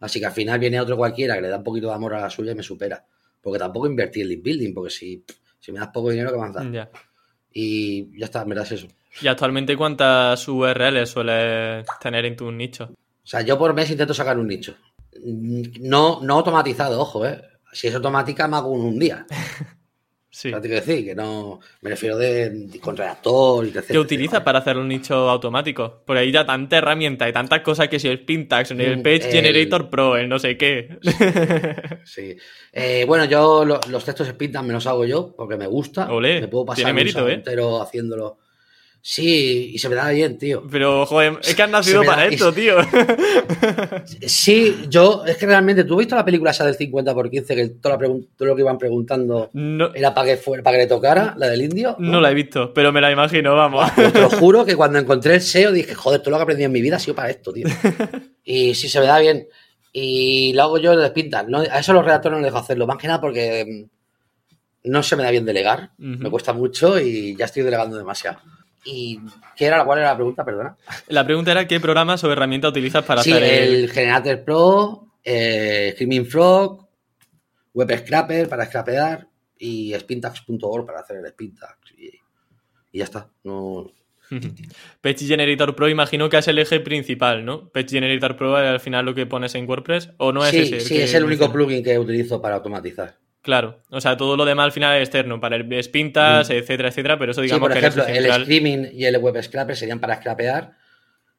Así 0.00 0.18
que 0.18 0.26
al 0.26 0.32
final 0.32 0.58
viene 0.58 0.80
otro 0.80 0.96
cualquiera 0.96 1.34
que 1.34 1.42
le 1.42 1.48
da 1.48 1.58
un 1.58 1.64
poquito 1.64 1.88
de 1.88 1.94
amor 1.94 2.14
a 2.14 2.20
la 2.20 2.30
suya 2.30 2.52
y 2.52 2.54
me 2.54 2.62
supera. 2.62 3.04
Porque 3.40 3.58
tampoco 3.58 3.86
invertí 3.86 4.22
en 4.22 4.28
link 4.28 4.42
building, 4.42 4.74
porque 4.74 4.90
si, 4.90 5.24
si 5.58 5.72
me 5.72 5.78
das 5.78 5.88
poco 5.88 6.10
dinero, 6.10 6.32
¿qué 6.32 6.38
más 6.38 6.54
da? 6.54 6.90
Y 7.52 8.18
ya 8.18 8.26
está, 8.26 8.42
en 8.42 8.48
verdad 8.48 8.64
es 8.64 8.72
eso. 8.72 8.88
¿Y 9.20 9.28
actualmente 9.28 9.76
cuántas 9.76 10.46
URLs 10.46 11.08
sueles 11.08 11.86
tener 12.00 12.24
en 12.24 12.36
tu 12.36 12.50
nicho? 12.52 12.90
O 12.92 13.26
sea, 13.26 13.42
yo 13.42 13.58
por 13.58 13.74
mes 13.74 13.90
intento 13.90 14.14
sacar 14.14 14.38
un 14.38 14.46
nicho. 14.46 14.74
No, 15.22 16.20
no 16.22 16.34
automatizado, 16.34 17.00
ojo, 17.00 17.26
¿eh? 17.26 17.42
Si 17.72 17.88
es 17.88 17.94
automática, 17.94 18.46
me 18.48 18.56
hago 18.56 18.70
un 18.70 18.98
día. 18.98 19.26
Sí. 20.36 20.52
que 20.52 20.68
decir, 20.68 21.02
que 21.02 21.14
no. 21.14 21.60
Me 21.80 21.88
refiero 21.88 22.18
de, 22.18 22.68
con 22.82 22.94
redactor 22.94 23.66
y 23.66 23.70
que 23.70 23.80
¿Qué 23.80 23.98
utilizas 23.98 24.42
para 24.42 24.58
hacer 24.58 24.76
un 24.76 24.86
nicho 24.86 25.30
automático? 25.30 26.02
Por 26.04 26.18
ahí 26.18 26.30
ya 26.30 26.44
tanta 26.44 26.76
herramienta 26.76 27.26
y 27.26 27.32
tantas 27.32 27.62
cosas 27.62 27.88
que 27.88 27.98
si 27.98 28.08
el 28.08 28.20
Pintax, 28.20 28.72
el 28.72 28.98
mm, 28.98 29.02
Page 29.02 29.32
Generator 29.32 29.88
Pro, 29.88 30.14
el 30.14 30.28
no 30.28 30.38
sé 30.38 30.58
qué. 30.58 30.98
Sí. 32.04 32.36
Eh, 32.70 33.04
bueno, 33.06 33.24
yo 33.24 33.64
los 33.64 34.04
textos 34.04 34.30
Pintax 34.34 34.64
me 34.64 34.74
los 34.74 34.86
hago 34.86 35.06
yo 35.06 35.34
porque 35.34 35.56
me 35.56 35.66
gusta. 35.66 36.06
me 36.06 36.48
puedo 36.48 36.66
pasar 36.66 36.84
tiene 36.84 36.92
mérito, 36.92 37.26
¿eh? 37.26 37.32
entero 37.32 37.80
haciéndolo. 37.80 38.36
Sí, 39.08 39.70
y 39.72 39.78
se 39.78 39.88
me 39.88 39.94
da 39.94 40.10
bien, 40.10 40.36
tío. 40.36 40.64
Pero, 40.68 41.06
joder, 41.06 41.38
es 41.40 41.54
que 41.54 41.62
has 41.62 41.70
nacido 41.70 42.02
para 42.02 42.26
esto, 42.26 42.52
tío. 42.52 42.74
Sí, 44.26 44.86
yo, 44.88 45.22
es 45.24 45.36
que 45.36 45.46
realmente, 45.46 45.84
¿tú 45.84 45.94
has 45.94 45.98
visto 45.98 46.16
la 46.16 46.24
película 46.24 46.50
esa 46.50 46.66
del 46.66 46.74
50 46.74 47.14
por 47.14 47.30
15 47.30 47.54
que 47.54 47.68
todo, 47.68 47.98
lo 48.40 48.56
que 48.56 48.62
iban 48.62 48.78
preguntando 48.78 49.48
era 49.94 50.12
para 50.12 50.26
que, 50.26 50.36
fuera, 50.36 50.64
para 50.64 50.76
que 50.76 50.82
le 50.82 50.88
tocara, 50.88 51.34
la 51.38 51.46
del 51.46 51.62
indio? 51.62 51.94
¿no? 52.00 52.20
la 52.20 52.32
he 52.32 52.34
visto, 52.34 52.74
pero 52.74 52.90
me 52.90 53.00
la 53.00 53.12
imagino, 53.12 53.54
vamos. 53.54 53.88
Pues 53.94 54.12
te 54.12 54.20
lo 54.20 54.28
juro 54.40 54.64
que 54.64 54.74
cuando 54.74 54.98
encontré 54.98 55.34
el 55.34 55.40
SEO 55.40 55.70
dije, 55.70 55.94
joder, 55.94 56.20
todo 56.20 56.32
lo 56.32 56.38
que 56.38 56.40
he 56.40 56.42
aprendido 56.42 56.66
en 56.66 56.72
mi 56.72 56.82
vida 56.82 56.96
ha 56.96 56.98
sido 56.98 57.14
para 57.14 57.30
esto, 57.30 57.52
tío. 57.52 57.68
Y 58.42 58.74
sí, 58.74 58.88
se 58.88 58.98
me 58.98 59.06
da 59.06 59.20
bien. 59.20 59.46
Y 59.92 60.52
lo 60.54 60.64
hago 60.64 60.78
yo 60.78 60.96
de 60.96 61.10
pintas. 61.10 61.46
¿no? 61.46 61.60
A 61.60 61.78
eso 61.78 61.92
los 61.92 62.04
redactores 62.04 62.38
no 62.38 62.42
les 62.42 62.52
dejo 62.52 62.58
hacerlo, 62.58 62.88
más 62.88 62.96
que 62.96 63.06
nada 63.06 63.20
porque 63.20 63.86
mm, 64.84 64.90
no 64.90 65.02
se 65.04 65.14
me 65.14 65.22
da 65.22 65.30
bien 65.30 65.44
delegar, 65.44 65.92
me 65.96 66.28
cuesta 66.28 66.52
mucho 66.52 66.98
y 66.98 67.36
ya 67.36 67.44
estoy 67.44 67.62
delegando 67.62 67.96
demasiado. 67.96 68.40
¿Y 68.86 69.20
qué 69.56 69.66
era, 69.66 69.84
cuál 69.84 69.98
era 69.98 70.10
la 70.10 70.16
pregunta, 70.16 70.44
perdona? 70.44 70.76
La 71.08 71.24
pregunta 71.24 71.50
era 71.50 71.66
qué 71.66 71.80
programas 71.80 72.22
o 72.22 72.30
herramientas 72.30 72.70
utilizas 72.70 73.04
para 73.04 73.20
hacer 73.20 73.42
el... 73.42 73.74
el 73.74 73.90
Generator 73.90 74.44
Pro, 74.44 75.08
eh, 75.24 75.90
Screaming 75.94 76.26
Frog, 76.26 76.86
Web 77.74 77.98
Scrapper 77.98 78.48
para 78.48 78.64
scrapear 78.66 79.26
y 79.58 79.92
spintax.org 79.94 80.86
para 80.86 81.00
hacer 81.00 81.16
el 81.16 81.26
spintax. 81.28 81.76
Y, 81.98 82.10
ya 82.96 83.04
está. 83.04 83.28
No... 83.44 83.90
Page 85.00 85.26
Generator 85.26 85.76
Pro 85.76 85.88
imagino 85.88 86.28
que 86.28 86.38
es 86.38 86.48
el 86.48 86.58
eje 86.58 86.80
principal, 86.80 87.44
¿no? 87.44 87.68
Page 87.68 87.90
Generator 87.90 88.36
Pro 88.36 88.58
es 88.58 88.66
al 88.66 88.80
final 88.80 89.04
lo 89.04 89.14
que 89.14 89.26
pones 89.26 89.54
en 89.54 89.68
WordPress 89.68 90.10
o 90.16 90.32
no 90.32 90.44
es 90.44 90.50
sí, 90.50 90.58
ese. 90.58 90.80
Sí, 90.80 91.00
es 91.00 91.14
el 91.14 91.24
único 91.24 91.52
plugin 91.52 91.82
que 91.82 91.98
utilizo 91.98 92.40
para 92.40 92.56
automatizar. 92.56 93.18
Claro, 93.46 93.78
o 93.90 94.00
sea, 94.00 94.16
todo 94.16 94.36
lo 94.36 94.44
demás 94.44 94.64
al 94.64 94.72
final 94.72 94.96
es 94.96 95.02
externo, 95.02 95.38
para 95.38 95.54
el 95.54 95.84
spintas, 95.84 96.50
etcétera, 96.50 96.88
etcétera, 96.88 97.16
pero 97.16 97.30
eso 97.30 97.42
digamos 97.42 97.68
sí, 97.68 97.74
por 97.74 97.78
ejemplo, 97.78 98.04
el, 98.04 98.26
streaming 98.26 98.88
y 98.92 99.04
el 99.04 99.18
web 99.18 99.40
scraper 99.40 99.76
serían 99.76 100.00
para 100.00 100.16
scrapear, 100.16 100.72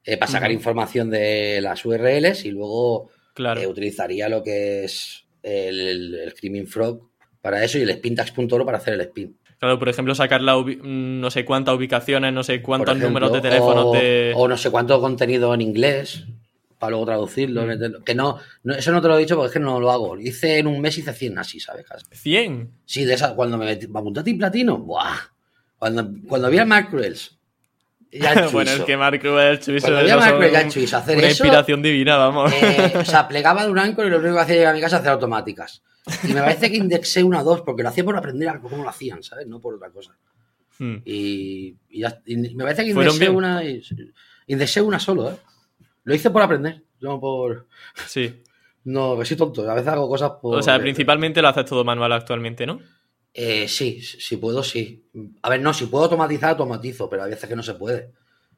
eh, 0.04 0.16
para 0.16 0.32
sacar 0.32 0.50
información 0.50 1.10
de 1.10 1.60
las 1.60 1.84
URLs 1.84 2.46
y 2.46 2.50
luego 2.50 3.10
eh, 3.36 3.66
utilizaría 3.66 4.30
lo 4.30 4.42
que 4.42 4.84
es 4.84 5.26
el, 5.42 6.14
el, 6.14 6.30
Screaming 6.30 6.66
Frog 6.66 7.10
para 7.42 7.62
eso 7.62 7.76
y 7.76 7.82
el 7.82 7.92
spintax.oro 7.92 8.64
para 8.64 8.78
hacer 8.78 8.94
el 8.94 9.02
spin. 9.02 9.36
Claro, 9.58 9.78
por 9.78 9.90
ejemplo, 9.90 10.14
sacar 10.14 10.40
la 10.40 10.56
mm, 10.56 11.20
no 11.20 11.30
sé 11.30 11.44
cuántas 11.44 11.74
ubicaciones, 11.74 12.32
no 12.32 12.42
sé 12.42 12.62
cuántos 12.62 12.96
números 12.96 13.34
de 13.34 13.42
teléfono 13.42 13.92
de... 13.92 14.32
O 14.34 14.48
no 14.48 14.56
sé 14.56 14.70
cuánto 14.70 14.98
contenido 14.98 15.52
en 15.52 15.60
inglés 15.60 16.24
para 16.78 16.90
luego 16.90 17.06
traducirlo. 17.06 17.66
Mm. 17.66 18.02
Que 18.04 18.14
no, 18.14 18.38
eso 18.64 18.92
no 18.92 19.02
te 19.02 19.08
lo 19.08 19.16
he 19.16 19.20
dicho 19.20 19.36
porque 19.36 19.48
es 19.48 19.52
que 19.52 19.60
no 19.60 19.80
lo 19.80 19.90
hago. 19.90 20.18
Hice 20.18 20.58
en 20.58 20.66
un 20.66 20.80
mes, 20.80 20.96
hice 20.98 21.12
100 21.12 21.38
así, 21.38 21.60
¿sabes? 21.60 21.86
¿100? 21.86 22.70
Sí, 22.84 23.04
de 23.04 23.14
esas, 23.14 23.32
cuando 23.32 23.58
me, 23.58 23.76
me 23.76 23.98
apunté 23.98 24.20
a 24.20 24.24
ti 24.24 24.34
platino, 24.34 24.78
¡buah! 24.78 25.18
Cuando, 25.78 26.10
cuando 26.26 26.50
vi 26.50 26.58
a 26.58 26.64
Mark 26.64 26.90
Cruels. 26.90 27.38
bueno, 28.52 28.70
es 28.70 28.80
que 28.80 28.96
Mark 28.96 29.20
Cruels 29.20 29.66
Cuando 29.80 30.02
vi 30.02 30.10
a 30.10 30.16
Mark 30.16 30.38
Cruels 30.38 30.94
hacer 30.94 31.18
una 31.18 31.28
inspiración 31.28 31.82
divina, 31.82 32.16
vamos. 32.16 32.52
Eh, 32.52 32.94
o 32.96 33.04
sea, 33.04 33.28
plegaba 33.28 33.64
de 33.64 33.70
un 33.70 33.78
y 33.78 34.10
lo 34.10 34.18
único 34.18 34.34
que 34.34 34.40
hacía 34.40 34.56
llegar 34.56 34.72
a 34.72 34.76
mi 34.76 34.80
casa 34.80 34.98
hacer 34.98 35.10
automáticas. 35.10 35.82
Y 36.24 36.28
me 36.28 36.40
parece 36.40 36.70
que 36.70 36.78
indexé 36.78 37.22
una 37.22 37.42
o 37.42 37.44
dos 37.44 37.60
porque 37.60 37.82
lo 37.82 37.90
hacía 37.90 38.04
por 38.04 38.16
aprender 38.16 38.48
a 38.48 38.60
cómo 38.60 38.82
lo 38.82 38.88
hacían, 38.88 39.22
¿sabes? 39.22 39.46
No 39.46 39.60
por 39.60 39.74
otra 39.74 39.90
cosa. 39.90 40.16
Hmm. 40.78 40.96
Y, 41.04 41.76
me 42.54 42.64
parece 42.64 42.84
que 42.84 42.90
indexé 42.90 43.28
una, 43.28 43.62
indexé 44.46 44.80
una 44.80 44.98
solo, 44.98 45.30
¿eh? 45.30 45.36
Lo 46.08 46.14
hice 46.14 46.30
por 46.30 46.40
aprender, 46.40 46.82
no 47.00 47.20
por. 47.20 47.68
Sí. 48.06 48.42
No, 48.84 49.18
que 49.18 49.26
soy 49.26 49.36
tonto. 49.36 49.70
A 49.70 49.74
veces 49.74 49.88
hago 49.88 50.08
cosas 50.08 50.30
por. 50.40 50.56
O 50.56 50.62
sea, 50.62 50.78
principalmente 50.78 51.42
lo 51.42 51.48
haces 51.48 51.66
todo 51.66 51.84
manual 51.84 52.10
actualmente, 52.12 52.64
¿no? 52.64 52.80
Eh, 53.34 53.68
sí, 53.68 54.00
si 54.00 54.38
puedo, 54.38 54.62
sí. 54.62 55.10
A 55.42 55.50
ver, 55.50 55.60
no, 55.60 55.74
si 55.74 55.86
puedo 55.86 56.04
automatizar, 56.04 56.50
automatizo, 56.50 57.10
pero 57.10 57.24
a 57.24 57.26
veces 57.26 57.46
que 57.46 57.56
no 57.56 57.62
se 57.62 57.74
puede. 57.74 58.12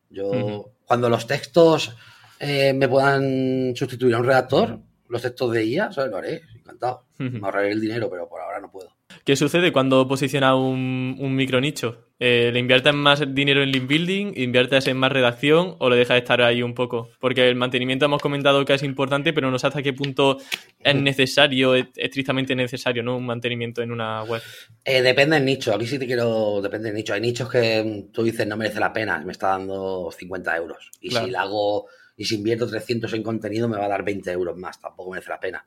Yo, 0.08 0.74
cuando 0.84 1.08
los 1.08 1.26
textos 1.26 1.96
eh, 2.38 2.72
me 2.72 2.86
puedan 2.86 3.74
sustituir 3.74 4.14
a 4.14 4.18
un 4.18 4.26
redactor, 4.26 4.78
los 5.08 5.22
textos 5.22 5.50
de 5.50 5.64
IA, 5.64 5.90
¿sabes? 5.90 6.12
Lo 6.12 6.18
haré, 6.18 6.42
encantado. 6.54 7.06
Me 7.18 7.40
ahorraré 7.42 7.72
el 7.72 7.80
dinero, 7.80 8.08
pero 8.08 8.28
por 8.28 8.40
ahora 8.40 8.60
no 8.60 8.70
puedo. 8.70 8.90
¿Qué 9.24 9.36
sucede 9.36 9.72
cuando 9.72 10.06
posiciona 10.08 10.54
un, 10.54 11.16
un 11.18 11.34
micro 11.34 11.60
nicho? 11.60 12.06
Eh, 12.22 12.50
¿Le 12.52 12.58
inviertes 12.60 12.92
más 12.92 13.22
dinero 13.34 13.62
en 13.62 13.72
link 13.72 13.86
building? 13.86 14.32
¿Inviertes 14.36 14.86
en 14.88 14.98
más 14.98 15.10
redacción? 15.10 15.76
¿O 15.78 15.88
le 15.88 15.96
dejas 15.96 16.18
estar 16.18 16.42
ahí 16.42 16.62
un 16.62 16.74
poco? 16.74 17.08
Porque 17.18 17.48
el 17.48 17.56
mantenimiento 17.56 18.04
hemos 18.04 18.20
comentado 18.20 18.62
que 18.66 18.74
es 18.74 18.82
importante, 18.82 19.32
pero 19.32 19.50
no 19.50 19.58
sé 19.58 19.66
hasta 19.66 19.82
qué 19.82 19.94
punto 19.94 20.36
es 20.80 20.94
necesario, 20.94 21.74
es 21.74 21.86
estrictamente 21.96 22.54
necesario, 22.54 23.02
¿no? 23.02 23.16
Un 23.16 23.24
mantenimiento 23.24 23.80
en 23.80 23.90
una 23.90 24.22
web. 24.24 24.42
Eh, 24.84 25.00
depende 25.00 25.36
del 25.36 25.46
nicho. 25.46 25.74
Aquí 25.74 25.86
sí 25.86 25.98
te 25.98 26.06
quiero. 26.06 26.60
Depende 26.60 26.88
del 26.88 26.96
nicho. 26.96 27.14
Hay 27.14 27.22
nichos 27.22 27.50
que 27.50 28.08
tú 28.12 28.22
dices 28.22 28.46
no 28.46 28.58
merece 28.58 28.80
la 28.80 28.92
pena, 28.92 29.18
me 29.20 29.32
está 29.32 29.48
dando 29.48 30.10
50 30.10 30.56
euros. 30.56 30.90
Y 31.00 31.10
si 31.10 31.30
la 31.30 31.42
hago. 31.42 31.86
Y 32.18 32.26
si 32.26 32.34
invierto 32.34 32.66
300 32.66 33.14
en 33.14 33.22
contenido, 33.22 33.66
me 33.66 33.78
va 33.78 33.86
a 33.86 33.88
dar 33.88 34.04
20 34.04 34.30
euros 34.30 34.58
más. 34.58 34.78
Tampoco 34.78 35.10
merece 35.10 35.30
la 35.30 35.40
pena. 35.40 35.66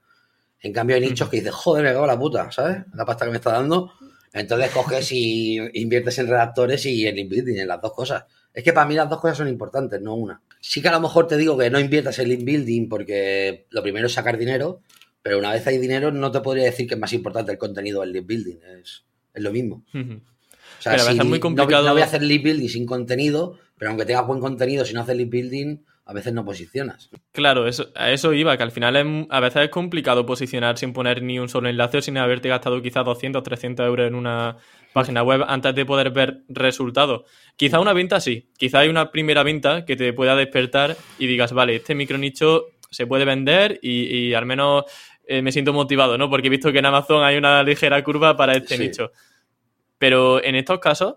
En 0.64 0.72
cambio, 0.72 0.96
hay 0.96 1.02
nichos 1.02 1.30
que 1.30 1.38
dices, 1.38 1.54
joder, 1.54 1.84
me 1.84 1.92
cago 1.92 2.08
la 2.08 2.18
puta, 2.18 2.50
¿sabes? 2.50 2.78
La 2.94 3.06
pasta 3.06 3.26
que 3.26 3.32
me 3.32 3.38
está 3.38 3.52
dando. 3.52 3.92
Entonces 4.32 4.72
coges 4.72 5.12
y 5.12 5.58
inviertes 5.74 6.18
en 6.20 6.28
redactores 6.28 6.86
y 6.86 7.06
en 7.06 7.16
link 7.16 7.32
en 7.34 7.68
las 7.68 7.82
dos 7.82 7.94
cosas. 7.94 8.24
Es 8.54 8.64
que 8.64 8.72
para 8.72 8.88
mí 8.88 8.96
las 8.96 9.10
dos 9.10 9.20
cosas 9.20 9.38
son 9.38 9.50
importantes, 9.50 10.02
no 10.02 10.16
una. 10.16 10.42
Sí 10.62 10.82
que 10.82 10.88
a 10.88 10.94
lo 10.94 11.02
mejor 11.02 11.28
te 11.28 11.36
digo 11.36 11.58
que 11.58 11.70
no 11.70 11.80
inviertas 11.80 12.18
en 12.20 12.30
link 12.30 12.46
building 12.46 12.88
porque 12.88 13.68
lo 13.72 13.84
primero 13.84 14.08
es 14.08 14.14
sacar 14.14 14.38
dinero, 14.38 14.82
pero 15.22 15.38
una 15.38 15.52
vez 15.52 15.68
hay 15.68 15.78
dinero 15.80 16.12
no 16.12 16.32
te 16.32 16.40
podría 16.40 16.64
decir 16.64 16.88
que 16.88 16.94
es 16.94 17.00
más 17.00 17.12
importante 17.12 17.52
el 17.52 17.58
contenido 17.58 18.00
del 18.02 18.14
link 18.14 18.26
building. 18.26 18.58
Es, 18.82 19.04
lo 19.36 19.52
mismo. 19.52 19.84
O 19.94 20.82
sea, 20.82 20.96
es 20.96 21.26
muy 21.26 21.40
complicado. 21.42 21.84
No, 21.84 21.92
voy 21.92 22.04
a 22.04 22.06
hacer 22.06 22.24
link 22.24 22.44
building 22.44 22.70
sin 22.70 22.86
contenido, 22.86 23.60
pero 23.78 23.90
aunque 23.90 24.06
tenga 24.06 24.22
buen 24.22 24.40
contenido, 24.40 24.86
si 24.86 24.94
no 24.94 25.02
haces 25.02 25.18
link 25.18 25.30
building, 25.30 25.78
a 26.06 26.14
veces 26.14 26.34
no 26.34 26.44
posicionas. 26.44 27.10
Claro, 27.32 27.68
eso, 27.68 27.88
a 27.96 28.12
eso 28.12 28.34
iba, 28.34 28.58
que 28.58 28.64
al 28.64 28.72
final 28.72 29.28
a 29.30 29.40
veces 29.40 29.64
es 29.64 29.70
complicado 29.70 30.26
posicionar 30.26 30.78
sin 30.78 30.92
poner 30.92 31.22
ni 31.22 31.40
un 31.40 31.48
solo 31.48 31.70
enlace 31.70 32.00
o 32.00 32.02
sin 32.02 32.18
haberte 32.18 32.50
gastado 32.50 32.82
quizás 32.82 33.06
200 33.06 33.40
o 33.40 33.44
300 33.44 33.86
euros 33.86 34.08
en 34.08 34.16
una 34.16 34.58
página 34.92 35.24
web 35.24 35.44
antes 35.48 35.74
de 35.74 35.86
poder 35.86 36.12
ver 36.12 36.44
resultados. 36.50 37.24
Quizá 37.56 37.80
una 37.80 37.94
venta 37.94 38.20
sí, 38.20 38.50
quizá 38.58 38.80
hay 38.80 38.90
una 38.90 39.12
primera 39.12 39.44
venta 39.44 39.86
que 39.86 39.96
te 39.96 40.12
pueda 40.12 40.36
despertar 40.36 40.98
y 41.20 41.28
digas, 41.28 41.54
vale, 41.54 41.78
este 41.78 41.96
micro 41.96 42.18
nicho 42.18 42.66
se 42.92 43.08
puede 43.08 43.26
vender 43.26 43.80
y, 43.82 44.34
al 44.34 44.46
menos 44.46 44.84
eh, 45.26 45.42
me 45.42 45.52
siento 45.52 45.74
motivado, 45.74 46.18
¿no? 46.18 46.30
Porque 46.30 46.48
he 46.48 46.52
visto 46.52 46.72
que 46.72 46.80
en 46.80 46.86
Amazon 46.86 47.24
hay 47.24 47.38
una 47.38 47.64
ligera 47.64 48.04
curva 48.04 48.36
para 48.36 48.54
este 48.54 48.78
nicho. 48.78 49.12
Pero 49.98 50.44
en 50.44 50.56
estos 50.56 50.80
casos, 50.80 51.16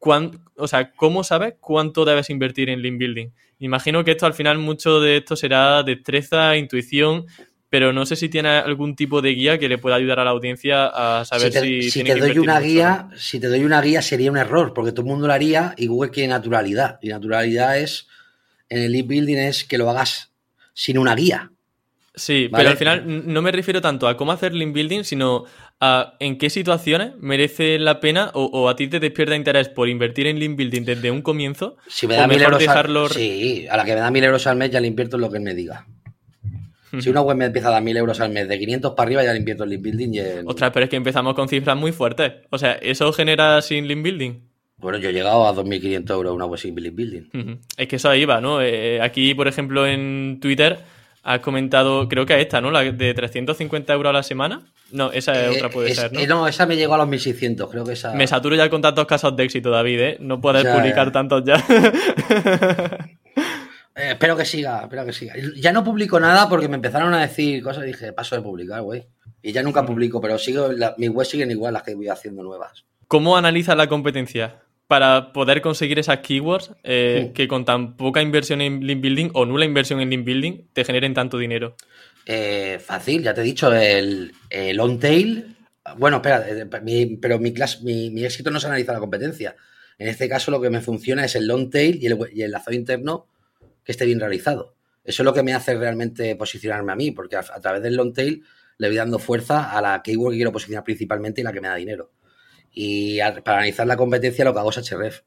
o 0.00 0.68
sea, 0.68 0.92
¿cómo 0.92 1.24
sabes 1.24 1.54
cuánto 1.60 2.04
debes 2.04 2.30
invertir 2.30 2.70
en 2.70 2.82
link 2.82 2.98
building? 2.98 3.28
Imagino 3.58 4.04
que 4.04 4.12
esto 4.12 4.26
al 4.26 4.34
final 4.34 4.58
mucho 4.58 5.00
de 5.00 5.18
esto 5.18 5.36
será 5.36 5.82
destreza, 5.82 6.56
intuición 6.56 7.26
pero 7.70 7.92
no 7.92 8.06
sé 8.06 8.16
si 8.16 8.28
tiene 8.28 8.48
algún 8.48 8.96
tipo 8.96 9.20
de 9.20 9.30
guía 9.30 9.58
que 9.58 9.68
le 9.68 9.78
pueda 9.78 9.96
ayudar 9.96 10.20
a 10.20 10.24
la 10.24 10.30
audiencia 10.30 10.86
a 10.86 11.24
saber 11.24 11.52
si 11.52 11.60
te, 11.60 11.60
si, 11.60 11.90
si 11.90 12.02
tiene 12.02 12.14
te 12.20 12.26
que 12.26 12.34
doy 12.34 12.38
una 12.38 12.54
mucho, 12.54 12.66
guía, 12.66 13.08
si 13.16 13.40
te 13.40 13.48
doy 13.48 13.64
una 13.64 13.80
guía 13.82 14.00
sería 14.00 14.30
un 14.30 14.38
error, 14.38 14.72
porque 14.72 14.92
todo 14.92 15.02
el 15.02 15.08
mundo 15.08 15.26
lo 15.26 15.32
haría 15.32 15.74
y 15.76 15.86
Google 15.86 16.10
quiere 16.10 16.28
naturalidad. 16.28 16.98
Y 17.02 17.08
naturalidad 17.08 17.78
es, 17.78 18.06
en 18.70 18.82
el 18.82 18.92
link 18.92 19.06
building 19.06 19.36
es 19.36 19.64
que 19.64 19.76
lo 19.76 19.90
hagas 19.90 20.32
sin 20.72 20.96
una 20.96 21.14
guía. 21.14 21.52
Sí, 22.18 22.48
Vale. 22.48 22.62
pero 22.64 22.70
al 22.72 22.76
final 22.76 23.32
no 23.32 23.40
me 23.42 23.52
refiero 23.52 23.80
tanto 23.80 24.08
a 24.08 24.16
cómo 24.16 24.32
hacer 24.32 24.52
link 24.52 24.74
building, 24.74 25.04
sino 25.04 25.44
a 25.80 26.14
en 26.18 26.36
qué 26.36 26.50
situaciones 26.50 27.12
merece 27.20 27.78
la 27.78 28.00
pena 28.00 28.30
o, 28.34 28.44
o 28.46 28.68
a 28.68 28.74
ti 28.76 28.88
te 28.88 28.98
despierta 29.00 29.36
interés 29.36 29.68
por 29.68 29.88
invertir 29.88 30.26
en 30.26 30.38
link 30.40 30.56
building 30.56 30.82
desde 30.84 31.10
un 31.10 31.22
comienzo. 31.22 31.76
Si 31.86 32.06
me 32.08 32.14
o 32.14 32.16
da 32.18 32.26
mil 32.26 32.38
mejor 32.38 32.54
euros 32.54 32.60
dejarlo- 32.62 33.04
al, 33.06 33.12
Sí, 33.12 33.66
a 33.70 33.76
la 33.76 33.84
que 33.84 33.94
me 33.94 34.00
da 34.00 34.10
mil 34.10 34.24
euros 34.24 34.46
al 34.46 34.56
mes 34.56 34.70
ya 34.70 34.80
le 34.80 34.88
invierto 34.88 35.16
en 35.16 35.20
lo 35.22 35.30
que 35.30 35.36
él 35.38 35.44
me 35.44 35.54
diga. 35.54 35.86
Si 37.00 37.10
una 37.10 37.20
web 37.20 37.36
me 37.36 37.44
empieza 37.44 37.68
a 37.68 37.72
dar 37.72 37.82
mil 37.82 37.96
euros 37.98 38.18
al 38.20 38.30
mes 38.32 38.48
de 38.48 38.58
500 38.58 38.94
para 38.94 39.06
arriba 39.06 39.22
ya 39.22 39.32
le 39.32 39.38
invierto 39.40 39.64
en 39.64 39.70
link 39.70 39.82
building 39.82 40.08
y. 40.14 40.20
Ostras, 40.46 40.70
pero 40.72 40.84
es 40.84 40.90
que 40.90 40.96
empezamos 40.96 41.34
con 41.34 41.46
cifras 41.48 41.76
muy 41.76 41.92
fuertes. 41.92 42.32
O 42.50 42.56
sea, 42.58 42.72
¿eso 42.72 43.12
genera 43.12 43.60
sin 43.60 43.86
link 43.86 44.02
building? 44.02 44.32
Bueno, 44.78 44.96
yo 44.98 45.10
he 45.10 45.12
llegado 45.12 45.46
a 45.46 45.52
2.500 45.54 46.10
euros 46.14 46.34
una 46.34 46.46
web 46.46 46.58
sin 46.58 46.74
link 46.76 46.94
building. 46.94 47.58
Es 47.76 47.88
que 47.88 47.96
eso 47.96 48.08
ahí 48.08 48.24
va, 48.24 48.40
¿no? 48.40 48.62
Eh, 48.62 49.02
aquí, 49.02 49.34
por 49.34 49.48
ejemplo, 49.48 49.86
en 49.86 50.38
Twitter 50.40 50.78
has 51.30 51.40
comentado, 51.40 52.08
creo 52.08 52.24
que 52.24 52.32
a 52.34 52.38
esta, 52.38 52.60
¿no? 52.60 52.70
La 52.70 52.82
de 52.82 53.14
350 53.14 53.92
euros 53.92 54.10
a 54.10 54.12
la 54.14 54.22
semana. 54.22 54.62
No, 54.92 55.12
esa 55.12 55.32
es 55.32 55.54
Eh, 55.54 55.56
otra 55.58 55.68
puede 55.68 55.90
es- 55.90 55.96
ser, 55.98 56.12
¿no? 56.12 56.20
eh, 56.20 56.26
no, 56.26 56.48
esa 56.48 56.64
me 56.64 56.74
llegó 56.76 56.94
a 56.94 56.98
los 56.98 57.06
1.600, 57.08 57.68
creo 57.70 57.84
que 57.84 57.92
esa... 57.92 58.14
Me 58.14 58.26
saturo 58.26 58.56
ya 58.56 58.70
con 58.70 58.80
tantos 58.80 59.06
casos 59.06 59.36
de 59.36 59.44
éxito, 59.44 59.68
David, 59.70 60.00
¿eh? 60.00 60.16
No 60.20 60.40
puedes 60.40 60.64
Ya, 60.64 60.74
publicar 60.74 61.06
ya. 61.08 61.12
tantos 61.12 61.44
ya. 61.44 61.62
Eh, 64.00 64.12
espero 64.12 64.36
que 64.36 64.44
siga, 64.44 64.82
espero 64.82 65.04
que 65.04 65.12
siga. 65.12 65.34
Ya 65.56 65.72
no 65.72 65.82
publico 65.82 66.20
nada 66.20 66.48
porque 66.48 66.68
me 66.68 66.76
empezaron 66.76 67.12
a 67.14 67.20
decir 67.20 67.60
cosas 67.64 67.82
y 67.82 67.88
dije, 67.88 68.12
paso 68.12 68.36
de 68.36 68.42
publicar, 68.42 68.80
güey. 68.82 69.04
Y 69.42 69.50
ya 69.50 69.60
nunca 69.64 69.84
publico, 69.84 70.20
pero 70.20 70.38
sigo, 70.38 70.68
la- 70.70 70.94
mis 70.98 71.10
webs 71.10 71.30
siguen 71.30 71.50
igual 71.50 71.74
las 71.74 71.82
que 71.82 71.96
voy 71.96 72.08
haciendo 72.08 72.44
nuevas. 72.44 72.84
¿Cómo 73.08 73.36
analizas 73.36 73.76
la 73.76 73.88
competencia 73.88 74.60
para 74.88 75.32
poder 75.32 75.60
conseguir 75.60 75.98
esas 75.98 76.18
keywords 76.20 76.72
eh, 76.82 77.30
que 77.34 77.46
con 77.46 77.64
tan 77.64 77.96
poca 77.96 78.22
inversión 78.22 78.60
en 78.60 78.80
link 78.84 79.00
building 79.02 79.30
o 79.34 79.44
nula 79.46 79.64
inversión 79.66 80.00
en 80.00 80.10
link 80.10 80.24
building 80.24 80.62
te 80.72 80.84
generen 80.84 81.14
tanto 81.14 81.38
dinero? 81.38 81.76
Eh, 82.26 82.78
fácil, 82.84 83.22
ya 83.22 83.32
te 83.34 83.42
he 83.42 83.44
dicho, 83.44 83.72
el, 83.72 84.32
el 84.50 84.76
long 84.76 84.98
tail. 84.98 85.56
Bueno, 85.96 86.16
espera, 86.16 86.44
eh, 86.48 86.66
mi- 86.82 87.16
pero 87.16 87.38
mi, 87.38 87.52
clase, 87.52 87.78
mi, 87.82 88.10
mi 88.10 88.24
éxito 88.24 88.50
no 88.50 88.58
se 88.58 88.66
analiza 88.66 88.92
la 88.92 88.98
competencia. 88.98 89.54
En 89.98 90.08
este 90.08 90.28
caso, 90.28 90.50
lo 90.50 90.60
que 90.60 90.70
me 90.70 90.80
funciona 90.80 91.24
es 91.24 91.34
el 91.36 91.46
long 91.46 91.70
tail 91.70 91.98
y 92.02 92.06
el, 92.06 92.18
y 92.32 92.42
el 92.42 92.50
lazado 92.50 92.74
interno 92.76 93.26
que 93.84 93.92
esté 93.92 94.04
bien 94.06 94.20
realizado. 94.20 94.74
Eso 95.04 95.22
es 95.22 95.24
lo 95.24 95.32
que 95.32 95.42
me 95.42 95.54
hace 95.54 95.74
realmente 95.74 96.34
posicionarme 96.36 96.92
a 96.92 96.96
mí, 96.96 97.10
porque 97.10 97.36
a, 97.36 97.40
a 97.40 97.60
través 97.60 97.82
del 97.82 97.94
long 97.96 98.12
tail 98.12 98.42
le 98.78 98.88
voy 98.88 98.96
dando 98.96 99.18
fuerza 99.18 99.70
a 99.76 99.80
la 99.82 100.02
keyword 100.02 100.32
que 100.32 100.38
quiero 100.38 100.52
posicionar 100.52 100.84
principalmente 100.84 101.40
y 101.40 101.44
la 101.44 101.52
que 101.52 101.60
me 101.60 101.68
da 101.68 101.74
dinero. 101.74 102.10
Y 102.72 103.20
a- 103.20 103.42
para 103.42 103.58
analizar 103.58 103.86
la 103.86 103.96
competencia 103.96 104.44
lo 104.44 104.52
que 104.52 104.58
hago 104.60 104.70
es 104.70 104.90
href. 104.92 105.20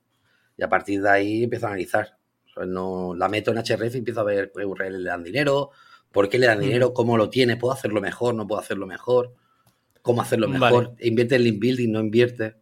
Y 0.58 0.63
a 0.63 0.69
partir 0.69 1.01
de 1.01 1.10
ahí 1.10 1.43
empiezo 1.43 1.65
a 1.67 1.69
analizar. 1.69 2.17
O 2.49 2.54
sea, 2.54 2.65
no, 2.65 3.13
la 3.15 3.30
meto 3.30 3.51
en 3.51 3.58
href 3.58 3.95
y 3.95 3.99
empiezo 3.99 4.21
a 4.21 4.23
ver 4.25 4.51
qué 4.56 4.65
URL 4.65 4.97
le 5.04 5.10
dan 5.10 5.23
dinero, 5.23 5.71
por 6.12 6.30
qué 6.30 6.38
le 6.39 6.47
dan 6.47 6.60
Mm. 6.60 6.62
dinero, 6.62 6.93
cómo 6.93 7.17
lo 7.17 7.30
tiene, 7.30 7.58
puedo 7.58 7.73
hacerlo 7.73 8.01
mejor, 8.01 8.36
no 8.36 8.45
puedo 8.47 8.60
hacerlo 8.62 8.86
mejor, 8.88 9.34
cómo 10.01 10.21
hacerlo 10.21 10.47
Vale. 10.47 10.60
mejor. 10.60 10.95
Invierte 10.99 11.36
en 11.36 11.43
link 11.43 11.60
building, 11.60 11.89
no 11.91 11.99
invierte. 11.99 12.56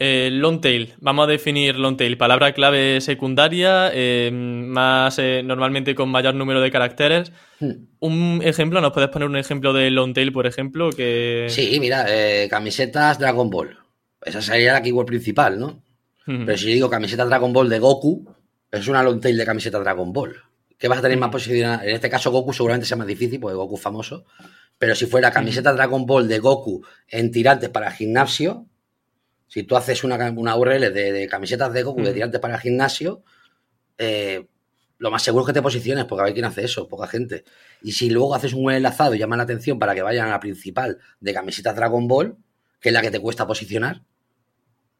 Eh, 0.00 0.30
long 0.30 0.60
tail, 0.60 0.94
vamos 1.00 1.24
a 1.24 1.26
definir 1.32 1.74
long 1.76 1.96
tail. 1.96 2.16
Palabra 2.16 2.52
clave 2.52 3.00
secundaria, 3.00 3.90
eh, 3.92 4.30
más 4.32 5.18
eh, 5.18 5.42
normalmente 5.44 5.96
con 5.96 6.08
mayor 6.08 6.36
número 6.36 6.60
de 6.60 6.70
caracteres. 6.70 7.32
Hmm. 7.58 7.72
Un 7.98 8.40
ejemplo, 8.44 8.80
¿nos 8.80 8.92
puedes 8.92 9.10
poner 9.10 9.28
un 9.28 9.36
ejemplo 9.36 9.72
de 9.72 9.90
long 9.90 10.14
tail, 10.14 10.32
por 10.32 10.46
ejemplo? 10.46 10.90
Que... 10.90 11.46
Sí, 11.48 11.78
mira, 11.80 12.06
camisetas 12.48 13.18
Dragon 13.18 13.50
Ball. 13.50 13.76
Esa 14.24 14.40
sería 14.40 14.74
la 14.74 14.82
keyword 14.82 15.06
principal, 15.06 15.58
¿no? 15.58 15.82
Pero 16.24 16.58
si 16.58 16.66
yo 16.66 16.72
digo 16.74 16.90
camiseta 16.90 17.24
Dragon 17.24 17.54
Ball 17.54 17.70
de 17.70 17.78
Goku, 17.78 18.36
es 18.70 18.86
una 18.86 19.02
long 19.02 19.18
tail 19.18 19.36
de 19.36 19.46
camiseta 19.46 19.78
Dragon 19.80 20.12
Ball. 20.12 20.36
¿Qué 20.76 20.86
vas 20.86 20.98
a 20.98 21.02
tener 21.02 21.18
más 21.18 21.30
posicionada? 21.30 21.82
En 21.84 21.94
este 21.94 22.10
caso, 22.10 22.30
Goku 22.30 22.52
seguramente 22.52 22.86
sea 22.86 22.98
más 22.98 23.06
difícil, 23.06 23.40
porque 23.40 23.56
Goku 23.56 23.76
es 23.76 23.80
famoso. 23.80 24.26
Pero 24.78 24.94
si 24.94 25.06
fuera 25.06 25.32
camiseta 25.32 25.72
Dragon 25.72 26.04
Ball 26.04 26.28
de 26.28 26.38
Goku 26.38 26.84
en 27.08 27.32
tirantes 27.32 27.70
para 27.70 27.88
el 27.88 27.94
gimnasio, 27.94 28.66
si 29.48 29.64
tú 29.64 29.76
haces 29.76 30.04
una, 30.04 30.30
una 30.30 30.56
URL 30.56 30.92
de, 30.92 31.12
de 31.12 31.26
camisetas 31.28 31.72
de 31.72 31.82
Goku 31.82 32.02
de 32.02 32.12
tirantes 32.14 32.40
para 32.40 32.54
el 32.56 32.60
gimnasio, 32.60 33.22
eh, 33.98 34.46
lo 34.98 35.10
más 35.10 35.22
seguro 35.22 35.44
es 35.44 35.46
que 35.48 35.52
te 35.52 35.62
posiciones, 35.62 36.04
porque 36.06 36.22
a 36.22 36.24
ver 36.24 36.34
quién 36.34 36.44
hace 36.46 36.64
eso, 36.64 36.88
poca 36.88 37.06
gente. 37.06 37.44
Y 37.82 37.92
si 37.92 38.10
luego 38.10 38.34
haces 38.34 38.52
un 38.52 38.62
buen 38.64 38.76
enlazado 38.76 39.14
y 39.14 39.18
llamas 39.18 39.38
la 39.38 39.44
atención 39.44 39.78
para 39.78 39.94
que 39.94 40.02
vayan 40.02 40.26
a 40.28 40.32
la 40.32 40.40
principal 40.40 40.98
de 41.20 41.34
camisetas 41.34 41.76
Dragon 41.76 42.08
Ball, 42.08 42.36
que 42.80 42.88
es 42.90 42.92
la 42.92 43.02
que 43.02 43.10
te 43.10 43.20
cuesta 43.20 43.46
posicionar, 43.46 44.02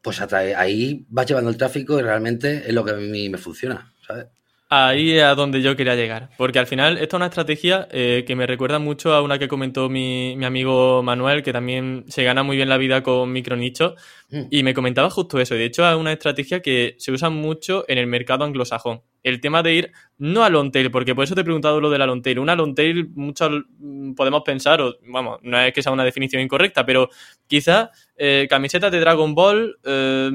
pues 0.01 0.21
atrae- 0.21 0.55
ahí 0.55 1.05
vas 1.09 1.25
llevando 1.27 1.49
el 1.49 1.57
tráfico 1.57 1.99
y 1.99 2.03
realmente 2.03 2.63
es 2.67 2.73
lo 2.73 2.83
que 2.85 2.91
a 2.91 2.95
mí 2.95 3.29
me 3.29 3.37
funciona, 3.37 3.93
¿sabes? 4.05 4.27
Ahí 4.71 5.13
es 5.17 5.23
a 5.23 5.33
donde 5.33 5.63
yo 5.63 5.75
quería 5.75 5.95
llegar. 5.95 6.29
Porque 6.37 6.59
al 6.59 6.67
final, 6.67 6.99
esta 6.99 7.15
es 7.15 7.19
una 7.19 7.25
estrategia 7.25 7.87
eh, 7.91 8.23
que 8.27 8.35
me 8.35 8.45
recuerda 8.45 8.77
mucho 8.77 9.13
a 9.13 9.23
una 9.23 9.39
que 9.39 9.47
comentó 9.47 9.89
mi, 9.89 10.35
mi 10.37 10.45
amigo 10.45 11.01
Manuel, 11.01 11.41
que 11.41 11.51
también 11.51 12.05
se 12.07 12.23
gana 12.23 12.43
muy 12.43 12.55
bien 12.55 12.69
la 12.69 12.77
vida 12.77 13.01
con 13.01 13.31
micronichos. 13.31 13.95
Mm. 14.29 14.41
Y 14.51 14.61
me 14.61 14.75
comentaba 14.75 15.09
justo 15.09 15.39
eso. 15.39 15.55
De 15.55 15.65
hecho, 15.65 15.89
es 15.89 15.95
una 15.95 16.11
estrategia 16.11 16.61
que 16.61 16.93
se 16.99 17.11
usa 17.11 17.31
mucho 17.31 17.83
en 17.87 17.97
el 17.97 18.05
mercado 18.05 18.45
anglosajón. 18.45 19.01
El 19.23 19.41
tema 19.41 19.63
de 19.63 19.73
ir 19.73 19.91
no 20.19 20.43
a 20.43 20.51
long 20.51 20.71
tail, 20.71 20.91
porque 20.91 21.15
por 21.15 21.23
eso 21.23 21.33
te 21.33 21.41
he 21.41 21.43
preguntado 21.43 21.81
lo 21.81 21.89
de 21.89 21.97
la 21.97 22.05
long 22.05 22.21
tail. 22.21 22.37
Una 22.37 22.55
long 22.55 22.75
tail, 22.75 23.09
muchos 23.15 23.49
mm, 23.79 24.13
podemos 24.13 24.43
pensar, 24.43 24.81
o 24.81 24.97
vamos, 25.07 25.39
no 25.41 25.59
es 25.59 25.73
que 25.73 25.81
sea 25.81 25.91
una 25.91 26.05
definición 26.05 26.43
incorrecta, 26.43 26.85
pero 26.85 27.09
quizás 27.47 27.89
eh, 28.15 28.45
camisetas 28.47 28.91
de 28.91 28.99
Dragon 28.99 29.33
Ball. 29.33 29.79
eh, 29.83 30.29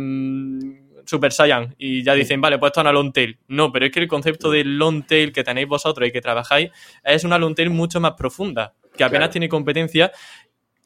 Super 1.06 1.32
Saiyan 1.32 1.74
y 1.78 2.02
ya 2.02 2.14
dicen, 2.14 2.40
vale, 2.40 2.58
pues 2.58 2.70
esto 2.70 2.80
es 2.80 2.84
una 2.84 2.92
long 2.92 3.12
tail. 3.12 3.38
No, 3.48 3.72
pero 3.72 3.86
es 3.86 3.92
que 3.92 4.00
el 4.00 4.08
concepto 4.08 4.50
de 4.50 4.64
long 4.64 5.06
tail 5.06 5.32
que 5.32 5.44
tenéis 5.44 5.68
vosotros 5.68 6.08
y 6.08 6.12
que 6.12 6.20
trabajáis 6.20 6.70
es 7.02 7.24
una 7.24 7.38
long 7.38 7.54
tail 7.54 7.70
mucho 7.70 8.00
más 8.00 8.12
profunda, 8.12 8.74
que 8.96 9.04
apenas 9.04 9.26
Claro. 9.26 9.32
tiene 9.32 9.48
competencia 9.48 10.12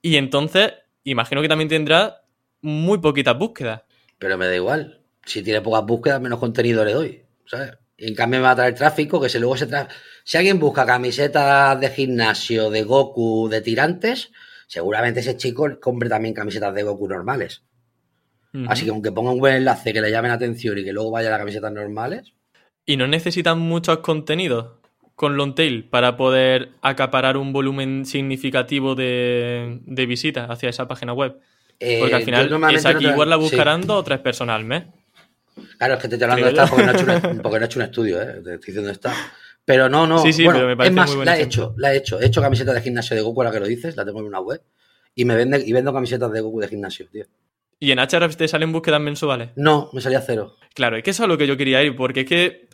y 0.02 0.16
entonces 0.16 0.72
imagino 1.04 1.40
que 1.42 1.48
también 1.48 1.68
tendrá 1.68 2.22
muy 2.60 2.98
poquitas 2.98 3.36
búsquedas. 3.38 3.82
Pero 4.18 4.36
me 4.36 4.46
da 4.46 4.56
igual. 4.56 5.00
Si 5.24 5.42
tiene 5.42 5.60
pocas 5.60 5.84
búsquedas, 5.84 6.20
menos 6.20 6.38
contenido 6.38 6.84
le 6.84 6.92
doy, 6.92 7.22
¿sabes? 7.46 7.72
En 7.96 8.14
cambio 8.14 8.38
me 8.40 8.44
va 8.44 8.52
a 8.52 8.56
traer 8.56 8.74
tráfico 8.74 9.20
que 9.20 9.28
se 9.28 9.40
luego 9.40 9.56
se 9.56 9.66
tra... 9.66 9.88
Si 10.24 10.36
alguien 10.36 10.58
busca 10.58 10.86
camisetas 10.86 11.80
de 11.80 11.90
gimnasio, 11.90 12.70
de 12.70 12.82
Goku, 12.84 13.48
de 13.48 13.60
tirantes, 13.60 14.30
seguramente 14.66 15.20
ese 15.20 15.36
chico 15.36 15.66
compre 15.80 16.08
también 16.08 16.34
camisetas 16.34 16.74
de 16.74 16.82
Goku 16.84 17.08
normales. 17.08 17.62
Así 18.66 18.84
que 18.84 18.90
aunque 18.90 19.12
ponga 19.12 19.30
un 19.32 19.38
buen 19.38 19.54
enlace 19.54 19.92
que 19.92 20.00
le 20.00 20.10
llamen 20.10 20.30
la 20.30 20.36
atención 20.36 20.78
y 20.78 20.84
que 20.84 20.92
luego 20.92 21.10
vaya 21.10 21.28
a 21.28 21.30
las 21.32 21.38
camisetas 21.40 21.72
normales, 21.72 22.32
Y 22.86 22.96
no 22.96 23.06
necesitan 23.06 23.58
muchos 23.58 23.98
contenidos 23.98 24.78
con 25.14 25.36
long 25.36 25.54
tail 25.54 25.84
para 25.88 26.16
poder 26.16 26.70
acaparar 26.80 27.36
un 27.36 27.52
volumen 27.52 28.06
significativo 28.06 28.94
de, 28.94 29.80
de 29.84 30.06
visitas 30.06 30.48
hacia 30.48 30.70
esa 30.70 30.88
página 30.88 31.12
web. 31.12 31.36
eh, 31.80 31.98
Porque 32.00 32.14
al 32.14 32.22
final 32.22 32.46
esa 32.70 32.92
no 32.94 32.98
keyword 32.98 33.28
la 33.28 33.36
sí. 33.36 33.42
buscarán 33.42 33.82
dos 33.86 34.00
o 34.00 34.04
tres 34.04 34.20
personas 34.20 34.56
al 34.56 34.64
mes. 34.64 34.84
Claro, 35.76 35.94
es 35.94 36.00
que 36.00 36.08
te 36.08 36.14
estoy 36.16 36.24
hablando 36.30 36.46
de 36.46 36.50
esta 36.50 36.66
porque 36.66 36.84
no, 36.84 36.92
he 36.92 36.94
hecho 36.94 37.28
un, 37.28 37.38
porque 37.42 37.58
no 37.58 37.64
he 37.64 37.66
hecho 37.66 37.78
un 37.80 37.84
estudio, 37.84 38.22
¿eh? 38.22 38.26
Te 38.26 38.54
estoy 38.54 38.66
diciendo 38.66 38.90
esta. 38.90 39.12
Pero 39.64 39.88
no, 39.88 40.06
no. 40.06 40.18
Sí, 40.18 40.32
sí, 40.32 40.44
bueno, 40.44 40.58
pero 40.60 40.68
me 40.68 40.76
parece 40.76 40.90
es 40.90 40.96
más, 40.96 41.08
muy 41.08 41.16
buen 41.16 41.26
la 41.26 41.38
he 41.38 41.42
hecho, 41.42 41.74
la 41.76 41.92
he 41.92 41.96
hecho. 41.98 42.20
He 42.20 42.26
hecho 42.26 42.40
camisetas 42.40 42.74
de 42.74 42.80
gimnasio 42.80 43.16
de 43.16 43.22
Goku, 43.22 43.40
ahora 43.42 43.52
que 43.52 43.60
lo 43.60 43.66
dices, 43.66 43.96
la 43.96 44.04
tengo 44.04 44.20
en 44.20 44.26
una 44.26 44.40
web. 44.40 44.62
Y 45.14 45.24
me 45.24 45.34
vende, 45.36 45.62
y 45.64 45.72
vendo 45.72 45.92
camisetas 45.92 46.30
de 46.32 46.40
Goku 46.40 46.60
de 46.60 46.68
gimnasio, 46.68 47.06
tío. 47.10 47.26
Y 47.80 47.92
en 47.92 47.98
Ahrefs 48.00 48.36
te 48.36 48.48
salen 48.48 48.72
búsquedas 48.72 49.00
mensuales. 49.00 49.50
No, 49.56 49.88
me 49.92 50.00
salía 50.00 50.20
cero. 50.20 50.56
Claro, 50.74 50.96
es 50.96 51.02
que 51.04 51.10
eso 51.10 51.22
es 51.24 51.28
lo 51.28 51.38
que 51.38 51.46
yo 51.46 51.56
quería 51.56 51.82
ir, 51.82 51.94
porque 51.96 52.20
es 52.20 52.26
que 52.26 52.68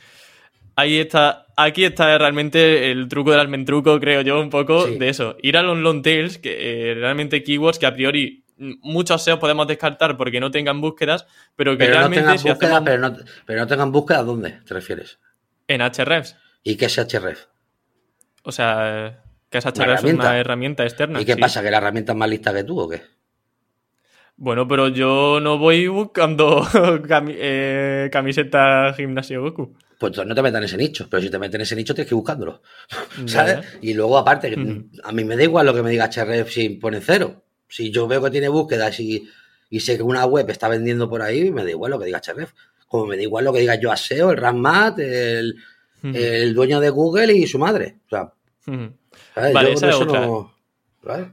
ahí 0.76 0.98
está, 0.98 1.46
aquí 1.56 1.84
está 1.84 2.16
realmente 2.18 2.90
el 2.90 3.08
truco 3.08 3.30
del 3.30 3.40
almentruco, 3.40 3.98
creo 4.00 4.22
yo, 4.22 4.40
un 4.40 4.50
poco 4.50 4.86
Sí. 4.86 4.98
de 4.98 5.08
eso. 5.08 5.36
Ir 5.42 5.56
a 5.56 5.62
los 5.62 5.78
long 5.78 6.02
tails, 6.02 6.38
que 6.38 6.90
eh, 6.90 6.94
realmente 6.94 7.42
keywords 7.42 7.78
que 7.78 7.86
a 7.86 7.94
priori 7.94 8.44
muchos 8.56 9.22
SEO 9.22 9.38
podemos 9.38 9.66
descartar 9.66 10.16
porque 10.16 10.40
no 10.40 10.50
tengan 10.50 10.80
búsquedas, 10.80 11.26
pero 11.56 11.72
que 11.72 11.78
Pero 11.78 11.90
no 11.90 11.96
realmente 11.98 12.20
tengan 12.22 12.38
si 12.38 12.48
búsqueda, 12.48 12.76
hacemos 12.78 12.84
pero 12.84 12.98
no, 13.00 13.16
pero 13.46 13.60
no 13.60 13.66
tengan 13.66 13.92
búsqueda, 13.92 14.22
¿dónde 14.22 14.50
te 14.66 14.74
refieres? 14.74 15.18
en 15.66 15.80
Ahrefs, 15.82 16.36
¿Y 16.62 16.76
qué 16.76 16.84
es 16.86 16.96
HRF? 16.98 17.46
o 18.42 18.52
sea, 18.52 19.22
que 19.50 19.58
es 19.58 19.64
Una 19.64 19.72
es 19.72 19.78
una 19.78 19.92
herramienta. 19.94 20.38
herramienta 20.38 20.82
externa. 20.84 21.20
¿Y 21.20 21.24
qué 21.24 21.34
sí. 21.34 21.40
pasa? 21.40 21.62
¿Que 21.62 21.70
la 21.70 21.78
herramienta 21.78 22.12
es 22.12 22.18
más 22.18 22.28
lista 22.28 22.52
que 22.54 22.64
tú 22.64 22.78
o 22.80 22.88
qué? 22.88 23.02
Bueno, 24.36 24.66
pero 24.66 24.88
yo 24.88 25.38
no 25.40 25.58
voy 25.58 25.86
buscando 25.86 26.62
cami- 27.08 27.36
eh, 27.38 28.08
camiseta 28.12 28.92
gimnasio 28.96 29.42
Goku. 29.42 29.74
Pues 29.98 30.10
entonces 30.10 30.26
no 30.28 30.34
te 30.34 30.42
metan 30.42 30.62
en 30.62 30.66
ese 30.66 30.76
nicho, 30.76 31.06
pero 31.08 31.22
si 31.22 31.30
te 31.30 31.38
meten 31.38 31.60
en 31.60 31.62
ese 31.62 31.76
nicho 31.76 31.94
tienes 31.94 32.08
que 32.08 32.14
ir 32.14 32.18
buscándolo. 32.18 32.60
¿Sabes? 33.26 33.58
Y 33.80 33.94
luego, 33.94 34.18
aparte, 34.18 34.50
que 34.50 34.60
Ujú. 34.60 34.86
a 35.04 35.12
mí 35.12 35.24
me 35.24 35.36
da 35.36 35.44
igual 35.44 35.66
lo 35.66 35.74
que 35.74 35.82
me 35.82 35.90
diga 35.90 36.10
HRF 36.10 36.50
si 36.50 36.68
pone 36.70 37.00
cero. 37.00 37.44
Si 37.68 37.90
yo 37.90 38.06
veo 38.08 38.22
que 38.22 38.30
tiene 38.30 38.48
búsquedas 38.48 38.98
y, 39.00 39.28
y 39.70 39.80
sé 39.80 39.96
que 39.96 40.02
una 40.02 40.26
web 40.26 40.50
está 40.50 40.68
vendiendo 40.68 41.08
por 41.08 41.22
ahí, 41.22 41.50
me 41.52 41.62
da 41.64 41.70
igual 41.70 41.92
lo 41.92 41.98
que 42.00 42.06
diga 42.06 42.20
HRF. 42.20 42.52
Como 42.88 43.06
me 43.06 43.16
da 43.16 43.22
igual 43.22 43.44
lo 43.44 43.52
que 43.52 43.60
diga 43.60 43.76
yo 43.76 43.90
a 43.92 43.96
SEO, 43.96 44.32
el 44.32 44.36
Rasmat, 44.36 44.98
el, 44.98 45.54
Ujú. 46.02 46.12
el 46.14 46.54
dueño 46.54 46.80
de 46.80 46.90
Google 46.90 47.32
y 47.32 47.46
su 47.46 47.58
madre. 47.58 47.98
O 48.06 48.08
sea, 48.10 48.32
Ujú. 48.66 48.92
Vale, 49.36 49.72
esa 49.72 49.88
es 49.90 49.96
otra. 49.96 50.28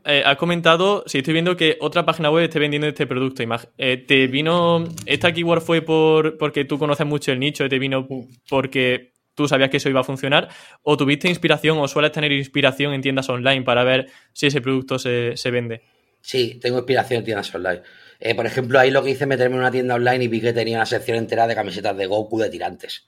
Eh, 0.05 0.23
has 0.25 0.37
comentado, 0.37 1.03
si 1.07 1.19
estoy 1.19 1.33
viendo 1.33 1.55
que 1.55 1.77
otra 1.79 2.05
página 2.05 2.29
web 2.29 2.43
esté 2.43 2.59
vendiendo 2.59 2.87
este 2.87 3.07
producto. 3.07 3.43
Eh, 3.77 3.97
¿Te 4.07 4.27
vino, 4.27 4.83
esta 5.05 5.31
keyword 5.31 5.61
fue 5.61 5.81
por 5.81 6.37
porque 6.37 6.65
tú 6.65 6.77
conoces 6.77 7.05
mucho 7.05 7.31
el 7.31 7.39
nicho, 7.39 7.67
te 7.69 7.79
vino 7.79 8.07
porque 8.49 9.13
tú 9.35 9.47
sabías 9.47 9.69
que 9.69 9.77
eso 9.77 9.89
iba 9.89 10.01
a 10.01 10.03
funcionar? 10.03 10.49
¿O 10.83 10.97
tuviste 10.97 11.29
inspiración 11.29 11.77
o 11.77 11.87
sueles 11.87 12.11
tener 12.11 12.31
inspiración 12.31 12.93
en 12.93 13.01
tiendas 13.01 13.29
online 13.29 13.63
para 13.63 13.83
ver 13.83 14.07
si 14.33 14.47
ese 14.47 14.61
producto 14.61 14.99
se, 14.99 15.35
vende? 15.51 15.81
Sí, 16.21 16.59
tengo 16.61 16.77
inspiración 16.77 17.19
en 17.19 17.25
tiendas 17.25 17.53
online. 17.53 17.81
Eh, 18.19 18.35
por 18.35 18.45
ejemplo, 18.45 18.79
ahí 18.79 18.91
lo 18.91 19.03
que 19.03 19.11
hice 19.11 19.25
meterme 19.25 19.55
en 19.55 19.61
una 19.61 19.71
tienda 19.71 19.95
online 19.95 20.25
y 20.25 20.27
vi 20.27 20.41
que 20.41 20.53
tenía 20.53 20.77
una 20.77 20.85
sección 20.85 21.17
entera 21.17 21.47
de 21.47 21.55
camisetas 21.55 21.97
de 21.97 22.05
Goku 22.05 22.39
de 22.39 22.49
tirantes. 22.49 23.07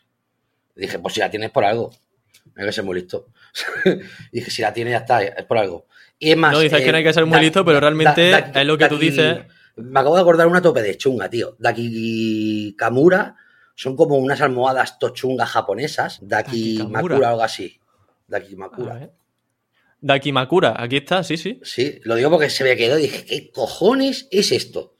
dije, 0.75 0.97
pues 0.99 1.13
si 1.13 1.19
la 1.19 1.29
tienes 1.29 1.51
por 1.51 1.65
algo. 1.65 1.91
Me 2.55 2.65
que 2.65 2.71
ser 2.71 2.83
muy 2.83 2.99
listo. 2.99 3.27
y 3.85 3.99
dije, 4.39 4.51
si 4.51 4.61
la 4.61 4.73
tienes 4.73 4.91
ya 4.91 4.97
está, 4.99 5.23
es 5.23 5.45
por 5.45 5.57
algo. 5.57 5.87
Y 6.19 6.31
es 6.31 6.37
más. 6.37 6.53
No, 6.53 6.59
dices 6.59 6.81
que 6.81 6.91
no 6.91 6.97
hay 6.97 7.03
que 7.03 7.13
ser 7.13 7.25
muy 7.25 7.39
listo, 7.39 7.65
pero 7.65 7.79
realmente 7.79 8.31
es 8.53 8.65
lo 8.65 8.77
que 8.77 8.87
tú 8.87 8.97
dices. 8.97 9.39
Me 9.75 9.99
acabo 9.99 10.15
de 10.15 10.21
acordar 10.21 10.47
una 10.47 10.61
tope 10.61 10.81
de 10.81 10.97
chunga, 10.97 11.29
tío. 11.29 11.55
Daki 11.57 12.75
Kamura 12.77 13.35
son 13.75 13.95
como 13.95 14.17
unas 14.17 14.41
almohadas 14.41 14.99
tochungas 14.99 15.49
japonesas. 15.49 16.19
Daki 16.21 16.87
Makura, 16.89 17.29
algo 17.29 17.43
así. 17.43 17.79
Daki 18.27 18.55
Makura. 18.55 19.09
Daki 19.99 20.31
Makura, 20.31 20.75
aquí 20.77 20.97
está, 20.97 21.23
sí, 21.23 21.37
sí. 21.37 21.59
Sí, 21.63 21.99
lo 22.03 22.15
digo 22.15 22.29
porque 22.29 22.49
se 22.49 22.63
me 22.63 22.75
quedó 22.75 22.99
y 22.99 23.03
dije, 23.03 23.25
¿qué 23.25 23.51
cojones 23.51 24.27
es 24.31 24.51
esto? 24.51 24.95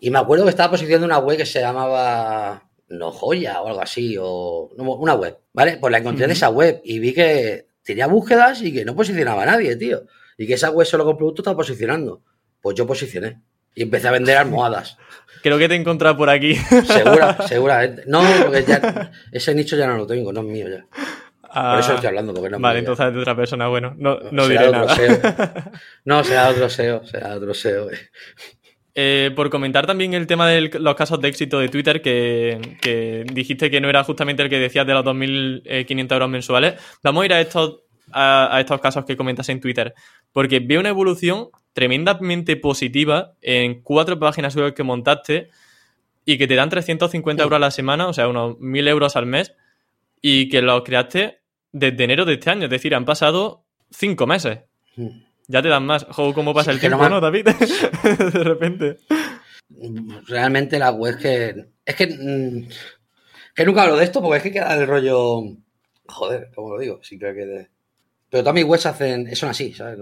Y 0.00 0.10
me 0.10 0.18
acuerdo 0.18 0.44
que 0.44 0.50
estaba 0.50 0.72
posicionando 0.72 1.06
una 1.06 1.18
web 1.18 1.36
que 1.38 1.46
se 1.46 1.60
llamaba 1.60 2.68
No 2.88 3.12
Joya 3.12 3.62
o 3.62 3.68
algo 3.68 3.80
así, 3.80 4.16
o 4.18 4.70
una 4.76 5.14
web, 5.14 5.38
¿vale? 5.52 5.78
Pues 5.78 5.92
la 5.92 5.98
encontré 5.98 6.24
en 6.24 6.32
esa 6.32 6.50
web 6.50 6.80
y 6.84 6.98
vi 6.98 7.14
que 7.14 7.68
tenía 7.84 8.06
búsquedas 8.06 8.60
y 8.62 8.72
que 8.72 8.84
no 8.84 8.94
posicionaba 8.94 9.44
a 9.44 9.46
nadie, 9.46 9.76
tío 9.76 10.02
y 10.40 10.46
que 10.46 10.54
esa 10.54 10.70
web 10.70 10.86
solo 10.86 11.04
con 11.04 11.18
producto 11.18 11.42
está 11.42 11.54
posicionando. 11.54 12.22
Pues 12.62 12.74
yo 12.74 12.86
posicioné 12.86 13.42
y 13.74 13.82
empecé 13.82 14.08
a 14.08 14.12
vender 14.12 14.38
almohadas. 14.38 14.96
Creo 15.42 15.58
que 15.58 15.68
te 15.68 15.74
he 15.74 15.76
encontrado 15.76 16.16
por 16.16 16.30
aquí. 16.30 16.54
Segura, 16.54 17.36
seguramente. 17.46 18.04
No, 18.06 18.22
porque 18.42 18.64
ya 18.64 19.12
ese 19.32 19.54
nicho 19.54 19.76
ya 19.76 19.86
no 19.86 19.98
lo 19.98 20.06
tengo, 20.06 20.32
no 20.32 20.40
es 20.40 20.46
mío 20.46 20.66
ya. 20.66 20.86
por 21.42 21.80
eso 21.80 21.94
estoy 21.94 22.08
hablando, 22.08 22.32
porque 22.32 22.48
no 22.48 22.58
Vale, 22.58 22.78
entonces 22.78 23.06
es 23.06 23.14
de 23.14 23.20
otra 23.20 23.36
persona, 23.36 23.68
bueno, 23.68 23.94
no, 23.98 24.18
no 24.30 24.48
diré 24.48 24.70
nada. 24.70 24.96
No, 26.06 26.24
será 26.24 26.48
otro 26.48 26.70
SEO, 26.70 27.04
será 27.04 27.36
otro 27.36 27.52
SEO. 27.52 27.88
Eh, 28.94 29.32
por 29.36 29.50
comentar 29.50 29.86
también 29.86 30.14
el 30.14 30.26
tema 30.26 30.48
de 30.48 30.70
los 30.78 30.94
casos 30.94 31.20
de 31.20 31.28
éxito 31.28 31.58
de 31.58 31.68
Twitter, 31.68 32.00
que, 32.00 32.78
que, 32.80 33.26
dijiste 33.30 33.70
que 33.70 33.82
no 33.82 33.90
era 33.90 34.04
justamente 34.04 34.42
el 34.42 34.48
que 34.48 34.58
decías 34.58 34.86
de 34.86 34.94
los 34.94 35.04
2.500 35.04 36.12
euros 36.14 36.30
mensuales, 36.30 36.74
vamos 37.02 37.22
a 37.22 37.26
ir 37.26 37.32
a 37.34 37.40
estos 37.42 37.80
a, 38.12 38.56
estos 38.60 38.80
casos 38.80 39.04
que 39.04 39.16
comentas 39.16 39.48
en 39.48 39.60
Twitter, 39.60 39.94
porque 40.32 40.60
veo 40.60 40.80
una 40.80 40.88
evolución 40.88 41.48
tremendamente 41.72 42.56
positiva 42.56 43.34
en 43.40 43.82
cuatro 43.82 44.18
páginas 44.18 44.56
web 44.56 44.74
que 44.74 44.82
montaste 44.82 45.50
y 46.24 46.38
que 46.38 46.46
te 46.46 46.54
dan 46.54 46.68
350 46.68 47.42
euros 47.42 47.56
a 47.56 47.60
la 47.60 47.70
semana, 47.70 48.08
o 48.08 48.12
sea, 48.12 48.28
unos 48.28 48.58
1000 48.58 48.88
euros 48.88 49.16
al 49.16 49.26
mes, 49.26 49.54
y 50.20 50.48
que 50.48 50.62
los 50.62 50.82
creaste 50.82 51.40
desde 51.72 52.04
enero 52.04 52.24
de 52.24 52.34
este 52.34 52.50
año, 52.50 52.64
es 52.64 52.70
decir, 52.70 52.94
han 52.94 53.04
pasado 53.04 53.64
cinco 53.90 54.26
meses. 54.26 54.60
Ya 55.48 55.62
te 55.62 55.68
dan 55.68 55.84
más. 55.84 56.04
¿Cómo 56.04 56.54
pasa 56.54 56.70
el 56.70 56.78
tiempo, 56.78 57.08
no, 57.08 57.20
David? 57.20 57.48
de 58.32 58.44
repente. 58.44 58.98
Realmente 60.28 60.78
la 60.78 60.92
web 60.92 61.16
es 61.16 61.22
que. 61.22 61.66
Es 61.84 61.96
que. 61.96 62.06
Mm, 62.06 62.68
que 63.54 63.64
nunca 63.64 63.82
hablo 63.82 63.96
de 63.96 64.04
esto 64.04 64.22
porque 64.22 64.36
es 64.36 64.42
que 64.44 64.52
queda 64.52 64.74
el 64.74 64.86
rollo. 64.86 65.42
Joder, 66.06 66.50
¿cómo 66.54 66.70
lo 66.70 66.78
digo? 66.78 67.00
Sí, 67.02 67.18
creo 67.18 67.34
que. 67.34 67.46
De... 67.46 67.68
Pero 68.30 68.44
todas 68.44 68.54
mis 68.54 68.64
webs 68.64 68.86
hacen, 68.86 69.34
son 69.34 69.48
así, 69.50 69.72
¿sabes? 69.72 69.98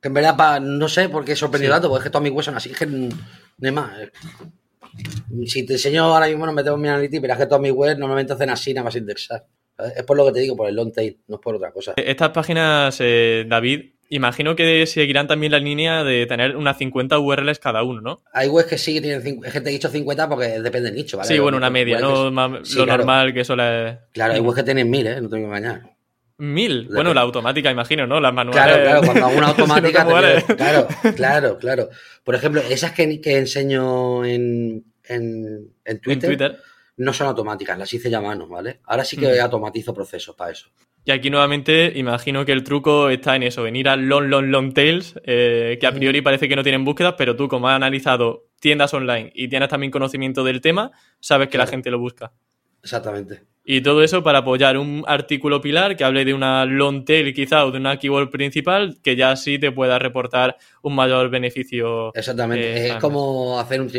Que 0.00 0.08
en 0.08 0.14
verdad, 0.14 0.60
no 0.60 0.88
sé 0.88 1.08
por 1.08 1.24
qué 1.24 1.32
he 1.32 1.36
sorprendido 1.36 1.74
tanto, 1.74 1.88
porque 1.88 2.00
es 2.00 2.04
que 2.04 2.10
todas 2.10 2.22
mis 2.22 2.32
webs 2.32 2.46
son 2.46 2.56
así, 2.56 2.70
es 2.70 2.78
que 2.78 2.86
no 2.86 3.08
hay 3.62 3.72
más. 3.72 4.00
Eh. 4.00 4.10
Si 5.46 5.66
te 5.66 5.74
enseño 5.74 6.04
ahora 6.04 6.26
mismo, 6.26 6.46
nos 6.46 6.54
metemos 6.54 6.78
en 6.78 6.82
mi 6.82 6.88
analytics, 6.88 7.20
pero 7.20 7.34
es 7.34 7.38
que 7.38 7.46
todas 7.46 7.60
mis 7.60 7.72
webs 7.72 7.98
normalmente 7.98 8.32
hacen 8.32 8.50
así, 8.50 8.72
nada 8.72 8.84
más 8.84 8.96
indexar. 8.96 9.44
Es 9.94 10.02
por 10.04 10.16
lo 10.16 10.26
que 10.26 10.32
te 10.32 10.40
digo, 10.40 10.56
por 10.56 10.68
el 10.68 10.74
long 10.74 10.92
tail, 10.92 11.20
no 11.28 11.36
es 11.36 11.40
por 11.40 11.54
otra 11.54 11.70
cosa. 11.70 11.92
Estas 11.96 12.30
páginas, 12.30 12.96
eh, 13.00 13.44
David, 13.46 13.92
imagino 14.08 14.56
que 14.56 14.86
seguirán 14.86 15.28
también 15.28 15.52
la 15.52 15.58
línea 15.58 16.02
de 16.02 16.26
tener 16.26 16.56
unas 16.56 16.78
50 16.78 17.18
URLs 17.18 17.58
cada 17.58 17.82
uno, 17.82 18.00
¿no? 18.00 18.22
Hay 18.32 18.48
webs 18.48 18.68
que 18.68 18.78
sí 18.78 18.94
que 18.94 19.02
tienen 19.02 19.22
50, 19.22 19.48
es 19.48 19.52
que 19.52 19.60
te 19.60 19.70
he 19.70 19.72
dicho 19.72 19.88
50 19.88 20.28
porque 20.28 20.60
depende 20.60 20.90
del 20.90 20.94
nicho, 20.94 21.18
¿vale? 21.18 21.28
Sí, 21.28 21.38
bueno, 21.38 21.58
una 21.58 21.70
media, 21.70 22.00
¿no? 22.00 22.30
lo 22.30 22.86
normal 22.86 23.34
que 23.34 23.44
suele... 23.44 23.98
Claro, 24.12 24.34
hay 24.34 24.40
webs 24.40 24.56
que 24.56 24.62
tienen 24.64 24.88
mil, 24.88 25.06
¿eh? 25.06 25.20
No 25.20 25.28
tengo 25.28 25.48
que 25.48 25.56
engañar. 25.56 25.97
Mil. 26.38 26.88
Bueno, 26.92 27.12
la 27.12 27.22
automática, 27.22 27.70
imagino, 27.70 28.06
¿no? 28.06 28.20
Las 28.20 28.32
manuales. 28.32 28.62
Claro, 28.62 28.82
claro, 28.82 29.00
cuando 29.02 29.26
hago 29.26 29.38
una 29.38 29.48
automática. 29.48 30.06
claro, 30.56 30.88
claro, 31.16 31.58
claro. 31.58 31.88
Por 32.22 32.36
ejemplo, 32.36 32.60
esas 32.60 32.92
que, 32.92 33.20
que 33.20 33.38
enseño 33.38 34.24
en, 34.24 34.84
en, 35.04 36.00
Twitter, 36.00 36.58
no 36.96 37.12
son 37.12 37.26
automáticas, 37.26 37.76
las 37.76 37.92
hice 37.92 38.08
ya 38.08 38.18
a 38.18 38.22
mano, 38.22 38.46
¿vale? 38.46 38.80
Ahora 38.84 39.04
sí 39.04 39.16
que 39.16 39.26
mm. 39.26 39.40
automatizo 39.40 39.92
procesos 39.92 40.36
para 40.36 40.52
eso. 40.52 40.68
Y 41.04 41.10
aquí 41.10 41.30
nuevamente 41.30 41.92
imagino 41.96 42.44
que 42.44 42.52
el 42.52 42.62
truco 42.62 43.08
está 43.08 43.34
en 43.34 43.42
eso, 43.42 43.62
venir 43.62 43.88
a 43.88 43.96
long, 43.96 44.26
long, 44.26 44.46
long 44.46 44.74
tails, 44.74 45.18
eh, 45.24 45.78
que 45.80 45.86
a 45.86 45.92
priori 45.92 46.20
parece 46.20 46.48
que 46.48 46.54
no 46.54 46.62
tienen 46.62 46.84
búsquedas, 46.84 47.14
pero 47.16 47.34
tú 47.34 47.48
como 47.48 47.68
has 47.68 47.76
analizado 47.76 48.50
tiendas 48.60 48.92
online 48.94 49.32
y 49.34 49.48
tienes 49.48 49.70
también 49.70 49.90
conocimiento 49.90 50.44
del 50.44 50.60
tema, 50.60 50.92
sabes 51.18 51.48
que 51.48 51.58
la 51.58 51.66
gente 51.66 51.90
lo 51.90 51.98
busca. 51.98 52.32
Exactamente. 52.82 53.42
Y 53.70 53.82
todo 53.82 54.02
eso 54.02 54.22
para 54.22 54.38
apoyar 54.38 54.78
un 54.78 55.04
artículo 55.06 55.60
pilar 55.60 55.94
que 55.94 56.02
hable 56.02 56.24
de 56.24 56.32
una 56.32 56.64
long 56.64 57.04
tail 57.04 57.34
quizá 57.34 57.66
o 57.66 57.70
de 57.70 57.76
una 57.76 57.98
keyword 57.98 58.30
principal 58.30 58.96
que 59.02 59.14
ya 59.14 59.36
sí 59.36 59.58
te 59.58 59.70
pueda 59.70 59.98
reportar 59.98 60.56
un 60.80 60.94
mayor 60.94 61.28
beneficio. 61.28 62.10
Exactamente. 62.14 62.66
Eh, 62.66 62.88
es 62.92 62.94
como 62.94 63.60
hacer 63.60 63.82
un... 63.82 63.92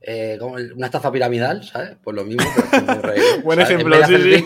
Eh, 0.00 0.36
como 0.40 0.54
una 0.54 0.86
estafa 0.86 1.12
piramidal, 1.12 1.62
¿sabes? 1.64 1.98
Pues 2.02 2.16
lo 2.16 2.24
mismo, 2.24 2.42
pero 2.70 3.12
Buen 3.44 3.60
ejemplo, 3.60 3.94
sí, 4.06 4.16
sí. 4.16 4.44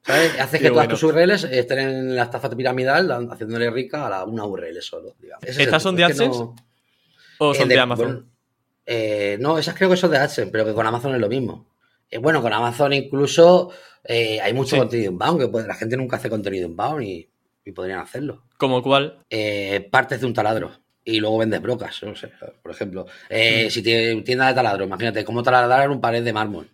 ¿sabes? 0.00 0.40
Haces 0.40 0.62
que 0.62 0.70
todas 0.70 0.88
tus 0.88 1.02
URLs 1.02 1.44
estén 1.44 1.78
en 1.80 2.16
la 2.16 2.22
estafa 2.22 2.48
piramidal 2.48 3.28
haciéndole 3.30 3.70
rica 3.70 4.06
a 4.06 4.24
una 4.24 4.46
URL 4.46 4.80
solo. 4.80 5.14
¿Estas 5.42 5.82
son 5.82 5.94
de 5.94 6.04
AdSense 6.04 6.42
o 7.36 7.52
son 7.52 7.68
de, 7.68 7.78
Amazon? 7.78 8.30
Eh, 8.86 9.36
no, 9.38 9.58
esas 9.58 9.74
creo 9.74 9.90
que 9.90 9.98
son 9.98 10.10
de 10.10 10.16
AdSense, 10.16 10.50
pero 10.50 10.64
que 10.64 10.72
con 10.72 10.86
Amazon 10.86 11.14
es 11.14 11.20
lo 11.20 11.28
mismo. 11.28 11.66
Eh, 12.10 12.18
bueno, 12.18 12.42
con 12.42 12.52
Amazon 12.52 12.92
incluso 12.92 13.70
eh, 14.04 14.40
hay 14.40 14.52
mucho 14.52 14.76
contenido 14.76 15.12
inbound, 15.12 15.52
que 15.52 15.66
la 15.66 15.74
gente 15.74 15.96
nunca 15.96 16.16
hace 16.16 16.28
contenido 16.28 16.68
inbound 16.68 17.02
y, 17.02 17.28
y 17.64 17.72
podrían 17.72 18.00
hacerlo. 18.00 18.42
¿Como 18.56 18.82
cuál? 18.82 19.18
Eh, 19.30 19.88
partes 19.90 20.20
de 20.20 20.26
un 20.26 20.34
taladro 20.34 20.72
y 21.04 21.20
luego 21.20 21.38
vendes 21.38 21.62
brocas, 21.62 22.02
no 22.02 22.14
sé, 22.14 22.30
por 22.62 22.72
ejemplo. 22.72 23.06
Mm. 23.30 23.68
Si 23.70 23.82
tienes 23.82 24.24
tienda 24.24 24.48
de 24.48 24.54
taladro, 24.54 24.84
imagínate 24.84 25.24
cómo 25.24 25.42
taladrar 25.42 25.90
un 25.90 26.00
pared 26.00 26.22
de 26.22 26.32
mármol. 26.32 26.68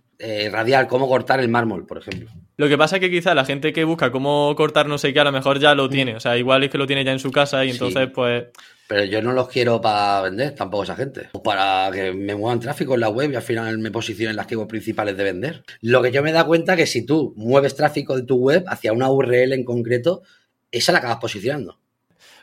radial, 0.51 0.89
cómo 0.89 1.09
cortar 1.09 1.41
el 1.41 1.49
mármol, 1.49 1.87
por 1.87 1.99
ejemplo. 1.99 2.31
Lo 2.57 2.69
que 2.69 2.79
pasa 2.79 2.97
es 2.97 3.01
que 3.01 3.11
quizá 3.11 3.35
la 3.35 3.45
gente 3.45 3.73
que 3.73 3.85
busca 3.85 4.11
cómo 4.11 4.55
cortar 4.57 4.89
no 4.89 4.99
sé 4.99 5.13
qué, 5.13 5.21
a 5.21 5.25
lo 5.25 5.33
mejor 5.33 5.59
ya 5.61 5.75
lo 5.75 5.87
mm. 5.87 5.91
tiene. 5.91 6.17
O 6.17 6.21
sea, 6.21 6.37
igual 6.37 6.65
es 6.65 6.71
que 6.71 6.79
lo 6.79 6.87
tiene 6.87 7.05
ya 7.05 7.13
en 7.13 7.19
su 7.19 7.31
casa 7.31 7.65
y 7.65 7.71
entonces, 7.71 8.09
pues, 8.13 8.47
pero 8.89 9.05
yo 9.05 9.21
no 9.23 9.33
los 9.33 9.49
quiero 9.49 9.81
para 9.81 10.23
vender 10.23 10.55
tampoco 10.55 10.85
esa 10.85 10.97
gente. 10.97 11.29
O 11.33 11.43
para 11.43 11.91
que 11.93 12.13
me 12.13 12.35
muevan 12.35 12.61
tráfico 12.61 12.95
en 12.95 13.01
la 13.01 13.09
web 13.09 13.33
y 13.33 13.37
al 13.37 13.43
final 13.43 13.79
me 13.79 13.91
posicionen 13.91 14.37
las 14.37 14.47
keywords 14.47 14.71
principales 14.71 15.17
de 15.17 15.25
vender. 15.25 15.65
Lo 15.81 16.03
que 16.03 16.13
yo 16.13 16.23
me 16.23 16.33
da 16.33 16.45
cuenta 16.45 16.77
que 16.77 16.87
si 16.87 17.05
tú 17.05 17.35
mueves 17.37 17.75
tráfico 17.75 18.17
de 18.17 18.23
tu 18.23 18.37
web 18.37 18.65
hacia 18.69 18.93
una 18.93 19.11
URL 19.11 19.53
en 19.53 19.65
concreto, 19.65 20.23
esa 20.71 20.93
la 20.93 20.99
acabas 20.99 21.19
posicionando. 21.19 21.79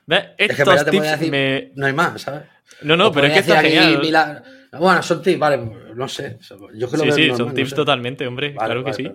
¿Ves? 0.05 0.25
Estos 0.37 0.85
tips 0.85 1.29
me... 1.29 1.71
No 1.75 1.85
hay 1.85 1.93
más, 1.93 2.21
¿sabes? 2.21 2.43
No, 2.81 2.97
no, 2.97 3.11
pero 3.11 3.27
es 3.27 3.33
que 3.33 3.39
está 3.39 3.61
genial. 3.61 4.43
Bueno, 4.77 5.03
son 5.03 5.21
tips, 5.21 5.39
vale, 5.39 5.57
no 5.95 6.07
sé. 6.07 6.37
Yo 6.75 6.89
creo 6.89 7.13
sí, 7.13 7.29
sí, 7.29 7.37
son 7.37 7.53
tips 7.53 7.73
totalmente, 7.73 8.27
hombre, 8.27 8.55
claro 8.55 8.83
que 8.83 8.93
sí. 8.93 9.11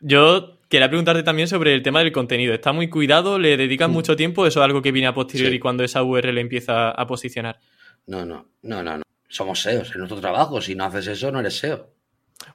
Yo 0.00 0.55
quería 0.68 0.88
preguntarte 0.88 1.22
también 1.22 1.48
sobre 1.48 1.74
el 1.74 1.82
tema 1.82 2.00
del 2.00 2.12
contenido. 2.12 2.54
¿Está 2.54 2.72
muy 2.72 2.88
cuidado? 2.88 3.38
¿Le 3.38 3.56
dedicas 3.56 3.88
mucho 3.88 4.16
tiempo? 4.16 4.46
¿Eso 4.46 4.60
es 4.60 4.64
algo 4.64 4.82
que 4.82 4.92
viene 4.92 5.08
a 5.08 5.14
posteriori 5.14 5.58
cuando 5.58 5.84
esa 5.84 6.02
URL 6.02 6.38
empieza 6.38 6.90
a 6.90 7.06
posicionar? 7.06 7.58
No, 8.06 8.24
no, 8.24 8.48
no, 8.62 8.82
no, 8.82 8.98
no. 8.98 9.02
Somos 9.28 9.60
SEOs 9.60 9.92
en 9.92 9.98
nuestro 9.98 10.20
trabajo. 10.20 10.60
Si 10.60 10.74
no 10.74 10.84
haces 10.84 11.06
eso, 11.08 11.32
no 11.32 11.40
eres 11.40 11.58
SEO. 11.58 11.90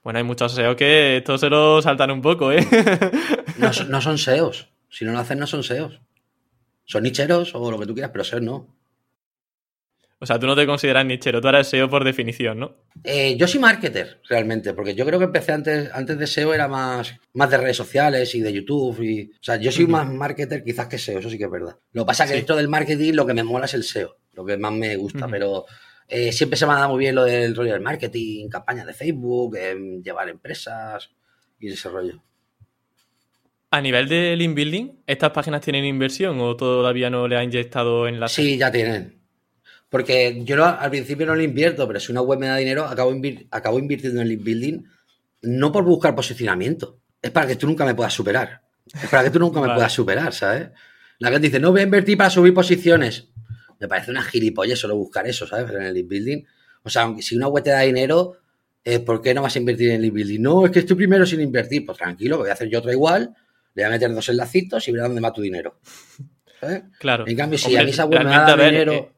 Bueno, 0.03 0.20
hay 0.20 0.24
muchos 0.24 0.53
SEO 0.53 0.76
que 0.76 1.18
esto 1.18 1.38
se 1.38 1.49
lo 1.49 1.82
saltan 1.82 2.12
un 2.12 2.22
poco, 2.22 2.51
¿eh? 2.51 2.66
no, 3.57 3.72
no 3.89 4.01
son 4.01 4.18
SEOs. 4.18 4.70
Si 4.89 5.05
no 5.05 5.12
lo 5.12 5.20
hacen, 5.20 5.39
no 5.39 5.47
son 5.47 5.64
SEOs. 5.64 5.99
Son 6.86 7.03
nicheros 7.03 7.53
o 7.55 7.72
lo 7.72 7.80
que 7.80 7.86
tú 7.86 7.93
quieras, 7.93 8.12
pero 8.12 8.24
SEOs 8.24 8.41
no. 8.41 8.76
O 10.24 10.26
sea, 10.28 10.38
tú 10.38 10.45
no 10.45 10.55
te 10.55 10.67
consideras 10.67 11.03
nichero, 11.03 11.41
tú 11.41 11.47
eres 11.47 11.67
SEO 11.67 11.89
por 11.89 12.03
definición, 12.03 12.59
¿no? 12.59 12.76
Eh, 13.03 13.36
yo 13.38 13.47
soy 13.47 13.59
marketer, 13.59 14.22
realmente, 14.30 14.72
porque 14.76 14.93
yo 14.93 15.03
creo 15.03 15.17
que 15.17 15.26
empecé 15.26 15.51
antes, 15.51 15.89
antes 15.91 16.15
de 16.19 16.28
SEO, 16.28 16.53
era 16.53 16.67
más, 16.67 17.15
más 17.34 17.49
de 17.49 17.57
redes 17.57 17.76
sociales 17.76 18.36
y 18.36 18.41
de 18.41 18.53
YouTube. 18.53 19.01
Y, 19.01 19.32
o 19.32 19.41
sea, 19.43 19.55
yo 19.55 19.72
soy 19.72 19.88
más 19.88 20.07
marketer 20.07 20.63
quizás 20.63 20.86
que 20.86 20.99
SEO, 20.99 21.17
eso 21.17 21.30
sí 21.32 21.39
que 21.39 21.45
es 21.45 21.51
verdad. 21.51 21.76
Lo 21.93 22.03
que 22.03 22.05
pasa 22.05 22.26
es 22.26 22.30
que 22.30 22.36
dentro 22.36 22.55
del 22.55 22.67
marketing 22.67 23.13
lo 23.13 23.26
que 23.26 23.34
me 23.34 23.41
mola 23.41 23.65
es 23.65 23.74
el 23.74 23.84
SEO, 23.84 24.15
lo 24.34 24.45
que 24.45 24.57
más 24.57 24.72
me 24.72 24.95
gusta, 24.95 25.28
pero 25.28 25.65
eh, 26.07 26.32
siempre 26.32 26.55
se 26.55 26.67
me 26.67 26.74
ha 26.74 26.76
dado 26.76 26.89
muy 26.89 26.99
bien 26.99 27.15
lo 27.15 27.24
del 27.24 27.55
rollo 27.55 27.74
del 27.74 27.82
marketing, 27.82 28.47
campañas 28.47 28.86
de 28.86 28.93
Facebook, 28.93 29.57
em, 29.57 30.03
llevar 30.03 30.30
empresas 30.30 31.09
y 31.59 31.69
ese 31.69 31.89
rollo. 31.89 32.22
A 33.72 33.82
nivel 33.82 34.07
de 34.07 34.36
link 34.36 34.53
building, 34.53 35.01
¿estas 35.07 35.32
páginas 35.32 35.61
tienen 35.61 35.84
inversión 35.84 36.39
o 36.41 36.55
todavía 36.55 37.09
no 37.09 37.28
le 37.28 37.38
ha 37.38 37.43
inyectado 37.43 38.07
enlaces? 38.07 38.36
Sí, 38.36 38.57
ya 38.59 38.72
tienen. 38.72 39.20
Porque 39.91 40.41
yo 40.45 40.55
no, 40.55 40.63
al 40.63 40.89
principio 40.89 41.25
no 41.25 41.35
lo 41.35 41.43
invierto, 41.43 41.85
pero 41.85 41.99
si 41.99 42.13
una 42.13 42.21
web 42.21 42.39
me 42.39 42.47
da 42.47 42.55
dinero, 42.55 42.85
acabo, 42.85 43.13
acabo 43.51 43.77
invirtiendo 43.77 44.21
en 44.21 44.29
link 44.29 44.41
building 44.41 44.83
no 45.41 45.69
por 45.69 45.83
buscar 45.83 46.15
posicionamiento. 46.15 47.01
Es 47.21 47.31
para 47.31 47.45
que 47.45 47.57
tú 47.57 47.67
nunca 47.67 47.83
me 47.83 47.93
puedas 47.93 48.13
superar. 48.13 48.61
Es 48.93 49.09
para 49.09 49.25
que 49.25 49.31
tú 49.31 49.39
nunca 49.39 49.59
me 49.59 49.73
puedas 49.73 49.91
superar, 49.91 50.33
¿sabes? 50.33 50.69
La 51.19 51.29
gente 51.29 51.47
dice, 51.47 51.59
no 51.59 51.71
voy 51.71 51.81
a 51.81 51.83
invertir 51.83 52.17
para 52.17 52.29
subir 52.29 52.53
posiciones. 52.53 53.27
Me 53.81 53.89
parece 53.89 54.11
una 54.11 54.21
gilipollez 54.23 54.79
solo 54.79 54.95
buscar 54.95 55.27
eso, 55.27 55.45
¿sabes? 55.45 55.69
En 55.69 55.81
el 55.81 55.93
link 55.93 56.07
building. 56.07 56.43
O 56.83 56.89
sea, 56.89 57.01
aunque 57.01 57.21
si 57.21 57.35
una 57.35 57.49
web 57.49 57.61
te 57.61 57.71
da 57.71 57.81
dinero, 57.81 58.37
eh, 58.85 58.99
¿por 58.99 59.21
qué 59.21 59.33
no 59.33 59.41
vas 59.41 59.57
a 59.57 59.59
invertir 59.59 59.91
en 59.91 60.01
link 60.01 60.13
building? 60.13 60.39
No, 60.39 60.65
es 60.65 60.71
que 60.71 60.79
estoy 60.79 60.95
primero 60.95 61.25
sin 61.25 61.41
invertir. 61.41 61.85
Pues 61.85 61.97
tranquilo, 61.97 62.37
voy 62.37 62.49
a 62.49 62.53
hacer 62.53 62.69
yo 62.69 62.79
otro 62.79 62.93
igual, 62.93 63.35
le 63.73 63.83
voy 63.83 63.87
a 63.87 63.89
meter 63.89 64.13
dos 64.13 64.29
enlacitos 64.29 64.87
y 64.87 64.93
verá 64.93 65.07
dónde 65.07 65.19
va 65.19 65.33
tu 65.33 65.41
dinero. 65.41 65.81
Claro. 66.97 67.27
En 67.27 67.35
cambio, 67.35 67.57
si 67.59 67.75
a 67.75 67.83
mí 67.83 67.89
esa 67.89 68.05
web 68.05 68.23
me 68.23 68.31
da 68.31 68.55
dinero... 68.55 68.93
Eh, 68.93 69.11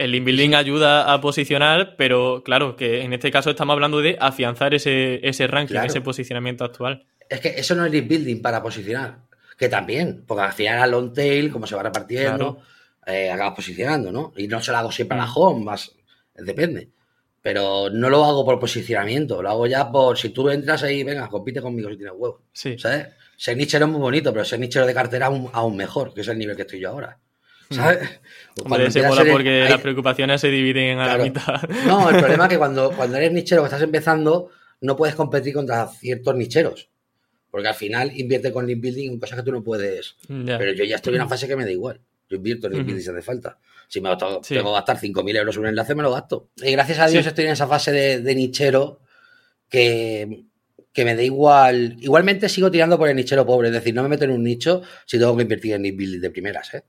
el 0.00 0.12
link 0.12 0.24
building 0.24 0.54
ayuda 0.54 1.12
a 1.12 1.20
posicionar, 1.20 1.94
pero 1.96 2.42
claro, 2.42 2.74
que 2.74 3.02
en 3.02 3.12
este 3.12 3.30
caso 3.30 3.50
estamos 3.50 3.74
hablando 3.74 4.00
de 4.00 4.16
afianzar 4.18 4.72
ese, 4.72 5.20
ese 5.22 5.46
ranking, 5.46 5.76
ese 5.76 6.00
posicionamiento 6.00 6.64
actual. 6.64 7.06
Es 7.28 7.40
que 7.40 7.50
eso 7.50 7.74
no 7.74 7.84
es 7.84 7.92
link 7.92 8.08
building 8.08 8.40
para 8.40 8.62
posicionar, 8.62 9.18
que 9.58 9.68
también, 9.68 10.24
porque 10.26 10.42
al 10.42 10.52
final 10.54 10.80
a 10.80 10.86
long 10.86 11.12
tail, 11.12 11.52
como 11.52 11.66
se 11.66 11.76
va 11.76 11.82
repartiendo, 11.82 12.62
eh, 13.06 13.30
acabas 13.30 13.54
posicionando, 13.54 14.10
¿no? 14.10 14.32
Y 14.38 14.48
no 14.48 14.62
se 14.62 14.72
lo 14.72 14.78
hago 14.78 14.90
siempre 14.90 15.18
a 15.18 15.20
la 15.20 15.26
mm. 15.26 15.32
home, 15.36 15.64
más 15.64 15.92
depende. 16.34 16.88
Pero 17.42 17.90
no 17.90 18.08
lo 18.08 18.24
hago 18.24 18.44
por 18.44 18.58
posicionamiento, 18.58 19.42
lo 19.42 19.50
hago 19.50 19.66
ya 19.66 19.92
por 19.92 20.16
si 20.16 20.30
tú 20.30 20.48
entras 20.48 20.82
ahí, 20.82 21.04
venga, 21.04 21.28
compite 21.28 21.60
conmigo 21.60 21.90
si 21.90 21.96
tienes 21.96 22.14
huevo. 22.16 22.42
Sí. 22.52 22.78
¿Sabes? 22.78 23.08
Ser 23.36 23.56
nichero 23.56 23.84
es 23.84 23.92
muy 23.92 24.00
bonito, 24.00 24.32
pero 24.32 24.46
ser 24.46 24.60
nichero 24.60 24.86
de 24.86 24.94
cartera 24.94 25.26
aún, 25.26 25.50
aún 25.52 25.76
mejor, 25.76 26.14
que 26.14 26.22
es 26.22 26.28
el 26.28 26.38
nivel 26.38 26.56
que 26.56 26.62
estoy 26.62 26.80
yo 26.80 26.88
ahora. 26.88 27.18
¿Sabes? 27.70 28.20
porque 28.64 29.66
las 29.68 29.80
preocupaciones 29.80 30.40
se 30.40 30.48
dividen 30.48 30.98
a 30.98 31.16
la 31.16 31.22
mitad. 31.22 31.62
No, 31.86 32.10
el 32.10 32.16
problema 32.16 32.44
es 32.44 32.50
que 32.50 32.58
cuando, 32.58 32.90
cuando 32.92 33.16
eres 33.16 33.32
nichero 33.32 33.62
que 33.62 33.66
estás 33.66 33.82
empezando, 33.82 34.50
no 34.80 34.96
puedes 34.96 35.14
competir 35.14 35.54
contra 35.54 35.86
ciertos 35.86 36.34
nicheros. 36.34 36.90
Porque 37.50 37.68
al 37.68 37.74
final 37.74 38.12
invierte 38.14 38.52
con 38.52 38.66
link 38.66 38.80
building 38.80 39.10
en 39.12 39.18
cosas 39.18 39.38
que 39.38 39.44
tú 39.44 39.52
no 39.52 39.62
puedes. 39.62 40.16
Pero 40.28 40.72
yo 40.72 40.84
ya 40.84 40.96
estoy 40.96 41.14
en 41.14 41.20
una 41.20 41.28
fase 41.28 41.48
que 41.48 41.56
me 41.56 41.64
da 41.64 41.70
igual. 41.70 42.00
Yo 42.28 42.36
invierto 42.36 42.66
en 42.66 42.74
link 42.74 42.86
building 42.86 43.02
si 43.02 43.10
hace 43.10 43.22
falta. 43.22 43.58
Si 43.88 44.00
me 44.00 44.08
tengo, 44.16 44.40
que 44.40 44.62
gastar 44.62 44.98
5.000 44.98 45.36
euros 45.36 45.56
en 45.56 45.62
un 45.62 45.68
enlace, 45.68 45.94
me 45.96 46.02
lo 46.02 46.12
gasto. 46.12 46.50
Y 46.56 46.70
gracias 46.72 47.00
a 47.00 47.08
Dios 47.08 47.26
estoy 47.26 47.46
en 47.46 47.52
esa 47.52 47.66
fase 47.66 47.90
de, 47.92 48.34
nichero 48.36 49.00
que, 49.68 50.44
que, 50.92 51.04
me 51.04 51.16
da 51.16 51.22
igual. 51.22 51.96
Igualmente 52.00 52.48
sigo 52.48 52.70
tirando 52.70 52.96
por 52.98 53.08
el 53.08 53.16
nichero 53.16 53.44
pobre. 53.44 53.68
Es 53.68 53.74
decir, 53.74 53.94
no 53.94 54.04
me 54.04 54.08
meto 54.08 54.24
en 54.24 54.30
un 54.30 54.44
nicho 54.44 54.82
si 55.06 55.18
tengo 55.18 55.36
que 55.36 55.42
invertir 55.42 55.74
en 55.74 55.82
link 55.82 55.96
building 55.96 56.20
de 56.20 56.30
primeras. 56.30 56.72
¿eh? 56.74 56.84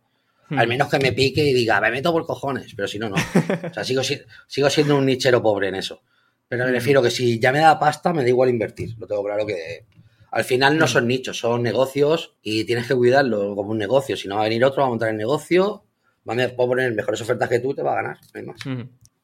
Al 0.55 0.67
menos 0.67 0.89
que 0.89 0.99
me 0.99 1.13
pique 1.13 1.43
y 1.43 1.53
diga, 1.53 1.79
me 1.81 1.91
meto 1.91 2.11
por 2.11 2.25
cojones, 2.25 2.73
pero 2.75 2.87
si 2.87 2.99
no, 2.99 3.09
no. 3.09 3.15
O 3.69 3.73
sea, 3.73 3.83
sigo, 3.83 4.01
sigo 4.47 4.69
siendo 4.69 4.97
un 4.97 5.05
nichero 5.05 5.41
pobre 5.41 5.69
en 5.69 5.75
eso. 5.75 6.01
Pero 6.47 6.65
me 6.65 6.71
refiero 6.71 7.01
que 7.01 7.09
si 7.09 7.39
ya 7.39 7.51
me 7.51 7.59
da 7.59 7.79
pasta, 7.79 8.11
me 8.13 8.23
da 8.23 8.29
igual 8.29 8.49
invertir. 8.49 8.95
Lo 8.97 9.07
tengo 9.07 9.23
claro 9.23 9.45
que 9.45 9.85
al 10.31 10.43
final 10.43 10.77
no 10.77 10.87
son 10.87 11.07
nichos, 11.07 11.37
son 11.37 11.63
negocios 11.63 12.35
y 12.41 12.65
tienes 12.65 12.87
que 12.87 12.95
cuidarlo 12.95 13.55
como 13.55 13.71
un 13.71 13.77
negocio. 13.77 14.17
Si 14.17 14.27
no 14.27 14.35
va 14.35 14.41
a 14.41 14.43
venir 14.45 14.63
otro, 14.65 14.81
va 14.81 14.87
a 14.87 14.89
montar 14.89 15.09
el 15.09 15.17
negocio, 15.17 15.83
va 16.29 16.33
a 16.43 16.55
poner 16.55 16.93
mejores 16.93 17.21
ofertas 17.21 17.49
que 17.49 17.59
tú, 17.59 17.73
te 17.73 17.81
va 17.81 17.93
a 17.93 17.95
ganar. 17.95 18.17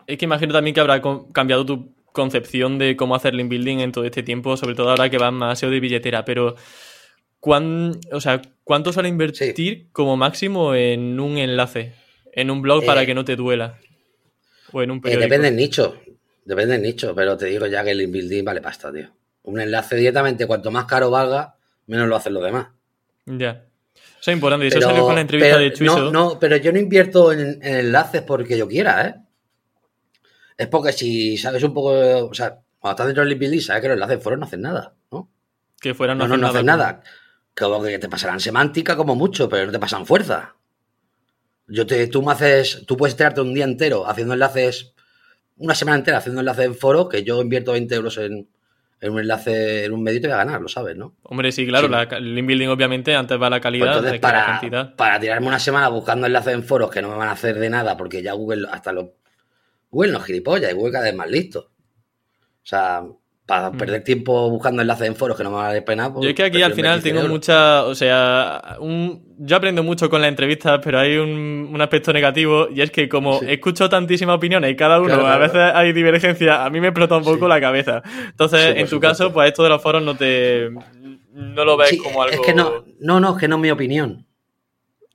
Es 0.05 0.17
que 0.17 0.25
imagino 0.25 0.53
también 0.53 0.73
que 0.73 0.79
habrá 0.79 1.01
cambiado 1.33 1.65
tu 1.65 1.93
concepción 2.13 2.77
de 2.77 2.95
cómo 2.95 3.15
hacer 3.15 3.33
link 3.33 3.49
building 3.49 3.79
en 3.79 3.91
todo 3.91 4.05
este 4.05 4.23
tiempo, 4.23 4.57
sobre 4.57 4.75
todo 4.75 4.89
ahora 4.89 5.09
que 5.09 5.17
vas 5.17 5.33
más 5.33 5.59
SEO 5.59 5.69
de 5.69 5.79
billetera, 5.79 6.25
pero 6.25 6.55
o 8.11 8.21
sea, 8.21 8.41
¿cuánto 8.67 8.91
suele 8.91 9.09
invertir 9.09 9.87
como 9.93 10.17
máximo 10.17 10.75
en 10.75 11.19
un 11.19 11.37
enlace? 11.37 11.93
En 12.33 12.51
un 12.51 12.61
blog 12.61 12.85
para 12.85 13.03
eh, 13.03 13.05
que 13.05 13.15
no 13.15 13.25
te 13.25 13.35
duela. 13.35 13.79
O 14.73 14.83
en 14.83 14.91
un 14.91 14.97
eh, 14.97 15.01
periódico. 15.01 15.23
depende 15.23 15.47
del 15.47 15.55
nicho. 15.55 15.99
Depende 16.45 16.73
del 16.73 16.83
nicho, 16.83 17.15
pero 17.15 17.35
te 17.35 17.47
digo 17.47 17.65
ya 17.65 17.83
que 17.83 17.91
el 17.91 18.05
building 18.07 18.43
vale 18.43 18.61
pasta, 18.61 18.91
tío. 18.91 19.07
Un 19.43 19.61
enlace 19.61 19.95
directamente, 19.95 20.45
cuanto 20.45 20.69
más 20.69 20.85
caro 20.85 21.09
valga, 21.09 21.55
menos 21.87 22.07
lo 22.07 22.17
hacen 22.17 22.33
los 22.33 22.43
demás. 22.43 22.67
Ya. 23.25 23.63
Eso 24.19 24.31
es 24.31 24.35
importante. 24.35 24.67
eso 24.67 24.81
salió 24.81 25.05
con 25.05 25.15
la 25.15 25.21
entrevista 25.21 25.57
de 25.57 25.73
Chuiso. 25.73 25.99
No, 25.99 26.11
no, 26.11 26.39
pero 26.39 26.57
yo 26.57 26.71
no 26.73 26.79
invierto 26.79 27.31
en, 27.31 27.59
enlaces 27.63 28.21
porque 28.21 28.57
yo 28.57 28.67
quiera, 28.67 29.07
¿eh? 29.07 29.15
Es 30.57 30.67
porque 30.67 30.91
si 30.91 31.37
sabes 31.37 31.63
un 31.63 31.73
poco. 31.73 31.91
O 32.27 32.33
sea, 32.33 32.59
cuando 32.79 32.93
estás 32.93 33.07
dentro 33.07 33.23
del 33.23 33.35
building, 33.35 33.61
sabes 33.61 33.81
que 33.81 33.87
los 33.87 33.95
enlaces 33.95 34.21
fueron 34.21 34.41
no 34.41 34.45
hacen 34.45 34.61
nada, 34.61 34.93
¿no? 35.11 35.29
Que 35.79 35.93
fuera 35.93 36.15
no, 36.15 36.27
no, 36.27 36.35
no 36.35 36.47
hacen 36.47 36.65
nada 36.65 37.01
que 37.57 37.99
te 37.99 38.09
pasarán 38.09 38.39
semántica 38.39 38.95
como 38.95 39.15
mucho, 39.15 39.49
pero 39.49 39.65
no 39.65 39.71
te 39.71 39.79
pasan 39.79 40.05
fuerza. 40.05 40.55
Yo 41.67 41.85
te, 41.85 42.07
tú 42.07 42.21
me 42.21 42.31
haces, 42.31 42.83
tú 42.85 42.95
puedes 42.95 43.15
tirarte 43.15 43.41
un 43.41 43.53
día 43.53 43.65
entero 43.65 44.07
haciendo 44.07 44.33
enlaces, 44.33 44.93
una 45.57 45.75
semana 45.75 45.97
entera 45.97 46.19
haciendo 46.19 46.41
enlaces 46.41 46.65
en 46.65 46.75
foro, 46.75 47.09
que 47.09 47.23
yo 47.23 47.41
invierto 47.41 47.71
20 47.71 47.95
euros 47.95 48.17
en, 48.19 48.47
un 49.01 49.19
enlace, 49.19 49.85
en 49.85 49.91
un 49.91 50.03
medio 50.03 50.19
y 50.19 50.21
te 50.21 50.27
voy 50.27 50.35
a 50.35 50.37
ganar, 50.37 50.61
lo 50.61 50.67
sabes, 50.67 50.95
¿no? 50.95 51.15
Hombre, 51.23 51.51
sí, 51.51 51.65
claro, 51.67 51.87
el 52.15 52.35
link 52.35 52.47
building 52.47 52.67
obviamente 52.67 53.15
antes 53.15 53.41
va 53.41 53.49
la 53.49 53.59
calidad 53.59 54.01
pues 54.01 54.19
para, 54.19 54.39
la 54.39 54.45
cantidad. 54.45 54.95
Para 54.95 55.19
tirarme 55.19 55.47
una 55.47 55.59
semana 55.59 55.89
buscando 55.89 56.27
enlaces 56.27 56.53
en 56.53 56.63
foros 56.63 56.91
que 56.91 57.01
no 57.01 57.09
me 57.09 57.15
van 57.15 57.29
a 57.29 57.33
hacer 57.33 57.57
de 57.57 57.69
nada, 57.69 57.97
porque 57.97 58.21
ya 58.21 58.33
Google, 58.33 58.67
hasta 58.71 58.91
lo. 58.91 59.15
Google 59.89 60.11
no 60.11 60.19
es 60.19 60.25
gilipollas 60.25 60.71
y 60.71 60.75
Google 60.75 60.91
cada 60.91 61.05
vez 61.05 61.15
más 61.15 61.29
listo. 61.29 61.59
O 61.59 62.69
sea, 62.69 63.03
para 63.47 63.71
mm. 63.71 63.77
perder 63.77 64.03
tiempo 64.03 64.49
buscando 64.49 64.81
enlaces 64.81 65.07
en 65.07 65.15
foros 65.15 65.37
que 65.37 65.43
no 65.43 65.49
me 65.49 65.55
vale 65.55 65.81
pena. 65.81 66.13
Pues, 66.13 66.23
yo 66.23 66.29
es 66.29 66.35
que 66.35 66.43
aquí 66.43 66.61
al 66.61 66.73
final 66.73 67.01
tengo 67.01 67.23
mucha, 67.27 67.85
o 67.85 67.95
sea, 67.95 68.77
yo 69.39 69.55
aprendo 69.55 69.83
mucho 69.83 70.09
con 70.09 70.21
la 70.21 70.27
entrevista, 70.27 70.79
pero 70.81 70.99
hay 70.99 71.17
un, 71.17 71.75
aspecto 71.79 72.11
negativo 72.11 72.67
y 72.73 72.81
es 72.81 72.91
que 72.91 73.07
como 73.07 73.39
escucho 73.41 73.87
tantísimas 73.87 74.35
opiniones 74.35 74.71
y 74.71 74.75
cada 74.75 74.99
uno 74.99 75.25
a 75.25 75.37
veces 75.37 75.61
hay 75.73 75.93
divergencia, 75.93 76.65
a 76.65 76.69
mí 76.69 76.81
me 76.81 76.87
explota 76.87 77.15
un 77.15 77.23
poco 77.23 77.47
la 77.47 77.61
cabeza. 77.61 78.03
Entonces, 78.29 78.75
en 78.75 78.87
tu 78.87 78.99
caso, 78.99 79.31
pues 79.31 79.47
esto 79.47 79.63
de 79.63 79.69
los 79.69 79.81
foros 79.81 80.03
no 80.03 80.17
te 80.17 80.69
no 81.37 81.63
lo 81.63 81.77
ves 81.77 81.97
como 82.01 82.23
algo. 82.23 82.35
Es 82.35 82.41
que 82.41 82.53
no, 82.53 82.83
no, 82.99 83.19
no, 83.19 83.33
es 83.33 83.37
que 83.37 83.47
no 83.47 83.55
es 83.55 83.61
mi 83.61 83.71
opinión. 83.71 84.25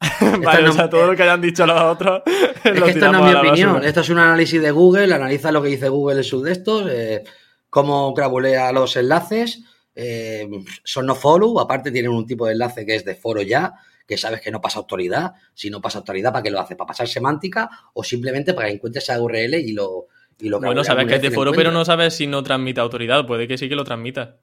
vale, 0.42 0.68
o 0.68 0.72
sea, 0.72 0.88
todo 0.88 1.06
lo 1.06 1.16
que 1.16 1.22
hayan 1.24 1.40
dicho 1.40 1.66
los 1.66 1.80
otros. 1.80 2.22
Es 2.64 2.80
que 2.80 2.90
esto 2.90 3.10
no 3.10 3.26
es 3.26 3.34
mi 3.34 3.40
opinión. 3.40 3.82
Esto 3.82 4.02
es 4.02 4.08
un 4.10 4.18
análisis 4.18 4.62
de 4.62 4.70
Google, 4.70 5.12
analiza 5.12 5.50
lo 5.50 5.60
que 5.60 5.68
dice 5.68 5.88
Google 5.88 6.18
en 6.18 6.24
sus 6.24 6.44
de 6.44 6.52
estos. 6.52 6.88
Eh, 6.88 7.24
cómo 7.72 8.12
crabulea 8.12 8.70
los 8.70 8.96
enlaces. 8.96 9.62
Eh, 9.94 10.46
son 10.84 11.06
no 11.06 11.14
follow, 11.14 11.58
aparte 11.58 11.90
tienen 11.90 12.10
un 12.10 12.26
tipo 12.26 12.44
de 12.44 12.52
enlace 12.52 12.84
que 12.84 12.96
es 12.96 13.04
de 13.06 13.14
foro 13.14 13.40
ya, 13.40 13.72
que 14.06 14.18
sabes 14.18 14.42
que 14.42 14.50
no 14.50 14.60
pasa 14.60 14.78
autoridad. 14.78 15.32
Si 15.54 15.70
no 15.70 15.80
pasa 15.80 16.00
autoridad, 16.00 16.32
¿para 16.32 16.42
qué 16.42 16.50
lo 16.50 16.60
hace? 16.60 16.76
¿Para 16.76 16.88
pasar 16.88 17.08
semántica 17.08 17.70
o 17.94 18.04
simplemente 18.04 18.52
para 18.52 18.68
que 18.68 18.74
encuentres 18.74 19.04
esa 19.04 19.18
URL 19.18 19.54
y 19.54 19.72
lo, 19.72 20.08
y 20.38 20.50
lo 20.50 20.60
Bueno, 20.60 20.84
sabes 20.84 21.06
que 21.06 21.14
es 21.14 21.22
de 21.22 21.30
foro, 21.30 21.52
pero 21.52 21.70
no 21.70 21.82
sabes 21.86 22.12
si 22.12 22.26
no 22.26 22.42
transmite 22.42 22.78
autoridad. 22.78 23.26
Puede 23.26 23.48
que 23.48 23.56
sí 23.56 23.70
que 23.70 23.74
lo 23.74 23.84
transmita. 23.84 24.36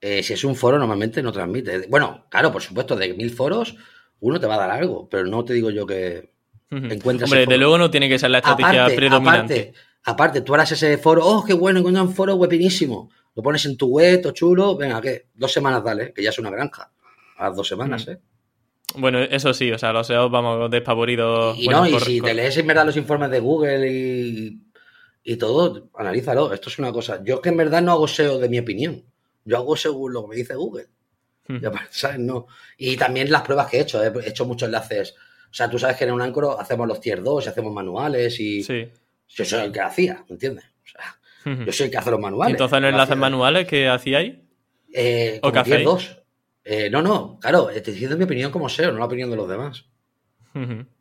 Eh, 0.00 0.24
si 0.24 0.32
es 0.32 0.42
un 0.42 0.56
foro, 0.56 0.76
normalmente 0.76 1.22
no 1.22 1.30
transmite. 1.30 1.86
Bueno, 1.86 2.26
claro, 2.28 2.50
por 2.50 2.62
supuesto, 2.62 2.96
de 2.96 3.14
mil 3.14 3.30
foros, 3.30 3.76
uno 4.18 4.40
te 4.40 4.48
va 4.48 4.56
a 4.56 4.66
dar 4.66 4.72
algo, 4.72 5.08
pero 5.08 5.24
no 5.24 5.44
te 5.44 5.52
digo 5.52 5.70
yo 5.70 5.86
que 5.86 6.32
encuentres. 6.68 7.30
Hombre, 7.30 7.46
de 7.46 7.58
luego 7.58 7.78
no 7.78 7.92
tiene 7.92 8.08
que 8.08 8.18
ser 8.18 8.30
la 8.30 8.38
estrategia 8.38 8.86
predominante. 8.86 9.60
Aparte, 9.60 9.89
tú 10.44 10.54
harás 10.54 10.72
ese 10.72 10.98
foro, 10.98 11.26
oh, 11.26 11.44
qué 11.44 11.52
bueno, 11.52 11.80
encuentro 11.80 12.02
un 12.02 12.14
foro 12.14 12.36
buenísimo. 12.36 13.10
Lo 13.34 13.42
pones 13.42 13.64
en 13.66 13.76
tu 13.76 13.88
web, 13.88 14.20
todo 14.20 14.32
chulo, 14.32 14.76
venga, 14.76 15.00
¿qué? 15.00 15.26
Dos 15.34 15.52
semanas 15.52 15.84
dale, 15.84 16.12
que 16.12 16.22
ya 16.22 16.30
es 16.30 16.38
una 16.38 16.50
granja. 16.50 16.90
A 17.36 17.48
las 17.48 17.56
dos 17.56 17.68
semanas, 17.68 18.06
mm. 18.06 18.10
¿eh? 18.10 18.18
Bueno, 18.96 19.20
eso 19.20 19.54
sí, 19.54 19.70
o 19.70 19.78
sea, 19.78 19.92
los 19.92 20.06
SEO 20.06 20.30
vamos 20.30 20.70
despavoridos. 20.70 21.56
Y, 21.58 21.68
no, 21.68 21.86
y 21.86 21.98
si 22.00 22.20
te 22.20 22.34
lees 22.34 22.56
en 22.56 22.66
verdad 22.66 22.86
los 22.86 22.96
informes 22.96 23.30
de 23.30 23.38
Google 23.38 23.88
y, 23.88 24.60
y 25.22 25.36
todo, 25.36 25.90
analízalo. 25.94 26.52
Esto 26.52 26.70
es 26.70 26.78
una 26.78 26.92
cosa. 26.92 27.22
Yo 27.24 27.36
es 27.36 27.40
que 27.40 27.50
en 27.50 27.56
verdad 27.56 27.82
no 27.82 27.92
hago 27.92 28.08
SEO 28.08 28.38
de 28.38 28.48
mi 28.48 28.58
opinión. 28.58 29.04
Yo 29.44 29.56
hago 29.56 29.76
según 29.76 30.12
lo 30.12 30.22
que 30.22 30.28
me 30.28 30.36
dice 30.36 30.54
Google. 30.54 30.88
Hmm. 31.46 31.58
¿sabes? 31.90 32.18
No. 32.18 32.46
Y 32.76 32.96
también 32.96 33.30
las 33.30 33.42
pruebas 33.42 33.68
que 33.68 33.78
he 33.78 33.80
hecho. 33.82 34.02
He 34.02 34.28
hecho 34.28 34.44
muchos 34.44 34.66
enlaces. 34.66 35.14
O 35.50 35.54
sea, 35.54 35.70
tú 35.70 35.78
sabes 35.78 35.96
que 35.96 36.04
en 36.04 36.12
un 36.12 36.22
Anchor 36.22 36.56
hacemos 36.58 36.86
los 36.86 37.00
tier 37.00 37.22
2 37.22 37.46
y 37.46 37.48
hacemos 37.48 37.72
manuales 37.72 38.38
y. 38.40 38.62
Sí. 38.62 38.88
Yo 39.30 39.44
soy 39.44 39.64
el 39.64 39.72
que 39.72 39.80
hacía, 39.80 40.24
¿me 40.28 40.34
entiendes? 40.34 40.64
O 40.64 40.88
sea, 40.88 41.64
yo 41.64 41.72
soy 41.72 41.86
el 41.86 41.92
que 41.92 41.98
hace 41.98 42.10
los 42.10 42.20
manuales. 42.20 42.52
Entonces, 42.52 42.78
¿en 42.78 42.84
enlaces 42.84 43.16
manuales 43.16 43.66
que 43.66 43.88
hacíais? 43.88 44.34
Eh, 44.92 45.40
¿O 45.42 45.52
qué 45.52 45.58
hacéis? 45.58 45.84
dos. 45.84 46.16
Eh, 46.64 46.90
no, 46.90 47.00
no, 47.00 47.38
claro, 47.40 47.70
estoy 47.70 47.94
diciendo 47.94 48.16
mi 48.16 48.24
opinión 48.24 48.50
como 48.50 48.68
SEO, 48.68 48.92
no 48.92 48.98
la 48.98 49.06
opinión 49.06 49.30
de 49.30 49.36
los 49.36 49.48
demás. 49.48 49.86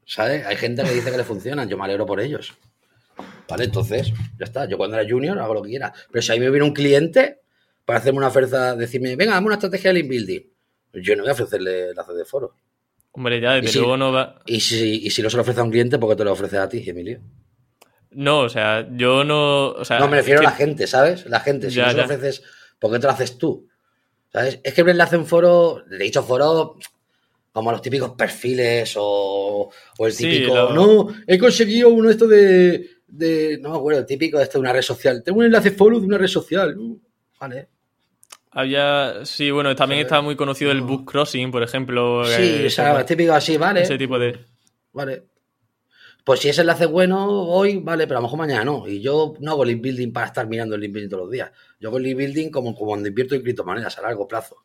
¿Sabes? 0.05 0.45
Hay 0.45 0.55
gente 0.55 0.83
que 0.83 0.91
dice 0.91 1.11
que 1.11 1.17
le 1.17 1.23
funcionan, 1.23 1.67
yo 1.67 1.77
me 1.77 1.83
alegro 1.83 2.05
por 2.05 2.19
ellos. 2.21 2.53
¿Vale? 3.47 3.65
Entonces, 3.65 4.13
ya 4.37 4.45
está. 4.45 4.65
Yo 4.65 4.77
cuando 4.77 4.97
era 4.97 5.09
junior 5.09 5.37
hago 5.39 5.55
lo 5.55 5.61
que 5.61 5.69
quiera. 5.69 5.91
Pero 6.11 6.21
si 6.21 6.31
a 6.31 6.35
mí 6.35 6.41
me 6.41 6.49
viene 6.49 6.65
un 6.65 6.73
cliente 6.73 7.39
para 7.83 7.99
hacerme 7.99 8.19
una 8.19 8.27
oferta, 8.27 8.75
decirme, 8.75 9.15
venga, 9.15 9.33
dame 9.33 9.47
una 9.47 9.55
estrategia 9.55 9.91
de 9.91 9.99
link 9.99 10.09
building, 10.09 10.41
yo 10.93 11.15
no 11.15 11.23
voy 11.23 11.29
a 11.29 11.33
ofrecerle 11.33 11.89
enlaces 11.89 12.15
de 12.15 12.25
foro. 12.25 12.55
Hombre, 13.11 13.41
ya, 13.41 13.55
desde 13.55 13.79
luego 13.79 13.97
no 13.97 14.11
va. 14.11 14.39
Y 14.45 14.59
si, 14.59 15.05
y 15.05 15.09
si 15.09 15.21
no 15.21 15.29
se 15.29 15.35
lo 15.35 15.41
ofrece 15.41 15.59
a 15.59 15.63
un 15.63 15.71
cliente, 15.71 15.97
¿por 15.97 16.09
qué 16.09 16.15
te 16.15 16.23
lo 16.23 16.31
ofrece 16.31 16.57
a 16.57 16.69
ti, 16.69 16.83
Emilio? 16.87 17.19
No, 18.11 18.39
o 18.39 18.49
sea, 18.49 18.87
yo 18.91 19.23
no. 19.23 19.67
O 19.69 19.85
sea, 19.85 19.99
no, 19.99 20.07
me 20.07 20.17
refiero 20.17 20.39
a 20.39 20.43
la 20.43 20.51
gente, 20.51 20.87
¿sabes? 20.87 21.25
La 21.27 21.39
gente, 21.41 21.69
si 21.69 21.79
no 21.79 21.89
se 21.91 21.97
lo 21.97 22.03
ofreces, 22.03 22.43
¿por 22.79 22.91
qué 22.91 22.99
te 22.99 23.05
lo 23.07 23.13
haces 23.13 23.37
tú? 23.37 23.67
¿Sabes? 24.33 24.59
Es 24.63 24.73
que 24.73 24.81
un 24.83 24.89
enlace 24.89 25.15
en 25.15 25.25
foro, 25.25 25.83
de 25.89 25.97
dicho 25.97 26.23
foro, 26.23 26.77
como 27.51 27.71
los 27.71 27.81
típicos 27.81 28.11
perfiles 28.11 28.93
o, 28.97 29.69
o 29.97 30.07
el 30.07 30.13
Sí, 30.13 30.27
típico, 30.29 30.55
lo- 30.55 30.73
no, 30.73 31.07
he 31.27 31.37
conseguido 31.37 31.89
uno 31.89 32.09
esto 32.09 32.27
de, 32.27 32.89
de, 33.07 33.57
no 33.61 33.71
me 33.71 33.77
acuerdo, 33.77 33.99
el 34.01 34.05
típico 34.05 34.37
de 34.37 34.43
esto 34.43 34.57
de 34.57 34.61
una 34.61 34.73
red 34.73 34.81
social. 34.81 35.23
Tengo 35.23 35.39
un 35.39 35.45
enlace 35.45 35.71
foro 35.71 35.99
de 35.99 36.05
una 36.05 36.17
red 36.17 36.27
social. 36.27 36.77
Uh, 36.77 36.99
Vale. 37.39 37.67
Había. 38.51 39.23
Sí, 39.25 39.51
bueno, 39.51 39.75
también 39.75 39.99
¿Sabes? 39.99 40.05
estaba 40.07 40.21
muy 40.23 40.35
conocido 40.35 40.71
el 40.71 40.81
book 40.81 41.05
crossing, 41.11 41.51
por 41.51 41.61
ejemplo. 41.63 42.23
Sí, 42.25 42.41
eh, 42.41 42.65
o 42.65 42.69
sea, 42.69 43.05
típico 43.05 43.33
así, 43.33 43.57
vale. 43.57 43.81
ese 43.83 43.97
tipo 43.97 44.17
de. 44.17 44.39
Vale. 44.93 45.23
Pues 46.23 46.41
si 46.41 46.49
ese 46.49 46.61
enlace 46.61 46.83
es 46.83 46.89
bueno 46.89 47.25
hoy, 47.27 47.77
vale, 47.77 48.05
pero 48.05 48.17
a 48.17 48.21
lo 48.21 48.27
mejor 48.27 48.39
mañana 48.39 48.63
no. 48.63 48.87
Y 48.87 49.01
yo 49.01 49.33
no 49.39 49.51
hago 49.51 49.65
link 49.65 49.81
building 49.81 50.11
para 50.11 50.27
estar 50.27 50.47
mirando 50.47 50.75
el 50.75 50.81
link 50.81 50.93
building 50.93 51.09
todos 51.09 51.23
los 51.23 51.31
días. 51.31 51.51
Yo 51.79 51.89
hago 51.89 51.99
link 51.99 52.17
building 52.17 52.49
como, 52.49 52.75
como 52.75 52.91
cuando 52.91 53.07
invierto 53.07 53.35
en 53.35 53.41
criptomonedas 53.41 53.97
a 53.97 54.01
largo 54.01 54.27
plazo. 54.27 54.57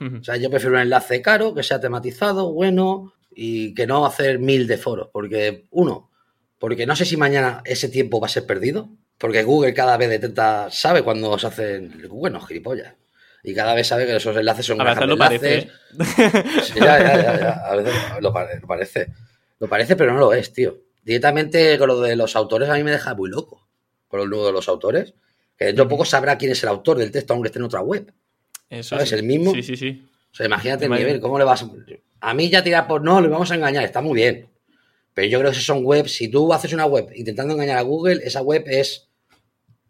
O 0.00 0.22
sea, 0.22 0.36
yo 0.36 0.48
prefiero 0.48 0.76
un 0.76 0.82
enlace 0.82 1.20
caro, 1.20 1.54
que 1.54 1.64
sea 1.64 1.80
tematizado, 1.80 2.52
bueno, 2.52 3.14
y 3.32 3.74
que 3.74 3.86
no 3.86 4.06
hacer 4.06 4.38
mil 4.38 4.68
de 4.68 4.78
foros. 4.78 5.08
Porque, 5.12 5.66
uno, 5.70 6.10
porque 6.60 6.86
no 6.86 6.94
sé 6.94 7.04
si 7.04 7.16
mañana 7.16 7.62
ese 7.64 7.88
tiempo 7.88 8.20
va 8.20 8.26
a 8.26 8.30
ser 8.30 8.46
perdido. 8.46 8.90
Porque 9.18 9.42
Google 9.42 9.74
cada 9.74 9.96
vez 9.96 10.08
detecta, 10.08 10.68
sabe 10.70 11.02
cuando 11.02 11.36
se 11.38 11.48
hacen. 11.48 12.06
Google 12.08 12.32
no, 12.32 12.40
gilipollas. 12.40 12.94
Y 13.42 13.54
cada 13.54 13.74
vez 13.74 13.88
sabe 13.88 14.06
que 14.06 14.16
esos 14.16 14.36
enlaces 14.36 14.66
son 14.66 14.80
A 14.80 14.84
veces 14.84 15.06
lo 15.06 15.18
parece. 15.18 15.58
¿eh? 15.58 15.70
Sí, 16.62 16.74
ya, 16.76 16.98
ya, 17.00 17.22
ya, 17.22 17.40
ya. 17.40 17.50
A 17.66 17.74
veces 17.74 17.94
lo, 18.20 18.20
lo 18.20 18.66
parece. 18.66 19.08
Lo 19.58 19.68
parece, 19.68 19.96
pero 19.96 20.12
no 20.12 20.20
lo 20.20 20.32
es, 20.32 20.52
tío. 20.52 20.87
Directamente 21.08 21.78
con 21.78 21.88
lo 21.88 22.02
de 22.02 22.16
los 22.16 22.36
autores 22.36 22.68
a 22.68 22.74
mí 22.74 22.84
me 22.84 22.90
deja 22.90 23.14
muy 23.14 23.30
loco. 23.30 23.66
Con 24.08 24.28
lo 24.28 24.44
de 24.44 24.52
los 24.52 24.68
autores. 24.68 25.14
Que 25.56 25.64
dentro 25.64 25.86
de 25.86 25.88
poco 25.88 26.04
sabrá 26.04 26.36
quién 26.36 26.52
es 26.52 26.62
el 26.62 26.68
autor 26.68 26.98
del 26.98 27.10
texto, 27.10 27.32
aunque 27.32 27.48
esté 27.48 27.58
en 27.58 27.64
otra 27.64 27.80
web. 27.80 28.12
Eso 28.68 28.90
¿Sabes? 28.90 29.08
sí. 29.08 29.14
El 29.14 29.22
mismo. 29.22 29.54
Sí, 29.54 29.62
sí, 29.62 29.78
sí. 29.78 30.06
O 30.30 30.34
sea, 30.34 30.44
imagínate 30.44 30.84
el 30.84 30.90
nivel, 30.90 31.18
¿cómo 31.18 31.38
le 31.38 31.46
vas 31.46 31.62
a... 31.62 31.70
A 32.20 32.34
mí 32.34 32.50
ya 32.50 32.62
tirar 32.62 32.86
por 32.86 33.02
no, 33.02 33.22
le 33.22 33.28
vamos 33.28 33.50
a 33.50 33.54
engañar, 33.54 33.84
está 33.84 34.02
muy 34.02 34.16
bien. 34.16 34.50
Pero 35.14 35.28
yo 35.28 35.38
creo 35.38 35.50
que 35.50 35.60
son 35.60 35.80
webs, 35.82 36.12
si 36.12 36.28
tú 36.28 36.52
haces 36.52 36.74
una 36.74 36.84
web 36.84 37.10
intentando 37.14 37.54
engañar 37.54 37.78
a 37.78 37.82
Google, 37.82 38.20
esa 38.22 38.42
web 38.42 38.64
es 38.66 39.08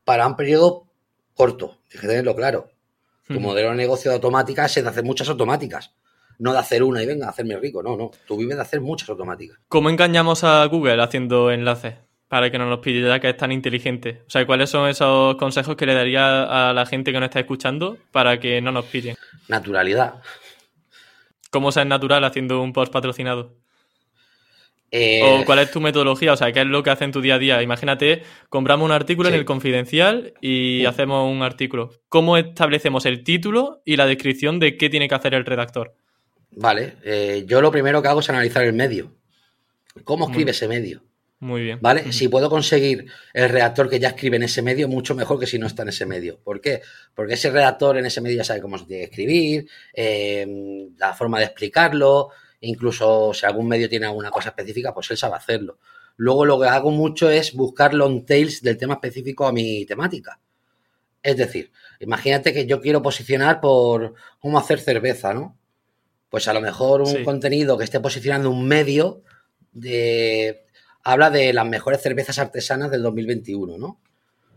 para 0.04 0.24
un 0.24 0.36
periodo 0.36 0.86
corto, 1.34 1.78
tienes 1.88 2.02
que 2.02 2.06
tenerlo 2.06 2.36
claro. 2.36 2.70
Tu 3.26 3.40
modelo 3.40 3.70
de 3.70 3.76
negocio 3.76 4.12
de 4.12 4.14
automáticas 4.14 4.76
es 4.76 4.84
de 4.84 4.88
hacer 4.88 5.02
muchas 5.02 5.28
automáticas, 5.28 5.92
no 6.38 6.52
de 6.52 6.58
hacer 6.58 6.82
una 6.82 7.02
y 7.02 7.06
venga 7.06 7.26
a 7.26 7.30
hacerme 7.30 7.56
rico, 7.58 7.82
no, 7.82 7.96
no. 7.96 8.10
Tú 8.26 8.36
vives 8.36 8.56
de 8.56 8.62
hacer 8.62 8.80
muchas 8.80 9.08
automáticas. 9.08 9.58
¿Cómo 9.68 9.90
engañamos 9.90 10.44
a 10.44 10.64
Google 10.66 11.02
haciendo 11.02 11.50
enlaces 11.50 11.94
para 12.28 12.50
que 12.50 12.58
no 12.58 12.68
nos 12.68 12.78
pille 12.80 13.00
ya 13.06 13.18
que 13.20 13.30
es 13.30 13.36
tan 13.36 13.52
inteligente? 13.52 14.22
O 14.26 14.30
sea, 14.30 14.46
¿cuáles 14.46 14.70
son 14.70 14.88
esos 14.88 15.36
consejos 15.36 15.76
que 15.76 15.86
le 15.86 15.94
daría 15.94 16.68
a 16.70 16.72
la 16.72 16.86
gente 16.86 17.12
que 17.12 17.18
nos 17.20 17.28
está 17.28 17.40
escuchando 17.40 17.96
para 18.12 18.38
que 18.38 18.60
no 18.60 18.70
nos 18.72 18.84
pillen? 18.86 19.16
Naturalidad. 19.48 20.14
¿Cómo 21.50 21.72
ser 21.72 21.86
natural 21.86 22.24
haciendo 22.24 22.62
un 22.62 22.72
post 22.72 22.92
patrocinado? 22.92 23.54
Eh, 24.90 25.20
¿O 25.22 25.44
cuál 25.44 25.58
es 25.58 25.70
tu 25.70 25.80
metodología? 25.80 26.32
O 26.32 26.36
sea, 26.36 26.50
¿qué 26.52 26.60
es 26.60 26.66
lo 26.66 26.82
que 26.82 26.90
haces 26.90 27.02
en 27.02 27.12
tu 27.12 27.20
día 27.20 27.34
a 27.34 27.38
día? 27.38 27.62
Imagínate, 27.62 28.22
compramos 28.48 28.86
un 28.86 28.92
artículo 28.92 29.28
Sí. 29.28 29.34
en 29.34 29.40
el 29.40 29.44
Confidencial 29.44 30.32
y 30.40 30.86
hacemos 30.86 31.30
un 31.30 31.42
artículo. 31.42 31.90
¿Cómo 32.08 32.36
establecemos 32.38 33.04
el 33.04 33.22
título 33.22 33.82
y 33.84 33.96
la 33.96 34.06
descripción 34.06 34.58
de 34.58 34.76
qué 34.78 34.88
tiene 34.88 35.08
que 35.08 35.14
hacer 35.14 35.34
el 35.34 35.44
redactor? 35.44 35.94
Vale, 36.50 36.96
eh, 37.04 37.44
yo 37.46 37.60
lo 37.60 37.70
primero 37.70 38.02
que 38.02 38.08
hago 38.08 38.20
es 38.20 38.30
analizar 38.30 38.64
el 38.64 38.72
medio. 38.72 39.14
¿Cómo 40.04 40.26
escribe 40.26 40.44
Muy- 40.46 40.50
ese 40.50 40.68
medio? 40.68 41.02
Muy 41.40 41.62
bien. 41.62 41.78
¿Vale? 41.80 42.12
Si 42.12 42.26
puedo 42.26 42.50
conseguir 42.50 43.06
el 43.32 43.48
redactor 43.48 43.88
que 43.88 44.00
ya 44.00 44.08
escribe 44.08 44.36
en 44.36 44.42
ese 44.42 44.60
medio, 44.60 44.88
mucho 44.88 45.14
mejor 45.14 45.38
que 45.38 45.46
si 45.46 45.56
no 45.56 45.68
está 45.68 45.82
en 45.82 45.90
ese 45.90 46.04
medio. 46.04 46.40
¿Por 46.42 46.60
qué? 46.60 46.82
Porque 47.14 47.34
ese 47.34 47.50
redactor 47.50 47.96
en 47.96 48.06
ese 48.06 48.20
medio 48.20 48.38
ya 48.38 48.44
sabe 48.44 48.60
cómo 48.60 48.76
se 48.76 48.86
tiene 48.86 49.04
que 49.04 49.10
escribir, 49.10 49.68
eh, 49.94 50.88
la 50.96 51.14
forma 51.14 51.38
de 51.38 51.44
explicarlo, 51.44 52.30
incluso 52.60 53.32
si 53.34 53.46
algún 53.46 53.68
medio 53.68 53.88
tiene 53.88 54.06
alguna 54.06 54.30
cosa 54.32 54.48
específica, 54.48 54.92
pues 54.92 55.10
él 55.12 55.16
sabe 55.16 55.36
hacerlo. 55.36 55.78
Luego 56.16 56.44
lo 56.44 56.58
que 56.58 56.66
hago 56.66 56.90
mucho 56.90 57.30
es 57.30 57.54
buscar 57.54 57.94
long 57.94 58.26
tails 58.26 58.60
del 58.60 58.76
tema 58.76 58.94
específico 58.94 59.46
a 59.46 59.52
mi 59.52 59.86
temática. 59.86 60.40
Es 61.22 61.36
decir, 61.36 61.70
imagínate 62.00 62.52
que 62.52 62.66
yo 62.66 62.80
quiero 62.80 63.02
posicionar 63.02 63.60
por 63.60 64.14
cómo 64.40 64.58
hacer 64.58 64.80
cerveza, 64.80 65.34
¿no? 65.34 65.57
Pues 66.28 66.46
a 66.48 66.52
lo 66.52 66.60
mejor 66.60 67.00
un 67.02 67.06
Sí. 67.06 67.24
contenido 67.24 67.78
que 67.78 67.84
esté 67.84 68.00
posicionando 68.00 68.50
un 68.50 68.66
medio 68.66 69.22
de 69.72 70.66
habla 71.04 71.30
de 71.30 71.52
las 71.52 71.66
mejores 71.66 72.02
cervezas 72.02 72.38
artesanas 72.38 72.90
del 72.90 73.02
2021, 73.02 73.78
¿no? 73.78 74.00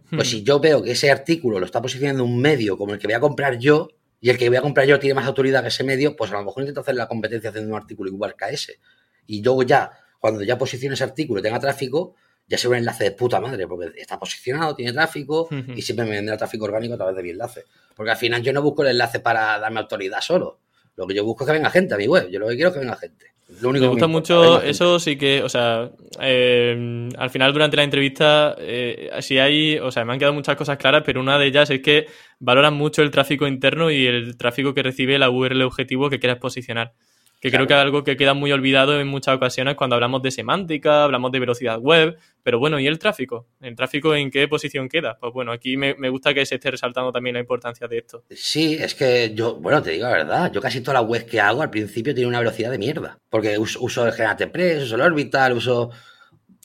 Pues 0.10 0.28
Ujú. 0.28 0.38
si 0.38 0.44
yo 0.44 0.60
veo 0.60 0.84
que 0.84 0.92
ese 0.92 1.10
artículo 1.10 1.60
lo 1.60 1.66
está 1.66 1.82
posicionando 1.82 2.26
un 2.26 2.40
medio 2.42 2.78
como 2.78 2.94
el 2.94 3.00
que 3.00 3.08
voy 3.08 3.14
a 3.14 3.20
comprar 3.22 3.58
yo, 3.58 3.88
y 4.20 4.30
el 4.30 4.38
que 4.38 4.50
voy 4.50 4.58
a 4.58 4.62
comprar 4.62 4.86
yo 4.86 5.00
tiene 5.00 5.14
más 5.14 5.26
autoridad 5.26 5.62
que 5.62 5.70
ese 5.70 5.84
medio, 5.84 6.16
pues 6.16 6.30
a 6.32 6.36
lo 6.36 6.44
mejor 6.44 6.64
intento 6.64 6.82
hacer 6.82 6.96
la 6.96 7.08
competencia 7.08 7.50
haciendo 7.50 7.74
un 7.74 7.82
artículo 7.82 8.10
igual 8.10 8.36
que 8.36 8.54
ese. 8.54 8.80
Y 9.26 9.42
luego 9.42 9.64
ya, 9.64 9.92
cuando 10.20 10.44
ya 10.44 10.58
posicione 10.58 10.94
ese 10.96 11.04
artículo 11.06 11.40
y 11.40 11.44
tenga 11.44 11.60
tráfico, 11.60 12.16
ya 12.48 12.58
sea 12.58 12.70
un 12.70 12.76
enlace 12.76 13.06
de 13.06 13.12
puta 13.12 13.40
madre, 13.40 13.66
porque 13.68 14.00
está 14.00 14.20
posicionado, 14.20 14.76
tiene 14.76 14.92
tráfico, 14.92 15.48
y 15.76 15.82
siempre 15.82 16.06
me 16.06 16.12
vendrá 16.12 16.36
tráfico 16.38 16.66
orgánico 16.66 16.96
a 16.96 16.98
través 16.98 17.16
de 17.16 17.24
mi 17.24 17.30
enlace. 17.30 17.64
Porque 17.96 18.12
al 18.12 18.18
final 18.18 18.44
yo 18.44 18.52
no 18.52 18.62
busco 18.62 18.84
el 18.84 18.90
enlace 18.90 19.22
para 19.22 19.58
darme 19.58 19.80
autoridad 19.80 20.20
solo. 20.22 20.60
Lo 20.96 21.08
que 21.08 21.16
yo 21.16 21.24
busco 21.24 21.44
es 21.44 21.48
que 21.48 21.54
venga 21.54 21.70
gente 21.70 21.94
a 21.94 21.98
mi 21.98 22.08
web. 22.08 22.30
Yo 22.30 22.40
lo 22.40 22.48
que 22.48 22.56
quiero 22.56 22.70
es 22.70 22.74
que 22.74 22.80
venga 22.80 22.96
gente. 22.96 23.32
Lo 23.60 23.70
único 23.70 23.84
Me 23.84 23.88
que 23.88 23.88
gusta 23.88 24.06
importa, 24.06 24.34
mucho 24.36 24.62
eso, 24.62 25.00
sí 25.00 25.18
que, 25.18 25.44
o 25.44 25.50
sea, 25.50 25.92
eh, 26.22 27.10
al 27.18 27.30
final 27.30 27.52
durante 27.52 27.76
la 27.76 27.84
entrevista, 27.84 28.56
eh, 28.58 29.10
sí 29.20 29.40
hay, 29.40 29.78
o 29.78 29.92
sea, 29.92 30.06
me 30.06 30.14
han 30.14 30.20
quedado 30.20 30.34
muchas 30.34 30.56
cosas 30.56 30.78
claras, 30.78 31.04
pero 31.06 31.20
una 31.20 31.38
de 31.38 31.48
ellas 31.48 31.70
es 31.70 31.82
que 31.82 32.08
valoran 32.40 32.74
mucho 32.74 33.02
el 33.02 33.12
tráfico 33.12 33.48
interno 33.48 33.92
y 33.92 34.06
el 34.06 34.38
tráfico 34.38 34.74
que 34.74 34.84
recibe 34.84 35.20
la 35.20 35.30
URL 35.30 35.64
objetivo 35.64 36.10
que 36.10 36.20
quieras 36.20 36.40
posicionar. 36.40 36.94
Que 37.42 37.50
creo 37.52 37.66
que 37.66 37.74
es 37.74 37.80
algo 37.80 38.04
que 38.04 38.16
queda 38.16 38.36
muy 38.36 38.52
olvidado 38.52 39.02
en 39.02 39.08
muchas 39.08 39.36
ocasiones 39.36 39.74
cuando 39.76 39.96
hablamos 39.96 40.22
de 40.22 40.30
semántica, 40.30 41.04
hablamos 41.04 41.32
de 41.32 41.40
velocidad 41.40 41.80
web, 41.80 42.16
pero 42.44 42.60
bueno, 42.60 42.80
¿y 42.80 42.86
el 42.86 43.00
tráfico? 43.00 43.48
¿El 43.60 43.76
tráfico 43.76 44.14
en 44.14 44.30
qué 44.30 44.48
posición 44.48 44.88
queda? 44.88 45.18
Pues 45.20 45.34
bueno, 45.34 45.52
aquí 45.52 45.76
me, 45.76 45.96
me 45.96 46.10
gusta 46.10 46.36
que 46.36 46.46
se 46.46 46.56
esté 46.56 46.70
resaltando 46.70 47.12
también 47.12 47.34
la 47.34 47.40
importancia 47.40 47.88
de 47.88 47.98
esto. 47.98 48.24
Sí, 48.30 48.78
es 48.80 48.94
que 48.94 49.34
yo, 49.34 49.56
bueno, 49.56 49.82
te 49.82 49.90
digo 49.90 50.06
la 50.06 50.12
verdad, 50.12 50.52
yo 50.54 50.62
casi 50.62 50.82
todas 50.82 51.02
las 51.02 51.10
webs 51.10 51.26
que 51.26 51.42
hago 51.42 51.64
al 51.64 51.72
principio 51.72 52.14
tienen 52.14 52.30
una 52.30 52.38
velocidad 52.40 52.70
de 52.70 52.78
mierda. 52.78 53.18
Porque 53.28 53.58
uso, 53.58 53.80
uso 53.82 54.06
el 54.06 54.14
Genate 54.14 54.46
uso 54.78 54.94
el 54.94 55.02
Orbital, 55.02 55.54
uso 55.54 55.90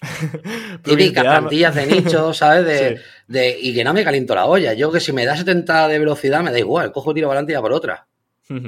típicas 0.83 1.25
plantillas 1.25 1.75
de 1.75 1.87
nicho, 1.87 2.33
¿sabes? 2.35 2.65
De, 2.67 2.97
Sí. 2.97 3.03
de- 3.29 3.59
y 3.61 3.75
que 3.75 3.83
no 3.83 3.95
me 3.95 4.05
caliento 4.05 4.35
la 4.35 4.45
olla. 4.47 4.75
Yo 4.75 4.93
que 4.93 5.01
si 5.01 5.13
me 5.13 5.25
da 5.25 5.37
70 5.37 5.89
de 5.89 5.99
velocidad 5.99 6.43
me 6.43 6.53
da 6.53 6.59
igual, 6.59 6.93
cojo 6.93 7.15
tiro 7.15 7.29
para 7.29 7.39
adelante 7.39 7.53
y 7.53 7.55
ya 7.55 7.63
por 7.63 7.73
otra. 7.73 8.07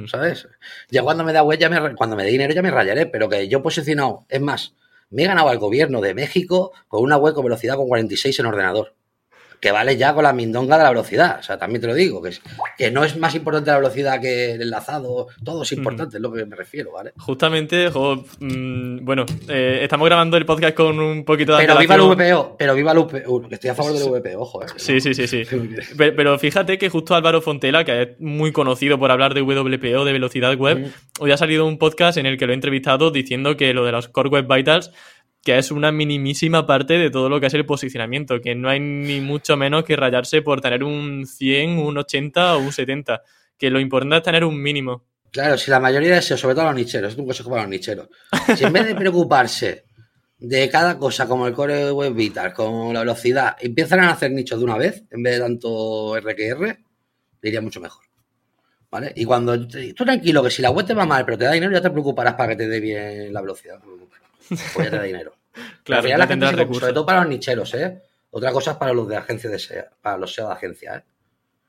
¿Sabes? 0.07 0.47
Ya 0.89 1.03
cuando 1.03 1.23
me 1.23 1.33
da 1.33 1.43
ya 1.55 1.69
me, 1.69 1.95
cuando 1.95 2.15
me 2.15 2.23
dé 2.23 2.31
dinero 2.31 2.53
ya 2.53 2.61
me 2.61 2.71
rayaré, 2.71 3.05
pero 3.05 3.29
que 3.29 3.47
yo 3.47 3.59
he 3.59 3.61
posicionado, 3.61 4.25
es 4.29 4.41
más, 4.41 4.73
me 5.09 5.23
he 5.23 5.27
ganado 5.27 5.49
al 5.49 5.57
gobierno 5.57 6.01
de 6.01 6.13
México 6.13 6.71
con 6.87 7.03
una 7.03 7.17
web 7.17 7.33
con 7.33 7.43
velocidad 7.43 7.75
con 7.75 7.87
46 7.87 8.39
en 8.39 8.45
ordenador. 8.45 8.93
Que 9.59 9.71
vale 9.71 9.97
ya 9.97 10.13
con 10.13 10.23
la 10.23 10.31
mindonga 10.31 10.77
de 10.77 10.83
la 10.83 10.89
velocidad. 10.89 11.37
O 11.39 11.43
sea, 11.43 11.57
también 11.57 11.81
te 11.81 11.87
lo 11.87 11.93
digo, 11.93 12.21
que, 12.21 12.29
es- 12.29 12.41
que 12.77 12.91
no 12.91 13.03
es 13.03 13.17
más 13.17 13.35
importante 13.35 13.69
la 13.71 13.77
velocidad 13.77 14.21
que 14.21 14.53
el 14.53 14.61
enlazado. 14.61 15.27
Todo 15.43 15.63
es 15.63 15.71
importante, 15.73 16.15
es 16.17 16.21
lo 16.21 16.31
que 16.31 16.45
me 16.45 16.55
refiero, 16.55 16.93
¿vale? 16.93 17.11
Justamente, 17.17 17.89
jo, 17.89 18.23
mm, 18.39 19.03
bueno, 19.03 19.25
eh, 19.49 19.79
estamos 19.83 20.05
grabando 20.07 20.37
el 20.37 20.45
podcast 20.45 20.75
con 20.75 20.97
un 20.99 21.25
poquito 21.25 21.57
de 21.57 21.65
Pero 21.65 21.77
viva 21.77 21.95
el. 21.95 22.01
VPO, 22.01 22.55
pero 22.57 22.73
viva 22.75 22.91
el 22.93 22.99
VPO. 22.99 23.49
que 23.49 23.55
Estoy 23.55 23.69
a 23.71 23.75
favor 23.75 23.91
del. 23.93 24.09
VPO, 24.09 24.39
ojo, 24.39 24.63
¿eh? 24.63 24.67
Sí, 24.77 25.01
sí, 25.01 25.13
sí, 25.13 25.27
sí. 25.27 25.43
Pe- 25.97 26.13
Pero 26.13 26.39
fíjate 26.39 26.77
que 26.77 26.89
justo 26.89 27.13
Álvaro 27.15 27.41
Fontela, 27.41 27.83
que 27.83 28.01
es 28.01 28.09
muy 28.19 28.51
conocido 28.51 28.97
por 28.97 29.11
hablar 29.11 29.33
de 29.33 29.41
WPO, 29.41 30.05
de 30.05 30.13
velocidad 30.13 30.55
web, 30.55 30.91
hoy 31.19 31.31
ha 31.31 31.37
salido 31.37 31.65
un 31.65 31.77
podcast 31.77 32.17
en 32.17 32.25
el 32.25 32.37
que 32.37 32.45
lo 32.45 32.53
he 32.53 32.55
entrevistado 32.55 33.11
diciendo 33.11 33.57
que 33.57 33.73
lo 33.73 33.83
de 33.85 33.91
los 33.91 34.07
Core 34.07 34.29
Web 34.29 34.47
Vitals, 34.53 34.91
que 35.43 35.57
es 35.57 35.71
una 35.71 35.91
minimísima 35.91 36.65
parte 36.67 36.95
de 36.95 37.09
todo 37.09 37.29
lo 37.29 37.39
que 37.39 37.47
es 37.47 37.53
el 37.53 37.65
posicionamiento, 37.65 38.41
que 38.41 38.55
no 38.55 38.69
hay 38.69 38.79
ni 38.79 39.21
mucho 39.21 39.55
menos 39.57 39.83
que 39.83 39.95
rayarse 39.95 40.41
por 40.41 40.61
tener 40.61 40.83
un 40.83 41.25
100, 41.25 41.77
un 41.79 41.97
80 41.97 42.57
o 42.57 42.59
un 42.59 42.71
70, 42.71 43.21
que 43.57 43.69
lo 43.69 43.79
importante 43.79 44.17
es 44.17 44.23
tener 44.23 44.43
un 44.43 44.61
mínimo. 44.61 45.05
Claro, 45.31 45.57
si 45.57 45.69
la 45.69 45.79
mayoría 45.79 46.15
de 46.15 46.21
sobre 46.21 46.55
todo 46.55 46.65
los 46.65 46.75
nicheros, 46.75 47.13
es 47.13 47.17
un 47.17 47.25
consejo 47.25 47.49
para 47.49 47.63
los 47.63 47.71
nicheros. 47.71 48.09
Si 48.57 48.63
en 48.63 48.73
vez 48.73 48.87
de 48.87 48.95
preocuparse 48.95 49.85
de 50.39 50.69
cada 50.69 50.97
cosa 50.97 51.27
como 51.27 51.47
el 51.47 51.53
core 51.53 51.91
web 51.91 52.13
vital, 52.13 52.53
como 52.53 52.91
la 52.91 53.01
velocidad, 53.01 53.55
empiezan 53.59 53.99
a 53.99 54.11
hacer 54.11 54.31
nichos 54.31 54.57
de 54.57 54.65
una 54.65 54.77
vez, 54.77 55.03
en 55.11 55.21
vez 55.21 55.33
de 55.35 55.39
tanto 55.39 56.17
RQR, 56.17 56.77
iría 57.43 57.61
mucho 57.61 57.79
mejor. 57.79 58.05
¿Vale? 58.91 59.13
Y 59.15 59.23
cuando 59.23 59.67
tú 59.67 60.03
tranquilo, 60.03 60.41
que 60.41 60.49
si 60.49 60.63
la 60.63 60.71
web 60.71 60.85
te 60.85 60.95
va 60.95 61.05
mal, 61.05 61.23
pero 61.23 61.37
te 61.37 61.45
da 61.45 61.51
dinero, 61.51 61.71
ya 61.71 61.81
te 61.81 61.91
preocuparás 61.91 62.33
para 62.33 62.49
que 62.49 62.55
te 62.55 62.67
dé 62.67 62.79
bien 62.79 63.31
la 63.31 63.41
velocidad. 63.41 63.79
no 63.83 64.09
ya 64.49 64.89
te 64.89 64.89
da 64.97 65.03
dinero. 65.03 65.33
Claro, 65.83 65.99
Al 66.01 66.03
final 66.03 66.09
ya 66.09 66.17
la 66.17 66.23
gente 66.27 66.33
tendrás 66.33 66.51
se- 66.51 66.55
recursos. 66.57 66.81
sobre 66.81 66.93
todo 66.93 67.05
para 67.05 67.19
los 67.21 67.29
nicheros, 67.29 67.73
¿eh? 67.73 68.01
Otra 68.31 68.51
cosa 68.51 68.71
es 68.71 68.77
para 68.77 68.93
los 68.93 69.07
de 69.09 69.17
agencia 69.17 69.49
de 69.49 69.59
SEO, 69.59 69.85
para 70.01 70.17
los 70.17 70.33
SEO 70.33 70.47
de 70.47 70.53
agencia, 70.53 70.95
¿eh? 70.97 71.03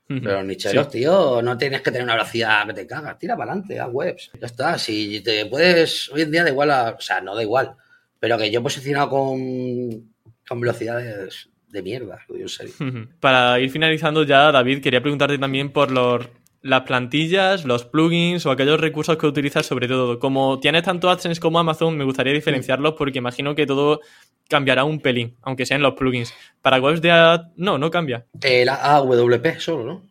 Pero 0.06 0.32
los 0.38 0.44
nicheros, 0.44 0.86
Sí. 0.86 0.98
tío, 0.98 1.40
no 1.40 1.56
tienes 1.56 1.80
que 1.82 1.90
tener 1.90 2.02
una 2.04 2.14
velocidad 2.14 2.66
que 2.66 2.74
te 2.74 2.86
cagas. 2.86 3.16
Tira 3.18 3.36
para 3.36 3.52
adelante, 3.52 3.78
haz 3.80 3.88
webs. 3.92 4.30
Ya 4.40 4.46
está. 4.46 4.76
Si 4.78 5.20
te 5.20 5.46
puedes, 5.46 6.08
hoy 6.10 6.22
en 6.22 6.30
día 6.32 6.42
da 6.44 6.50
igual, 6.50 6.70
a- 6.72 6.90
o 6.98 7.00
sea, 7.00 7.20
no 7.20 7.34
da 7.34 7.42
igual. 7.42 7.74
Pero 8.18 8.36
que 8.36 8.50
yo 8.50 8.60
he 8.60 8.62
posicionado 8.62 9.08
con, 9.08 10.12
con 10.48 10.60
velocidades 10.60 11.48
de 11.68 11.82
mierda, 11.82 12.18
en 12.28 12.48
serio. 12.48 12.74
Para 13.20 13.58
ir 13.60 13.70
finalizando 13.70 14.24
ya, 14.24 14.50
David, 14.52 14.82
quería 14.82 15.00
preguntarte 15.00 15.38
también 15.38 15.72
por 15.72 15.90
los 15.92 16.26
las 16.62 16.82
plantillas, 16.82 17.64
los 17.64 17.84
plugins 17.84 18.44
o 18.46 18.50
aquellos 18.50 18.80
recursos 18.80 19.16
que 19.16 19.26
utilizas 19.26 19.66
sobre 19.66 19.88
todo. 19.88 20.18
Como 20.18 20.60
tienes 20.60 20.82
tanto 20.82 21.08
AdSense 21.08 21.40
como 21.40 21.58
Amazon, 21.58 21.96
me 21.96 22.04
gustaría 22.04 22.32
diferenciarlos 22.32 22.94
porque 22.94 23.18
imagino 23.18 23.54
que 23.54 23.66
todo 23.66 24.00
cambiará 24.48 24.84
un 24.84 25.00
pelín, 25.00 25.36
aunque 25.42 25.64
sean 25.64 25.82
los 25.82 25.94
plugins. 25.94 26.34
Para 26.60 26.80
webs 26.80 27.00
de 27.00 27.10
ad... 27.10 27.48
No, 27.56 27.78
no 27.78 27.90
cambia. 27.90 28.26
El 28.42 28.68
AWP 28.68 29.58
solo, 29.58 29.84
¿no? 29.84 30.02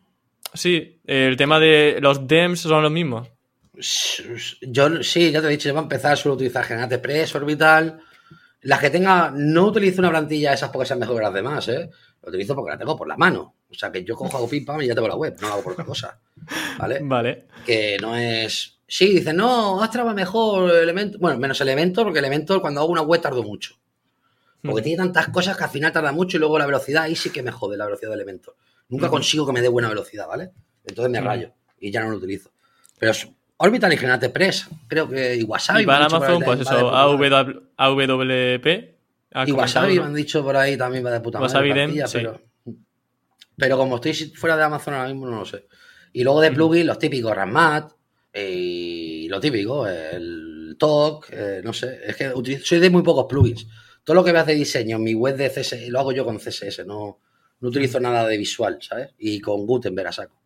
Sí, 0.52 0.98
el 1.06 1.36
tema 1.36 1.60
de 1.60 1.98
los 2.00 2.26
DEMS 2.26 2.60
son 2.60 2.82
los 2.82 2.90
mismos. 2.90 3.28
Yo 4.62 5.02
sí, 5.02 5.30
ya 5.30 5.40
te 5.40 5.46
he 5.46 5.50
dicho, 5.50 5.68
yo 5.68 5.74
voy 5.74 5.80
a 5.80 5.84
empezar 5.84 6.16
solo 6.16 6.32
a 6.32 6.36
utilizar 6.36 6.64
Generate 6.64 6.98
Press, 6.98 7.34
Orbital. 7.34 8.00
Las 8.62 8.80
que 8.80 8.90
tenga, 8.90 9.32
no 9.34 9.66
utilizo 9.66 10.00
una 10.00 10.10
plantilla 10.10 10.52
esas 10.52 10.70
porque 10.70 10.86
sean 10.86 10.98
mejores 10.98 11.20
que 11.20 11.24
las 11.24 11.34
demás, 11.34 11.68
¿eh? 11.68 11.88
Lo 12.22 12.28
utilizo 12.28 12.54
porque 12.54 12.72
la 12.72 12.78
tengo 12.78 12.96
por 12.96 13.08
la 13.08 13.16
mano. 13.16 13.54
O 13.70 13.74
sea, 13.74 13.92
que 13.92 14.04
yo 14.04 14.16
cojo, 14.16 14.36
hago 14.36 14.48
pim 14.48 14.64
pam 14.64 14.82
y 14.82 14.86
ya 14.86 14.94
tengo 14.94 15.08
la 15.08 15.16
web, 15.16 15.36
no 15.40 15.48
hago 15.48 15.62
por 15.62 15.72
otra 15.72 15.84
cosa. 15.84 16.18
¿Vale? 16.78 16.98
Vale. 17.02 17.46
Que 17.64 17.96
no 18.00 18.16
es. 18.16 18.78
Sí, 18.86 19.14
dicen, 19.14 19.36
no, 19.36 19.82
Astra 19.82 20.02
va 20.02 20.12
mejor, 20.12 20.70
elemento. 20.70 21.18
Bueno, 21.20 21.38
menos 21.38 21.60
elemento, 21.60 22.02
porque 22.02 22.18
elemento 22.18 22.60
cuando 22.60 22.80
hago 22.80 22.90
una 22.90 23.02
web 23.02 23.20
tardo 23.20 23.42
mucho. 23.42 23.74
Porque 24.62 24.82
tiene 24.82 24.98
tantas 24.98 25.28
cosas 25.28 25.56
que 25.56 25.64
al 25.64 25.70
final 25.70 25.92
tarda 25.92 26.12
mucho 26.12 26.36
y 26.36 26.40
luego 26.40 26.58
la 26.58 26.66
velocidad, 26.66 27.04
ahí 27.04 27.16
sí 27.16 27.30
que 27.30 27.42
me 27.42 27.50
jode 27.50 27.78
la 27.78 27.86
velocidad 27.86 28.10
de 28.10 28.16
elemento. 28.16 28.56
Nunca 28.88 29.08
consigo 29.08 29.46
que 29.46 29.52
me 29.52 29.62
dé 29.62 29.68
buena 29.68 29.88
velocidad, 29.88 30.26
¿vale? 30.26 30.50
Entonces 30.84 31.10
me 31.10 31.20
rayo 31.20 31.52
y 31.78 31.90
ya 31.90 32.02
no 32.02 32.10
lo 32.10 32.16
utilizo. 32.16 32.50
Pero 32.98 33.12
Orbital 33.56 33.92
y 33.92 33.96
Generate 33.96 34.30
Press, 34.30 34.68
creo 34.86 35.08
que 35.08 35.36
y 35.36 35.42
Wasabi. 35.42 35.82
Y 35.82 35.86
para 35.86 36.06
Amazon, 36.06 36.42
pues 36.42 36.60
eso, 36.60 36.90
AWP. 36.94 38.04
Y 39.46 39.52
Wasabi 39.52 39.98
me 39.98 40.04
han 40.06 40.14
dicho 40.14 40.42
por 40.42 40.56
ahí 40.56 40.76
también 40.76 41.04
va 41.04 41.10
de 41.10 41.20
puta 41.20 41.38
madre. 41.38 41.52
Wasabi 41.52 42.00
pero, 42.12 42.40
pero 43.60 43.76
como 43.76 43.96
estoy 43.96 44.14
fuera 44.14 44.56
de 44.56 44.64
Amazon 44.64 44.94
ahora 44.94 45.08
mismo, 45.08 45.26
no 45.26 45.38
lo 45.38 45.44
sé. 45.44 45.66
Y 46.12 46.24
luego 46.24 46.40
de 46.40 46.50
plugins, 46.50 46.86
los 46.86 46.98
típicos 46.98 47.34
Ramat 47.34 47.92
y 48.34 49.28
lo 49.28 49.38
típico, 49.38 49.86
el 49.86 50.76
Talk, 50.78 51.28
eh, 51.30 51.60
no 51.62 51.72
sé. 51.72 52.00
Es 52.04 52.16
que 52.16 52.30
utilizo, 52.30 52.64
soy 52.64 52.80
de 52.80 52.90
muy 52.90 53.02
pocos 53.02 53.26
plugins. 53.28 53.68
Todo 54.02 54.14
lo 54.14 54.24
que 54.24 54.32
veas 54.32 54.46
de 54.46 54.54
diseño 54.54 54.96
en 54.96 55.04
mi 55.04 55.14
web 55.14 55.36
de 55.36 55.50
CSS 55.50 55.88
lo 55.90 56.00
hago 56.00 56.12
yo 56.12 56.24
con 56.24 56.38
CSS, 56.38 56.86
no, 56.86 57.20
no 57.60 57.68
utilizo 57.68 58.00
nada 58.00 58.26
de 58.26 58.38
visual, 58.38 58.78
¿sabes? 58.80 59.10
Y 59.18 59.40
con 59.40 59.66
Gutenberg 59.66 60.08
a 60.08 60.12
saco. 60.12 60.42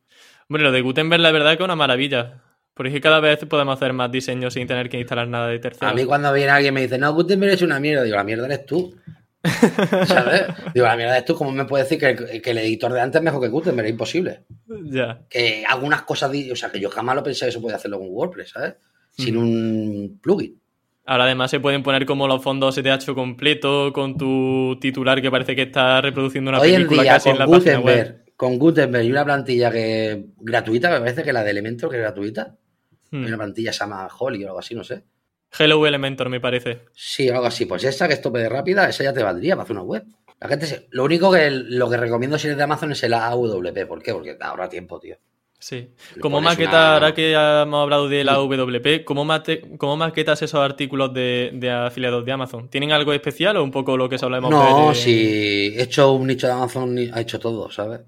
Bueno, 0.49 0.67
lo 0.67 0.73
de 0.73 0.83
Gutenberg 0.83 1.23
la 1.23 1.33
verdad 1.33 1.57
que 1.57 1.63
es 1.63 1.65
una 1.65 1.77
maravilla. 1.77 2.43
Porque 2.75 3.01
cada 3.01 3.21
vez 3.21 3.39
podemos 3.45 3.77
hacer 3.77 3.93
más 3.93 4.11
diseños 4.11 4.55
sin 4.55 4.67
tener 4.67 4.89
que 4.89 4.99
instalar 4.99 5.29
nada 5.29 5.47
de 5.47 5.61
tercero. 5.61 5.89
A 5.89 5.95
mí 5.95 6.05
cuando 6.05 6.33
viene 6.33 6.51
alguien 6.51 6.75
y 6.75 6.75
me 6.75 6.83
dice, 6.83 6.99
no, 6.99 7.15
Gutenberg 7.15 7.53
es 7.53 7.63
una 7.63 7.79
mierda, 7.79 8.03
digo, 8.03 8.17
la 8.17 8.25
mierda 8.25 8.47
eres 8.47 8.67
tú. 8.67 8.97
¿Sabes? 10.07 10.43
Digo, 10.73 10.87
la 10.87 10.97
mierda 10.97 11.17
eres 11.17 11.27
tú, 11.27 11.35
¿cómo 11.35 11.53
me 11.53 11.67
puedes 11.67 11.89
decir 11.89 11.99
que, 12.01 12.41
que, 12.41 12.51
el 12.51 12.59
editor 12.59 12.93
de 12.93 13.01
antes 13.01 13.21
es 13.21 13.25
mejor 13.25 13.43
que 13.43 13.49
Gutenberg? 13.49 13.87
Es 13.87 13.93
imposible. 13.93 14.45
Ya. 14.85 15.21
Que 15.29 15.65
algunas 15.69 16.03
cosas, 16.03 16.33
o 16.51 16.57
sea, 16.57 16.71
que 16.71 16.81
yo 16.81 16.89
jamás 16.89 17.17
lo 17.17 17.23
pensé 17.23 17.45
que 17.45 17.51
eso 17.51 17.61
podía 17.61 17.77
hacerlo 17.77 17.99
con 17.99 18.09
WordPress, 18.11 18.51
¿sabes? 18.51 18.75
Sin 19.11 19.37
un 19.37 20.19
plugin. 20.23 20.59
Ahora 21.07 21.25
además 21.25 21.51
se 21.51 21.61
pueden 21.61 21.83
poner 21.83 22.07
como 22.07 22.27
los 22.27 22.43
fondos 22.43 22.75
STH 22.75 23.13
completo 23.15 23.93
con 23.93 24.17
tu 24.17 24.79
titular 24.81 25.21
que 25.21 25.31
parece 25.31 25.55
que 25.55 25.63
está 25.63 26.01
reproduciendo 26.01 26.51
una 26.51 26.61
Hoy 26.61 26.73
película 26.73 27.03
en 27.03 27.03
día, 27.03 27.13
casi 27.13 27.25
con 27.25 27.33
en 27.33 27.39
la 27.39 27.45
Gutenberg, 27.45 27.83
página 27.83 27.97
web. 27.97 28.25
Con 28.37 28.59
Gutenberg 28.59 29.05
y 29.05 29.11
una 29.11 29.25
plantilla 29.25 29.71
que 29.71 30.25
gratuita, 30.39 30.91
me 30.91 31.01
parece 31.01 31.23
que 31.23 31.33
la 31.33 31.45
de 31.45 31.51
Elementor 31.51 31.91
que 31.91 31.97
es 31.97 32.03
gratuita. 32.03 32.57
Hmm. 33.11 33.23
Hay 33.23 33.29
una 33.29 33.37
plantilla 33.37 33.73
se 33.73 33.81
llama 33.81 34.09
Holly 34.19 34.45
o 34.45 34.49
algo 34.49 34.59
así, 34.61 34.75
no 34.75 34.83
sé. 34.83 35.05
Hello 35.59 35.87
Elementor 35.87 36.29
me 36.29 36.41
parece. 36.41 36.81
Sí, 36.95 37.29
algo 37.29 37.47
así. 37.47 37.67
Pues 37.67 37.85
esa 37.85 38.09
que 38.09 38.15
es 38.15 38.21
tope 38.23 38.39
de 38.41 38.49
rápida, 38.49 38.89
esa 38.89 39.05
ya 39.05 39.13
te 39.13 39.23
valdría 39.23 39.55
para 39.55 39.65
hacer 39.65 39.77
una 39.77 39.85
web. 39.85 40.05
La 40.41 40.49
gente 40.49 40.67
se- 40.67 40.87
Lo 40.91 41.05
único 41.05 41.31
que 41.33 41.51
lo 41.51 41.89
que 41.89 41.97
recomiendo 41.97 42.39
si 42.39 42.49
eres 42.49 42.57
de 42.59 42.65
Amazon 42.65 42.93
es 42.93 43.03
el 43.05 43.15
AWP. 43.15 43.87
¿Por 43.87 44.03
qué? 44.03 44.13
Porque 44.13 44.35
te 44.35 44.45
ahorra 44.45 44.69
tiempo, 44.69 44.99
tío. 44.99 45.17
Sí. 45.59 45.89
Le 46.17 46.21
Como 46.21 46.37
pones 46.39 46.51
maqueta, 46.53 46.71
una- 46.71 46.95
ahora 46.95 47.15
que 47.15 47.31
ya 47.31 47.63
hemos 47.63 47.83
hablado 47.83 48.07
de 48.09 48.23
la 48.25 48.35
WP, 48.39 49.03
¿cómo, 49.05 49.25
mate- 49.25 49.63
cómo 49.79 49.97
maquetas 49.97 50.43
esos 50.43 50.61
artículos 50.61 51.15
de, 51.15 51.53
de 51.55 51.71
afiliados 51.71 52.23
de 52.27 52.33
Amazon? 52.33 52.69
¿Tienen 52.69 52.93
algo 52.93 53.15
especial 53.15 53.57
o 53.57 53.65
un 53.65 53.71
poco 53.71 53.97
lo 53.97 54.07
que 54.09 54.19
se 54.19 54.27
hablamos 54.27 54.51
No, 54.51 54.89
de- 54.91 54.95
si 54.95 55.11
he 55.79 55.83
hecho 55.83 56.13
un 56.13 56.27
nicho 56.27 56.49
de 56.49 56.53
Amazon, 56.53 56.99
ha 57.15 57.21
hecho 57.21 57.39
todo, 57.39 57.71
¿sabes? 57.71 58.01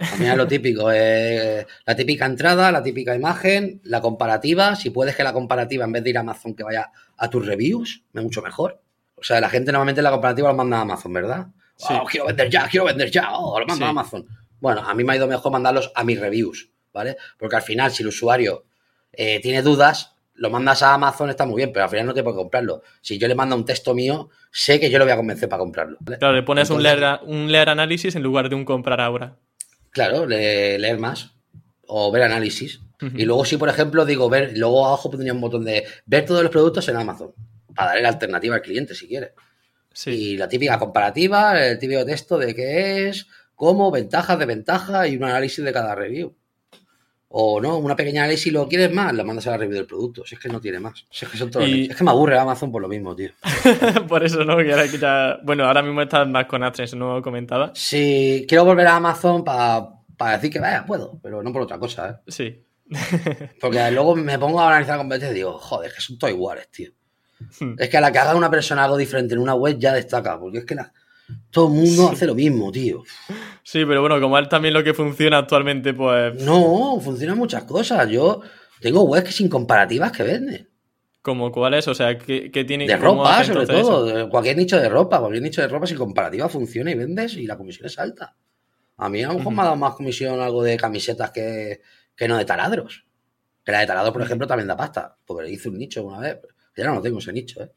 A 0.00 0.16
mí 0.16 0.26
es 0.26 0.36
lo 0.36 0.46
típico, 0.46 0.90
eh, 0.92 1.66
la 1.84 1.94
típica 1.94 2.24
entrada, 2.24 2.72
la 2.72 2.82
típica 2.82 3.14
imagen, 3.14 3.80
la 3.84 4.00
comparativa. 4.00 4.74
Si 4.74 4.90
puedes 4.90 5.14
que 5.14 5.22
la 5.22 5.32
comparativa, 5.32 5.84
en 5.84 5.92
vez 5.92 6.02
de 6.04 6.10
ir 6.10 6.16
a 6.16 6.20
Amazon, 6.20 6.54
que 6.54 6.62
vaya 6.62 6.90
a 7.18 7.28
tus 7.28 7.44
reviews, 7.46 8.02
es 8.14 8.22
mucho 8.22 8.40
mejor. 8.40 8.80
O 9.16 9.22
sea, 9.22 9.40
la 9.40 9.50
gente 9.50 9.70
normalmente 9.72 10.00
la 10.00 10.10
comparativa 10.10 10.48
lo 10.48 10.54
manda 10.54 10.78
a 10.78 10.80
Amazon, 10.80 11.12
¿verdad? 11.12 11.48
Sí. 11.76 11.94
Oh, 12.00 12.04
quiero 12.04 12.26
vender 12.26 12.48
ya, 12.48 12.66
quiero 12.68 12.86
vender 12.86 13.10
ya, 13.10 13.32
oh, 13.32 13.60
lo 13.60 13.66
mando 13.66 13.84
Sí. 13.84 13.86
a 13.86 13.90
Amazon. 13.90 14.26
Bueno, 14.58 14.80
a 14.80 14.94
mí 14.94 15.04
me 15.04 15.12
ha 15.12 15.16
ido 15.16 15.26
mejor 15.26 15.52
mandarlos 15.52 15.92
a 15.94 16.02
mis 16.04 16.18
reviews, 16.18 16.70
¿vale? 16.92 17.16
Porque 17.38 17.56
al 17.56 17.62
final, 17.62 17.90
si 17.90 18.02
el 18.02 18.08
usuario 18.08 18.64
eh, 19.12 19.40
tiene 19.40 19.60
dudas, 19.62 20.14
lo 20.34 20.48
mandas 20.48 20.82
a 20.82 20.94
Amazon, 20.94 21.28
está 21.28 21.44
muy 21.44 21.56
bien, 21.56 21.72
pero 21.72 21.84
al 21.84 21.90
final 21.90 22.06
no 22.06 22.14
te 22.14 22.22
puede 22.22 22.36
comprarlo. 22.36 22.82
Si 23.02 23.18
yo 23.18 23.28
le 23.28 23.34
mando 23.34 23.54
un 23.56 23.64
texto 23.66 23.94
mío, 23.94 24.30
sé 24.50 24.80
que 24.80 24.88
yo 24.90 24.98
lo 24.98 25.04
voy 25.04 25.12
a 25.12 25.16
convencer 25.16 25.48
para 25.50 25.60
comprarlo. 25.60 25.98
¿vale? 26.00 26.18
Claro, 26.18 26.34
le 26.34 26.42
pones 26.42 26.70
un, 26.70 26.82
leer, 26.82 27.20
un 27.26 27.52
leer 27.52 27.68
análisis 27.68 28.14
en 28.16 28.22
lugar 28.22 28.48
de 28.48 28.54
un 28.54 28.64
comprar 28.64 29.00
ahora. 29.02 29.36
Claro, 29.90 30.26
le- 30.26 30.78
leer 30.78 30.98
más 30.98 31.32
o 31.86 32.10
ver 32.12 32.22
análisis. 32.22 32.80
Y 33.16 33.24
luego, 33.24 33.46
si 33.46 33.56
por 33.56 33.70
ejemplo 33.70 34.04
digo 34.04 34.28
ver, 34.28 34.52
luego 34.58 34.86
abajo 34.86 35.10
pondría 35.10 35.32
un 35.32 35.40
botón 35.40 35.64
de 35.64 35.84
ver 36.04 36.26
todos 36.26 36.42
los 36.42 36.52
productos 36.52 36.86
en 36.88 36.96
Amazon 36.96 37.32
para 37.74 37.88
darle 37.88 38.02
la 38.02 38.08
alternativa 38.10 38.56
al 38.56 38.60
cliente 38.62 38.94
si 38.94 39.08
quiere. 39.08 39.32
Sí. 39.92 40.10
Y 40.10 40.36
la 40.36 40.48
típica 40.48 40.78
comparativa, 40.78 41.58
el 41.66 41.78
típico 41.78 42.04
texto 42.04 42.36
de 42.36 42.54
qué 42.54 43.08
es, 43.08 43.26
cómo, 43.54 43.90
ventajas, 43.90 44.38
desventajas 44.38 45.08
y 45.08 45.16
un 45.16 45.24
análisis 45.24 45.64
de 45.64 45.72
cada 45.72 45.94
review. 45.94 46.34
O 47.32 47.60
no, 47.60 47.78
una 47.78 47.94
pequeña 47.94 48.22
análisis 48.22 48.48
y 48.48 48.50
lo 48.50 48.66
quieres 48.68 48.92
más, 48.92 49.14
la 49.14 49.22
mandas 49.22 49.46
a 49.46 49.52
la 49.52 49.56
review 49.58 49.76
del 49.76 49.86
producto. 49.86 50.24
Si 50.26 50.34
es 50.34 50.40
que 50.40 50.48
no 50.48 50.60
tiene 50.60 50.80
más. 50.80 51.06
Si 51.10 51.24
es 51.24 51.30
que 51.30 51.38
son 51.38 51.48
todos 51.48 51.68
Y- 51.68 51.86
Es 51.88 51.96
que 51.96 52.02
me 52.02 52.10
aburre 52.10 52.36
Amazon 52.36 52.72
por 52.72 52.82
lo 52.82 52.88
mismo, 52.88 53.14
tío. 53.14 53.30
Por 54.08 54.24
eso 54.24 54.44
no, 54.44 54.56
que 54.56 54.72
ahora 54.72 54.88
que 54.88 54.98
ya- 54.98 55.38
Bueno, 55.44 55.64
ahora 55.64 55.80
mismo 55.82 56.02
estás 56.02 56.26
más 56.26 56.46
con 56.46 56.62
AdSense, 56.64 56.96
no 56.96 57.22
comentaba. 57.22 57.70
Si 57.74 58.44
quiero 58.48 58.64
volver 58.64 58.88
a 58.88 58.96
Amazon 58.96 59.44
para 59.44 59.92
decir 60.32 60.50
que 60.50 60.58
vaya, 60.58 60.84
puedo, 60.84 61.20
pero 61.22 61.40
no 61.42 61.52
por 61.52 61.62
otra 61.62 61.78
cosa, 61.78 62.10
¿eh? 62.10 62.14
Sí. 62.26 62.64
Porque 63.60 63.90
luego 63.92 64.16
me 64.16 64.36
pongo 64.38 64.60
a 64.60 64.68
analizar 64.68 64.98
competencias 64.98 65.30
y 65.32 65.34
digo, 65.36 65.52
joder, 65.58 65.90
es 65.90 65.94
que 65.96 66.00
son 66.02 66.18
todos 66.18 66.32
iguales, 66.32 66.68
tío. 66.72 66.90
Hmm. 67.60 67.74
Es 67.78 67.88
que 67.88 67.96
a 67.96 68.00
la 68.00 68.10
que 68.10 68.18
haga 68.18 68.34
una 68.34 68.50
persona 68.50 68.82
algo 68.84 68.96
diferente 68.96 69.34
en 69.34 69.40
una 69.40 69.54
web 69.54 69.78
ya 69.78 69.92
destaca, 69.94 70.38
porque 70.38 70.58
es 70.58 70.64
que 70.64 70.74
la- 70.74 70.92
todo 71.50 71.66
el 71.68 71.74
mundo 71.74 72.08
hace 72.10 72.26
lo 72.26 72.34
mismo, 72.34 72.70
tío. 72.72 73.02
Sí, 73.62 73.84
pero 73.84 74.00
bueno, 74.00 74.20
como 74.20 74.38
es 74.38 74.48
también 74.48 74.74
lo 74.74 74.82
que 74.84 74.94
funciona 74.94 75.38
actualmente, 75.38 75.94
pues 75.94 76.34
No, 76.42 76.98
funcionan 77.00 77.38
muchas 77.38 77.64
cosas. 77.64 78.08
Yo 78.08 78.40
tengo 78.80 79.02
webs 79.04 79.34
sin 79.34 79.48
comparativas 79.48 80.12
que 80.12 80.22
venden. 80.22 80.68
como 81.22 81.50
cuál 81.52 81.74
es, 81.74 81.86
o 81.88 81.94
sea, 81.94 82.16
¿qué, 82.18 82.50
qué 82.50 82.64
tiene 82.64 82.86
De 82.86 82.96
ropa, 82.96 83.44
sobre 83.44 83.66
todo. 83.66 84.08
eso? 84.18 84.28
Cualquier 84.30 84.56
nicho 84.56 84.78
de 84.80 84.88
ropa, 84.88 85.18
cualquier 85.20 85.42
nicho 85.42 85.60
de 85.60 85.68
ropa 85.68 85.86
sin 85.86 85.96
comparativa 85.98 86.48
funciona 86.48 86.90
y 86.90 86.94
vendes 86.94 87.34
y 87.36 87.46
la 87.46 87.56
comisión 87.56 87.86
es 87.86 87.98
alta. 87.98 88.36
A 88.96 89.08
mí 89.08 89.22
a 89.22 89.28
lo 89.28 89.34
mejor 89.38 89.52
me 89.54 89.60
ha 89.62 89.64
dado 89.64 89.76
más 89.76 89.94
comisión 89.94 90.40
algo 90.40 90.62
de 90.62 90.76
camisetas 90.76 91.30
que, 91.30 91.80
que 92.16 92.28
no 92.28 92.36
de 92.36 92.44
taladros. 92.44 93.04
Que 93.64 93.72
la 93.72 93.80
de 93.80 93.86
taladros, 93.86 94.12
por 94.12 94.22
ejemplo, 94.22 94.46
también 94.46 94.68
da 94.68 94.76
pasta. 94.76 95.16
Porque 95.24 95.44
le 95.44 95.50
hice 95.52 95.68
un 95.68 95.78
nicho 95.78 96.02
una 96.04 96.20
vez. 96.20 96.38
Ya 96.76 96.84
no 96.86 96.94
lo 96.96 97.02
tengo 97.02 97.18
ese 97.18 97.32
nicho, 97.32 97.62
¿eh? 97.62 97.70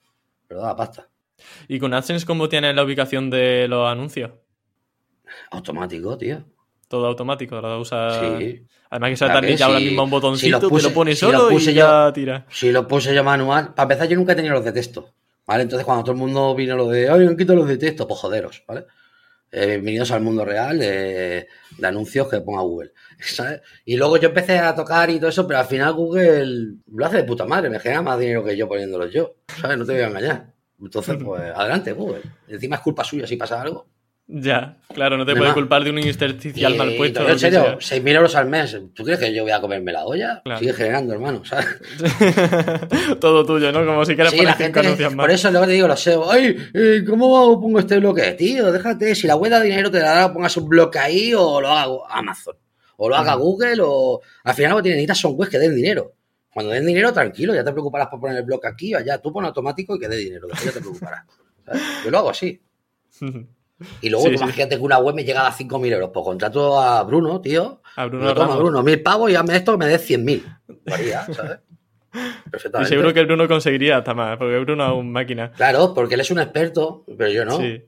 Pero 0.47 0.61
da 0.61 0.75
pasta. 0.75 1.09
¿Y 1.67 1.79
con 1.79 1.93
AdSense 1.93 2.25
cómo 2.25 2.49
tienes 2.49 2.75
la 2.75 2.83
ubicación 2.83 3.29
de 3.29 3.67
los 3.67 3.87
anuncios? 3.89 4.31
Automático, 5.51 6.17
tío. 6.17 6.43
Todo 6.87 7.07
automático, 7.07 7.59
lo 7.61 7.79
usas... 7.79 8.19
Sí. 8.39 8.65
Además 8.89 9.09
que 9.09 9.17
se 9.17 9.25
que 9.41 9.55
ya 9.57 9.65
ahora 9.65 9.79
mismo 9.79 10.03
un 10.03 10.09
Si 10.09 10.11
botoncito, 10.11 10.59
los 10.59 10.69
puse- 10.71 10.89
te 10.89 10.93
lo 10.93 11.03
si 11.05 11.09
los 11.09 11.17
solo 11.19 11.49
puse 11.49 11.71
y 11.71 11.73
yo- 11.73 11.81
ya 12.07 12.13
tira. 12.13 12.45
Si 12.49 12.71
lo 12.71 12.87
puse 12.87 13.15
yo 13.15 13.23
manual, 13.23 13.73
para 13.73 13.83
empezar, 13.83 14.07
yo 14.07 14.15
nunca 14.17 14.33
he 14.33 14.35
tenido 14.35 14.53
los 14.53 14.63
de 14.63 14.71
texto. 14.71 15.09
¿Vale? 15.47 15.63
Entonces, 15.63 15.83
cuando 15.85 16.03
todo 16.03 16.11
el 16.13 16.19
mundo 16.19 16.53
vino 16.55 16.75
lo 16.77 16.87
de, 16.87 17.09
ay, 17.09 17.25
han 17.25 17.35
quitado 17.35 17.57
los 17.59 17.67
de 17.67 17.77
texto, 17.77 18.07
pues 18.07 18.19
joderos, 18.19 18.63
¿vale? 18.67 18.85
Eh, 19.51 19.65
bienvenidos 19.71 20.11
al 20.11 20.21
mundo 20.21 20.45
real 20.45 20.79
de, 20.79 21.47
de 21.77 21.87
anuncios 21.87 22.27
que 22.29 22.41
ponga 22.41 22.61
Google. 22.61 22.91
¿sabes? 23.19 23.61
Y 23.83 23.97
luego 23.97 24.17
yo 24.17 24.27
empecé 24.29 24.59
a 24.59 24.73
tocar 24.75 25.09
y 25.09 25.17
todo 25.17 25.29
eso, 25.29 25.45
pero 25.47 25.59
al 25.59 25.65
final 25.65 25.93
Google 25.93 26.75
lo 26.93 27.05
hace 27.05 27.17
de 27.17 27.23
puta 27.23 27.45
madre, 27.45 27.69
me 27.71 27.79
genera 27.79 28.01
más 28.03 28.19
dinero 28.19 28.43
que 28.43 28.55
yo 28.55 28.67
poniéndolos 28.67 29.11
yo. 29.11 29.35
¿Sabes? 29.59 29.77
No 29.79 29.85
te 29.85 29.93
voy 29.93 30.01
a 30.01 30.07
engañar. 30.07 30.53
Entonces, 30.81 31.17
pues, 31.23 31.41
adelante, 31.55 31.93
Google. 31.93 32.21
Encima 32.47 32.75
es 32.77 32.81
culpa 32.81 33.03
suya 33.03 33.25
si 33.27 33.37
pasa 33.37 33.61
algo. 33.61 33.87
Ya, 34.25 34.77
claro, 34.93 35.17
no 35.17 35.25
te 35.25 35.33
No 35.33 35.37
puede 35.39 35.49
más. 35.49 35.53
culpar 35.53 35.83
de 35.83 35.89
un 35.89 35.99
intersticial 35.99 36.75
mal 36.75 36.95
puesto. 36.95 37.21
lo 37.23 37.29
en 37.29 37.39
serio, 37.39 37.77
6.000 37.77 38.15
euros 38.15 38.35
al 38.37 38.47
mes. 38.47 38.77
¿Tú 38.93 39.03
crees 39.03 39.19
que 39.19 39.33
yo 39.33 39.43
voy 39.43 39.51
a 39.51 39.59
comerme 39.59 39.91
la 39.91 40.05
olla? 40.05 40.41
Claro. 40.45 40.59
Sigue 40.59 40.71
generando, 40.73 41.13
hermano, 41.13 41.43
¿sabes? 41.43 41.67
Todo 43.19 43.45
tuyo, 43.45 43.71
¿no? 43.71 43.85
Como 43.85 44.05
si 44.05 44.15
quieras 44.15 44.31
Sí, 44.31 44.37
poner 44.37 44.51
la 44.51 44.83
gente. 44.83 45.09
más. 45.09 45.15
Por 45.25 45.31
eso 45.31 45.51
luego 45.51 45.65
te 45.65 45.73
digo, 45.73 45.87
los 45.87 45.99
SEO. 45.99 46.31
Ay, 46.31 46.55
eh, 46.73 47.03
¿cómo 47.07 47.59
pongo 47.59 47.79
este 47.79 47.99
bloque? 47.99 48.31
Tío, 48.31 48.71
déjate. 48.71 49.13
Si 49.15 49.27
la 49.27 49.35
web 49.35 49.51
da 49.51 49.59
dinero, 49.61 49.91
te 49.91 49.99
la 49.99 50.11
da, 50.13 50.33
pongas 50.33 50.55
un 50.57 50.69
bloque 50.69 50.99
ahí 50.99 51.33
o 51.33 51.59
lo 51.59 51.67
haga 51.69 51.91
Amazon. 52.09 52.55
O 52.97 53.09
lo 53.09 53.15
haga 53.15 53.33
Google 53.35 53.77
o. 53.81 54.21
Al 54.45 54.53
final 54.53 54.71
lo 54.77 54.81
que 54.83 54.89
necesitas 54.89 55.17
son 55.17 55.33
webs 55.35 55.51
que 55.51 55.59
den 55.59 55.75
dinero. 55.75 56.13
Cuando 56.53 56.71
den 56.71 56.85
dinero, 56.85 57.11
tranquilo, 57.11 57.53
ya 57.55 57.63
te 57.63 57.71
preocuparás 57.71 58.07
por 58.09 58.19
poner 58.19 58.37
el 58.37 58.43
bloque 58.43 58.67
aquí 58.67 58.93
o 58.93 58.97
allá. 58.99 59.17
Tú 59.19 59.31
pon 59.33 59.45
automático 59.45 59.95
y 59.95 59.99
que 59.99 60.07
dé 60.07 60.17
dinero, 60.17 60.47
después 60.47 60.65
ya 60.65 60.71
te 60.73 60.79
preocuparás. 60.81 61.25
¿sabes? 61.65 61.81
Yo 62.05 62.11
lo 62.11 62.17
hago 62.19 62.29
así. 62.29 62.61
Y 64.01 64.09
luego, 64.09 64.27
Sí, 64.27 64.37
sí. 64.37 64.43
imagínate 64.43 64.77
que 64.77 64.81
una 64.81 64.97
web 64.99 65.13
me 65.13 65.25
llega 65.25 65.45
a 65.45 65.51
5.000 65.51 65.91
euros. 65.91 66.11
Pues 66.13 66.23
contrato 66.23 66.79
a 66.79 67.03
Bruno, 67.03 67.41
tío. 67.41 67.81
A 67.97 68.05
Bruno 68.05 68.25
Bruno, 68.27 68.33
toma. 68.35 68.55
Bruno, 68.55 68.83
mil 68.83 69.01
pavos 69.01 69.29
y 69.29 69.35
hazme 69.35 69.57
esto 69.57 69.73
que 69.73 69.77
me 69.79 69.87
des 69.87 70.09
100.000. 70.09 70.59
Lo 70.85 70.93
haría, 70.93 71.25
¿sabes? 71.25 71.59
Y 72.13 72.49
Perfectamente. 72.51 72.89
seguro 72.89 73.13
que 73.13 73.19
el 73.21 73.25
Bruno 73.25 73.47
conseguiría 73.47 73.97
hasta 73.97 74.13
más, 74.13 74.37
porque 74.37 74.57
Bruno 74.59 74.85
es 74.85 74.93
un 74.99 75.11
máquina. 75.11 75.51
Claro, 75.51 75.93
porque 75.93 76.13
él 76.13 76.21
es 76.21 76.29
un 76.31 76.39
experto, 76.39 77.03
pero 77.17 77.29
yo 77.31 77.43
no. 77.43 77.57
Sí. 77.57 77.83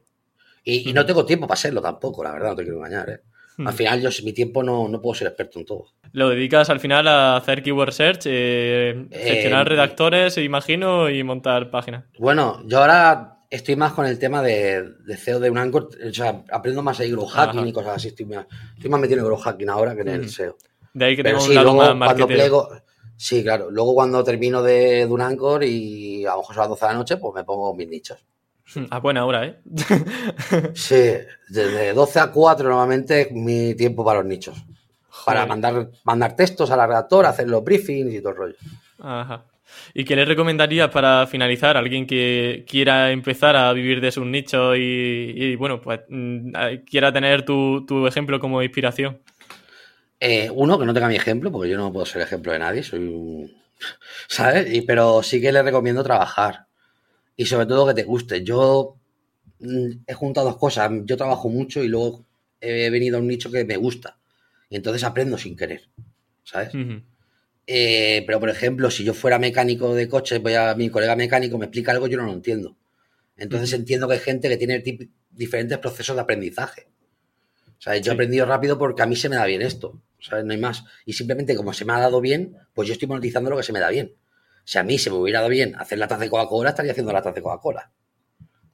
Y, 0.64 0.90
y 0.90 0.94
no 0.94 1.06
tengo 1.06 1.26
tiempo 1.26 1.48
para 1.48 1.56
serlo 1.62 1.80
tampoco, 1.82 2.24
la 2.24 2.32
verdad, 2.34 2.50
no 2.50 2.56
te 2.56 2.64
quiero 2.64 2.78
engañar, 2.80 3.10
¿eh? 3.12 3.22
Hmm. 3.58 3.68
Al 3.68 3.74
final, 3.74 4.02
yo 4.02 4.10
mi 4.24 4.34
tiempo 4.34 4.64
no, 4.64 4.88
no 4.88 5.02
puedo 5.02 5.16
ser 5.16 5.28
experto 5.28 5.60
en 5.60 5.66
todo. 5.66 5.86
Lo 6.12 6.30
dedicas 6.30 6.70
al 6.70 6.80
final 6.80 7.08
a 7.08 7.38
hacer 7.38 7.64
keyword 7.64 7.92
search, 7.92 8.24
eh, 8.26 9.08
gestionar 9.12 9.66
Eh, 9.68 9.70
redactores, 9.70 10.38
imagino, 10.38 11.10
y 11.10 11.24
montar 11.24 11.70
páginas. 11.70 12.06
Bueno, 12.20 12.62
yo 12.66 12.80
ahora 12.80 13.40
estoy 13.50 13.76
más 13.76 13.94
con 13.94 14.06
el 14.06 14.20
tema 14.20 14.42
de, 14.42 14.84
de 15.06 15.18
CEO 15.18 15.40
de 15.40 15.50
un 15.50 15.58
Anchor, 15.58 15.90
o 16.10 16.14
sea, 16.14 16.44
aprendo 16.52 16.82
más 16.82 17.00
ahí 17.00 17.12
growth 17.12 17.30
hacking 17.30 17.60
Ajá. 17.60 17.68
y 17.70 17.74
cosas 17.74 17.96
así. 17.96 18.08
Estoy 18.10 18.26
más, 18.26 18.46
estoy 18.76 18.90
más 18.90 19.00
metido 19.00 19.20
en 19.20 19.26
el 19.26 19.26
growth 19.26 19.44
hacking 19.44 19.70
ahora 19.70 19.96
que 19.96 20.02
en 20.02 20.08
el 20.10 20.20
Ujú. 20.22 20.30
SEO. 20.30 20.58
De 20.94 21.06
ahí 21.06 21.16
que 21.16 21.24
Pero 21.24 21.38
tengo 21.38 21.46
sí, 21.46 21.50
un 21.52 21.56
lado 21.56 21.74
luego 21.74 21.96
más 21.96 22.08
cuando 22.08 22.28
plego, 22.28 22.70
sí, 23.18 23.44
claro, 23.44 23.70
luego 23.72 23.94
cuando 23.94 24.24
termino 24.24 24.62
de, 24.64 24.98
de 25.00 25.06
un 25.06 25.22
Anchor 25.22 25.64
y 25.64 26.26
a 26.26 26.32
lo 26.32 26.38
mejor 26.40 26.56
son 26.56 26.62
las 26.62 26.70
12 26.70 26.86
de 26.86 26.92
la 26.92 26.98
noche, 26.98 27.18
pues 27.18 27.34
me 27.36 27.44
pongo 27.44 27.74
mis 27.76 27.88
nichos. 27.88 28.18
A 28.90 29.00
buena 29.00 29.26
hora, 29.26 29.46
¿eh? 29.46 29.56
Sí, 30.74 31.14
desde 31.50 31.94
12 31.94 32.20
a 32.20 32.32
4 32.32 32.70
normalmente 32.70 33.22
es 33.22 33.32
mi 33.32 33.76
tiempo 33.76 34.04
para 34.04 34.20
los 34.20 34.28
nichos. 34.28 34.58
Para 35.26 35.46
mandar, 35.46 35.90
mandar 36.04 36.36
textos 36.36 36.70
a 36.72 36.78
la 36.78 36.86
redactora, 36.86 37.30
hacer 37.30 37.48
los 37.48 37.64
briefings 37.64 38.14
y 38.14 38.20
todo 38.20 38.30
el 38.32 38.38
rollo. 38.38 38.56
Ajá. 39.00 39.46
¿Y 39.94 40.04
qué 40.06 40.16
le 40.16 40.26
recomendarías 40.26 40.90
para 40.90 41.26
finalizar 41.26 41.76
a 41.76 41.80
alguien 41.80 42.06
que 42.06 42.66
quiera 42.68 43.12
empezar 43.12 43.56
a 43.56 43.72
vivir 43.74 44.02
de 44.02 44.12
sus 44.12 44.26
nichos 44.26 44.78
y, 44.78 45.34
y, 45.36 45.56
bueno, 45.56 45.82
pues 45.82 46.02
mm, 46.10 46.52
quiera 46.90 47.12
tener 47.12 47.44
tu, 47.44 47.86
tu 47.86 48.06
ejemplo 48.06 48.40
como 48.40 48.62
inspiración? 48.62 49.20
Eh, 50.20 50.50
uno, 50.54 50.80
que 50.80 50.86
no 50.86 50.94
tenga 50.94 51.08
mi 51.08 51.16
ejemplo, 51.16 51.52
porque 51.52 51.70
yo 51.70 51.78
no 51.78 51.92
puedo 51.92 52.06
ser 52.06 52.22
ejemplo 52.22 52.52
de 52.52 52.60
nadie, 52.60 52.84
soy 52.84 53.00
un... 53.00 53.52
¿Sabes? 54.28 54.74
Y, 54.74 54.82
pero 54.82 55.24
sí 55.24 55.42
que 55.42 55.52
le 55.52 55.64
recomiendo 55.64 56.04
trabajar. 56.04 56.68
Y 57.36 57.46
sobre 57.46 57.66
todo 57.66 57.88
que 57.88 57.94
te 57.94 58.04
guste. 58.04 58.44
Yo 58.44 58.96
mm, 59.60 59.90
he 60.08 60.14
juntado 60.14 60.48
dos 60.48 60.58
cosas. 60.58 60.90
Yo 61.06 61.18
trabajo 61.18 61.50
mucho 61.50 61.84
y 61.84 61.88
luego 61.88 62.26
he 62.62 62.90
venido 62.90 63.18
a 63.18 63.20
un 63.20 63.28
nicho 63.28 63.52
que 63.52 63.66
me 63.66 63.78
gusta. 63.78 64.18
Y 64.70 64.76
entonces 64.78 65.04
aprendo 65.04 65.38
sin 65.38 65.56
querer. 65.56 65.90
¿Sabes? 66.44 66.70
Eh, 67.68 68.24
pero, 68.28 68.40
por 68.40 68.50
ejemplo, 68.50 68.92
si 68.92 69.04
yo 69.04 69.14
fuera 69.14 69.40
mecánico 69.40 69.94
de 69.96 70.08
coches, 70.08 70.42
voy 70.42 70.54
a 70.54 70.76
mi 70.76 70.90
colega 70.90 71.16
mecánico, 71.16 71.58
me 71.58 71.66
explica 71.66 71.92
algo, 71.92 72.08
yo 72.08 72.18
no 72.18 72.26
lo 72.26 72.34
entiendo. 72.34 72.76
Entonces 73.38 73.74
entiendo 73.74 74.08
que 74.08 74.14
hay 74.14 74.20
gente 74.20 74.48
que 74.48 74.58
tiene 74.58 74.84
diferentes 75.32 75.78
procesos 75.80 76.16
de 76.16 76.22
aprendizaje. 76.22 76.88
Sea, 77.80 77.98
yo 77.98 78.04
Sí. 78.04 78.10
he 78.10 78.14
aprendido 78.14 78.46
rápido 78.46 78.78
porque 78.78 79.02
a 79.02 79.06
mí 79.06 79.16
se 79.16 79.28
me 79.30 79.36
da 79.36 79.46
bien 79.46 79.62
esto. 79.62 80.00
¿Sabes? 80.20 80.46
No 80.46 80.54
hay 80.54 80.60
más. 80.60 80.84
Y 81.06 81.14
simplemente 81.14 81.56
como 81.56 81.74
se 81.74 81.86
me 81.86 81.94
ha 81.94 82.00
dado 82.00 82.22
bien, 82.22 82.56
pues 82.74 82.88
yo 82.88 82.94
estoy 82.94 83.08
monetizando 83.08 83.50
lo 83.50 83.58
que 83.58 83.64
se 83.64 83.74
me 83.74 83.80
da 83.80 83.90
bien. 83.90 84.14
Si 84.66 84.78
a 84.78 84.84
mí 84.84 84.98
se 84.98 85.10
me 85.10 85.16
hubiera 85.16 85.40
dado 85.40 85.50
bien 85.50 85.76
hacer 85.78 85.98
latas 86.00 86.20
de 86.20 86.30
Coca-Cola, 86.30 86.72
estaría 86.72 86.92
haciendo 86.92 87.14
latas 87.14 87.34
de 87.34 87.42
Coca-Cola. 87.42 87.92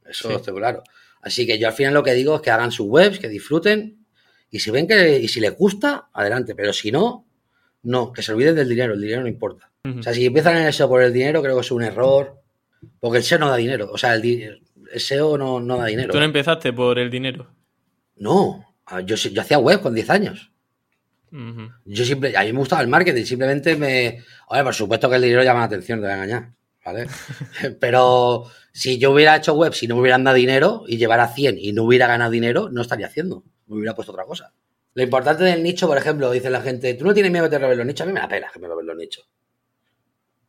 Eso 0.10 0.30
Sí. 0.30 0.36
estoy 0.36 0.56
claro. 0.56 0.82
Así 1.22 1.46
que 1.46 1.60
yo 1.60 1.68
al 1.68 1.74
final 1.74 1.94
lo 1.94 2.02
que 2.02 2.14
digo 2.14 2.36
es 2.36 2.42
que 2.42 2.50
hagan 2.50 2.72
sus 2.72 2.88
webs, 2.88 3.20
que 3.20 3.30
disfruten. 3.30 4.06
Y 4.50 4.60
si 4.60 4.72
ven 4.72 4.88
que, 4.88 5.20
y 5.20 5.28
si 5.28 5.40
les 5.40 5.56
gusta, 5.56 6.10
adelante. 6.14 6.56
Pero 6.56 6.74
si 6.74 6.92
no, 6.92 7.28
no, 7.84 8.12
que 8.12 8.24
se 8.24 8.32
olviden 8.34 8.56
del 8.56 8.68
dinero, 8.70 8.94
el 8.96 9.02
dinero 9.02 9.22
no 9.22 9.28
importa. 9.28 9.70
O 10.00 10.02
sea, 10.04 10.14
si 10.14 10.26
empiezan 10.26 10.58
en 10.58 10.64
el 10.64 10.74
SEO 10.74 10.90
por 10.90 11.02
el 11.04 11.14
dinero, 11.14 11.42
creo 11.42 11.56
que 11.56 11.62
es 11.62 11.72
un 11.72 11.84
error. 11.84 12.42
Porque 13.00 13.20
el 13.20 13.24
SEO 13.24 13.38
no 13.40 13.50
da 13.50 13.56
dinero. 13.58 13.90
O 13.92 13.98
sea, 13.98 14.14
el, 14.16 14.22
di- 14.22 14.44
el 14.44 15.00
SEO 15.00 15.38
no, 15.38 15.60
no 15.60 15.78
da 15.78 15.86
dinero. 15.86 16.12
Tú 16.12 16.20
no 16.20 16.26
empezaste 16.26 16.74
por 16.74 16.98
el 17.00 17.10
dinero. 17.12 17.54
No, 18.16 18.76
yo, 19.06 19.16
yo 19.16 19.42
hacía 19.42 19.58
web 19.60 19.82
con 19.82 19.94
10 19.94 20.10
años. 20.10 20.51
Yo 21.86 22.06
siempre, 22.06 22.36
a 22.36 22.44
mí 22.44 22.52
me 22.52 22.60
gustaba 22.60 22.82
el 22.82 22.88
marketing, 22.88 23.24
simplemente 23.24 23.76
me. 23.76 24.24
Oye, 24.48 24.64
por 24.64 24.74
supuesto 24.74 25.10
que 25.10 25.16
el 25.16 25.22
dinero 25.22 25.44
llama 25.44 25.62
la 25.62 25.66
atención, 25.66 26.00
te 26.00 26.06
voy 26.06 26.12
a 26.12 26.16
engañar, 26.16 26.52
¿vale? 26.86 27.08
Pero 27.80 28.46
si 28.74 28.98
yo 28.98 29.12
hubiera 29.12 29.38
hecho 29.38 29.54
web, 29.54 29.74
si 29.74 29.88
no 29.88 29.96
me 29.96 30.02
hubieran 30.02 30.24
dado 30.24 30.36
dinero 30.36 30.84
y 30.88 30.98
llevara 30.98 31.28
100 31.28 31.58
y 31.58 31.72
no 31.72 31.84
hubiera 31.84 32.08
ganado 32.08 32.32
dinero, 32.32 32.70
no 32.70 32.82
estaría 32.82 33.08
haciendo. 33.08 33.44
Me 33.68 33.78
hubiera 33.78 33.96
puesto 33.96 34.12
otra 34.12 34.26
cosa. 34.26 34.54
Lo 34.94 35.04
importante 35.04 35.46
del 35.46 35.64
nicho, 35.64 35.88
por 35.88 35.98
ejemplo, 35.98 36.30
dice 36.32 36.50
la 36.50 36.62
gente, 36.62 36.94
tú 36.96 37.06
no 37.06 37.14
tienes 37.14 37.32
miedo 37.32 37.48
de 37.48 37.58
robar 37.58 37.78
los 37.78 37.86
nichos, 37.86 38.04
a 38.04 38.08
mí 38.08 38.14
me 38.14 38.20
la 38.20 38.28
pena 38.28 38.48
que 38.52 38.60
me 38.60 38.68
roben 38.68 38.86
los 38.86 38.98
nichos. 38.98 39.26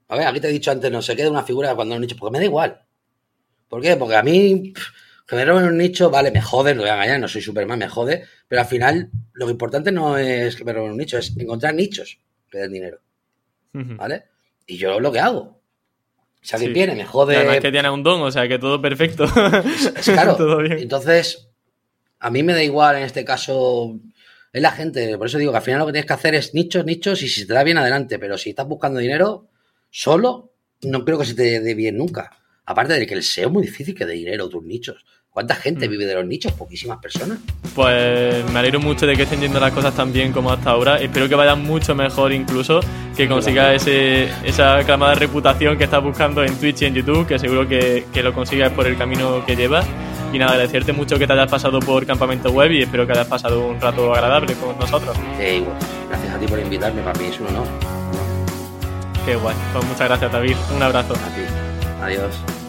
A 0.09 0.17
ver, 0.17 0.27
aquí 0.27 0.41
te 0.41 0.49
he 0.49 0.53
dicho 0.53 0.73
antes, 0.73 0.91
no 0.91 1.01
sé 1.01 1.15
qué 1.15 1.23
de 1.23 1.31
una 1.31 1.45
figura 1.45 1.75
cuando 1.77 1.95
los 1.95 2.01
nichos, 2.01 2.19
porque 2.19 2.33
me 2.33 2.39
da 2.39 2.45
igual. 2.45 2.83
¿Por 3.69 3.81
qué? 3.81 3.97
Porque 3.97 4.17
a 4.17 4.23
mí, 4.23 4.73
pff, 4.75 4.89
que 5.27 5.37
me 5.37 5.45
roben 5.45 5.65
un 5.65 5.79
nicho, 5.79 6.11
vale, 6.11 6.31
me 6.31 6.43
jode, 6.43 6.75
no 6.75 6.83
voy 6.83 6.91
a 6.91 6.95
engañar, 6.95 7.21
no 7.21 7.29
soy 7.29 7.41
Superman, 7.43 7.79
me 7.79 7.89
jode, 7.89 8.25
pero 8.49 8.61
al 8.61 8.67
final 8.67 9.11
lo 9.35 9.49
importante 9.51 9.91
no 9.93 10.19
es 10.19 10.57
que 10.57 10.65
me 10.65 10.73
roben 10.73 10.93
un 10.93 10.99
nicho, 10.99 11.19
es 11.19 11.37
encontrar 11.37 11.75
nichos 11.75 12.19
que 12.51 12.59
den 12.59 12.73
dinero. 12.73 12.99
¿vale? 13.73 14.25
Y 14.67 14.77
yo 14.77 15.01
lo 15.01 15.11
que 15.11 15.21
hago. 15.21 15.59
Si 16.43 16.55
alguien 16.55 16.71
Sí. 16.73 16.75
viene, 16.75 16.95
me 16.95 17.05
jode, 17.07 17.37
Además 17.37 17.61
que 17.61 17.71
tiene 17.73 17.89
un 17.89 18.03
don, 18.03 18.21
o 18.21 18.31
sea 18.31 18.47
que 18.49 18.59
todo 18.59 18.83
perfecto. 18.83 19.25
es 19.25 20.05
claro. 20.05 20.37
todo 20.37 20.59
bien. 20.59 20.79
Entonces, 20.79 21.49
a 22.19 22.31
mí 22.31 22.43
me 22.43 22.53
da 22.53 22.63
igual 22.63 22.97
en 22.97 23.05
este 23.05 23.25
caso. 23.25 23.99
Es 24.53 24.61
la 24.61 24.73
gente, 24.73 25.17
por 25.17 25.29
eso 25.29 25.39
digo 25.39 25.51
que 25.53 25.59
al 25.59 25.65
final 25.65 25.79
lo 25.81 25.87
que 25.87 25.93
tienes 25.93 26.07
que 26.07 26.13
hacer 26.13 26.35
es 26.35 26.53
nichos, 26.53 26.85
nichos, 26.85 27.23
y 27.23 27.29
si 27.29 27.41
se 27.41 27.47
te 27.47 27.55
da 27.55 27.63
bien 27.65 27.79
adelante, 27.79 28.19
pero 28.19 28.37
si 28.37 28.51
estás 28.51 28.67
buscando 28.69 28.99
dinero 29.01 29.47
solo, 29.91 30.53
no 30.83 31.05
creo 31.07 31.19
que 31.19 31.25
se 31.25 31.35
te 31.35 31.61
dé 31.61 31.75
bien 31.75 31.97
nunca. 31.97 32.31
Aparte 32.67 32.95
de 32.95 33.07
que 33.07 33.15
el 33.15 33.23
SEO 33.23 33.49
es 33.49 33.53
muy 33.53 33.63
difícil 33.63 33.95
que 33.95 34.07
dé 34.07 34.15
dinero 34.15 34.49
tus 34.49 34.63
nichos. 34.63 35.05
¿Cuánta 35.31 35.55
gente 35.55 35.89
Mm. 35.89 35.91
vive 35.91 36.05
de 36.07 36.15
los 36.15 36.27
nichos? 36.27 36.53
Poquísimas 36.53 36.99
personas. 36.99 37.39
Pues 37.75 38.45
me 38.53 38.59
alegro 38.59 38.81
mucho 38.81 39.07
de 39.07 39.17
que 39.17 39.23
estén 39.23 39.41
yendo 39.41 39.59
las 39.59 39.73
cosas 39.73 39.95
tan 39.95 40.13
bien 40.13 40.31
como 40.31 40.51
hasta 40.53 40.71
ahora. 40.71 40.99
Espero 41.01 41.27
que 41.29 41.35
vayan 41.35 41.63
mucho 41.63 41.95
mejor 41.95 42.33
incluso, 42.33 42.81
que 43.17 43.27
consigas 43.29 43.75
ese, 43.83 44.29
esa 44.45 44.77
aclamada 44.77 45.15
reputación 45.15 45.79
que 45.79 45.85
estás 45.85 46.03
buscando 46.03 46.45
en 46.45 46.55
Twitch 46.57 46.83
y 46.83 46.85
en 46.85 46.95
YouTube, 46.95 47.27
que 47.27 47.39
seguro 47.39 47.67
que, 47.67 48.05
que 48.13 48.23
lo 48.23 48.35
consigas 48.35 48.71
por 48.73 48.87
el 48.87 48.97
camino 48.99 49.43
que 49.47 49.57
llevas. 49.57 49.87
Y 50.35 50.39
nada, 50.39 50.53
agradecerte 50.53 50.93
mucho 50.93 51.19
que 51.19 51.27
te 51.27 51.33
hayas 51.33 51.51
pasado 51.51 51.79
por 51.81 52.07
Campamento 52.07 52.51
Web 52.51 52.73
y 52.73 52.83
espero 52.83 53.07
que 53.07 53.13
hayas 53.13 53.27
pasado 53.27 53.67
un 53.67 53.81
rato 53.81 54.13
agradable 54.15 54.55
con 54.55 54.79
nosotros. 54.79 55.17
Eh, 55.41 55.59
igual, 55.59 55.77
gracias 56.11 56.35
a 56.35 56.39
ti 56.39 56.47
por 56.47 56.59
invitarme, 56.59 57.03
para 57.03 57.19
mí 57.19 57.27
es 57.27 57.41
un 57.41 57.47
honor. 57.49 57.67
Qué 59.25 59.35
guay. 59.37 59.57
Pues 59.73 59.85
muchas 59.87 60.09
gracias, 60.09 60.31
David. 60.33 60.57
Un 60.77 60.83
abrazo. 60.83 61.15
A 61.15 61.35
ti. 61.35 61.43
Adiós. 62.03 62.62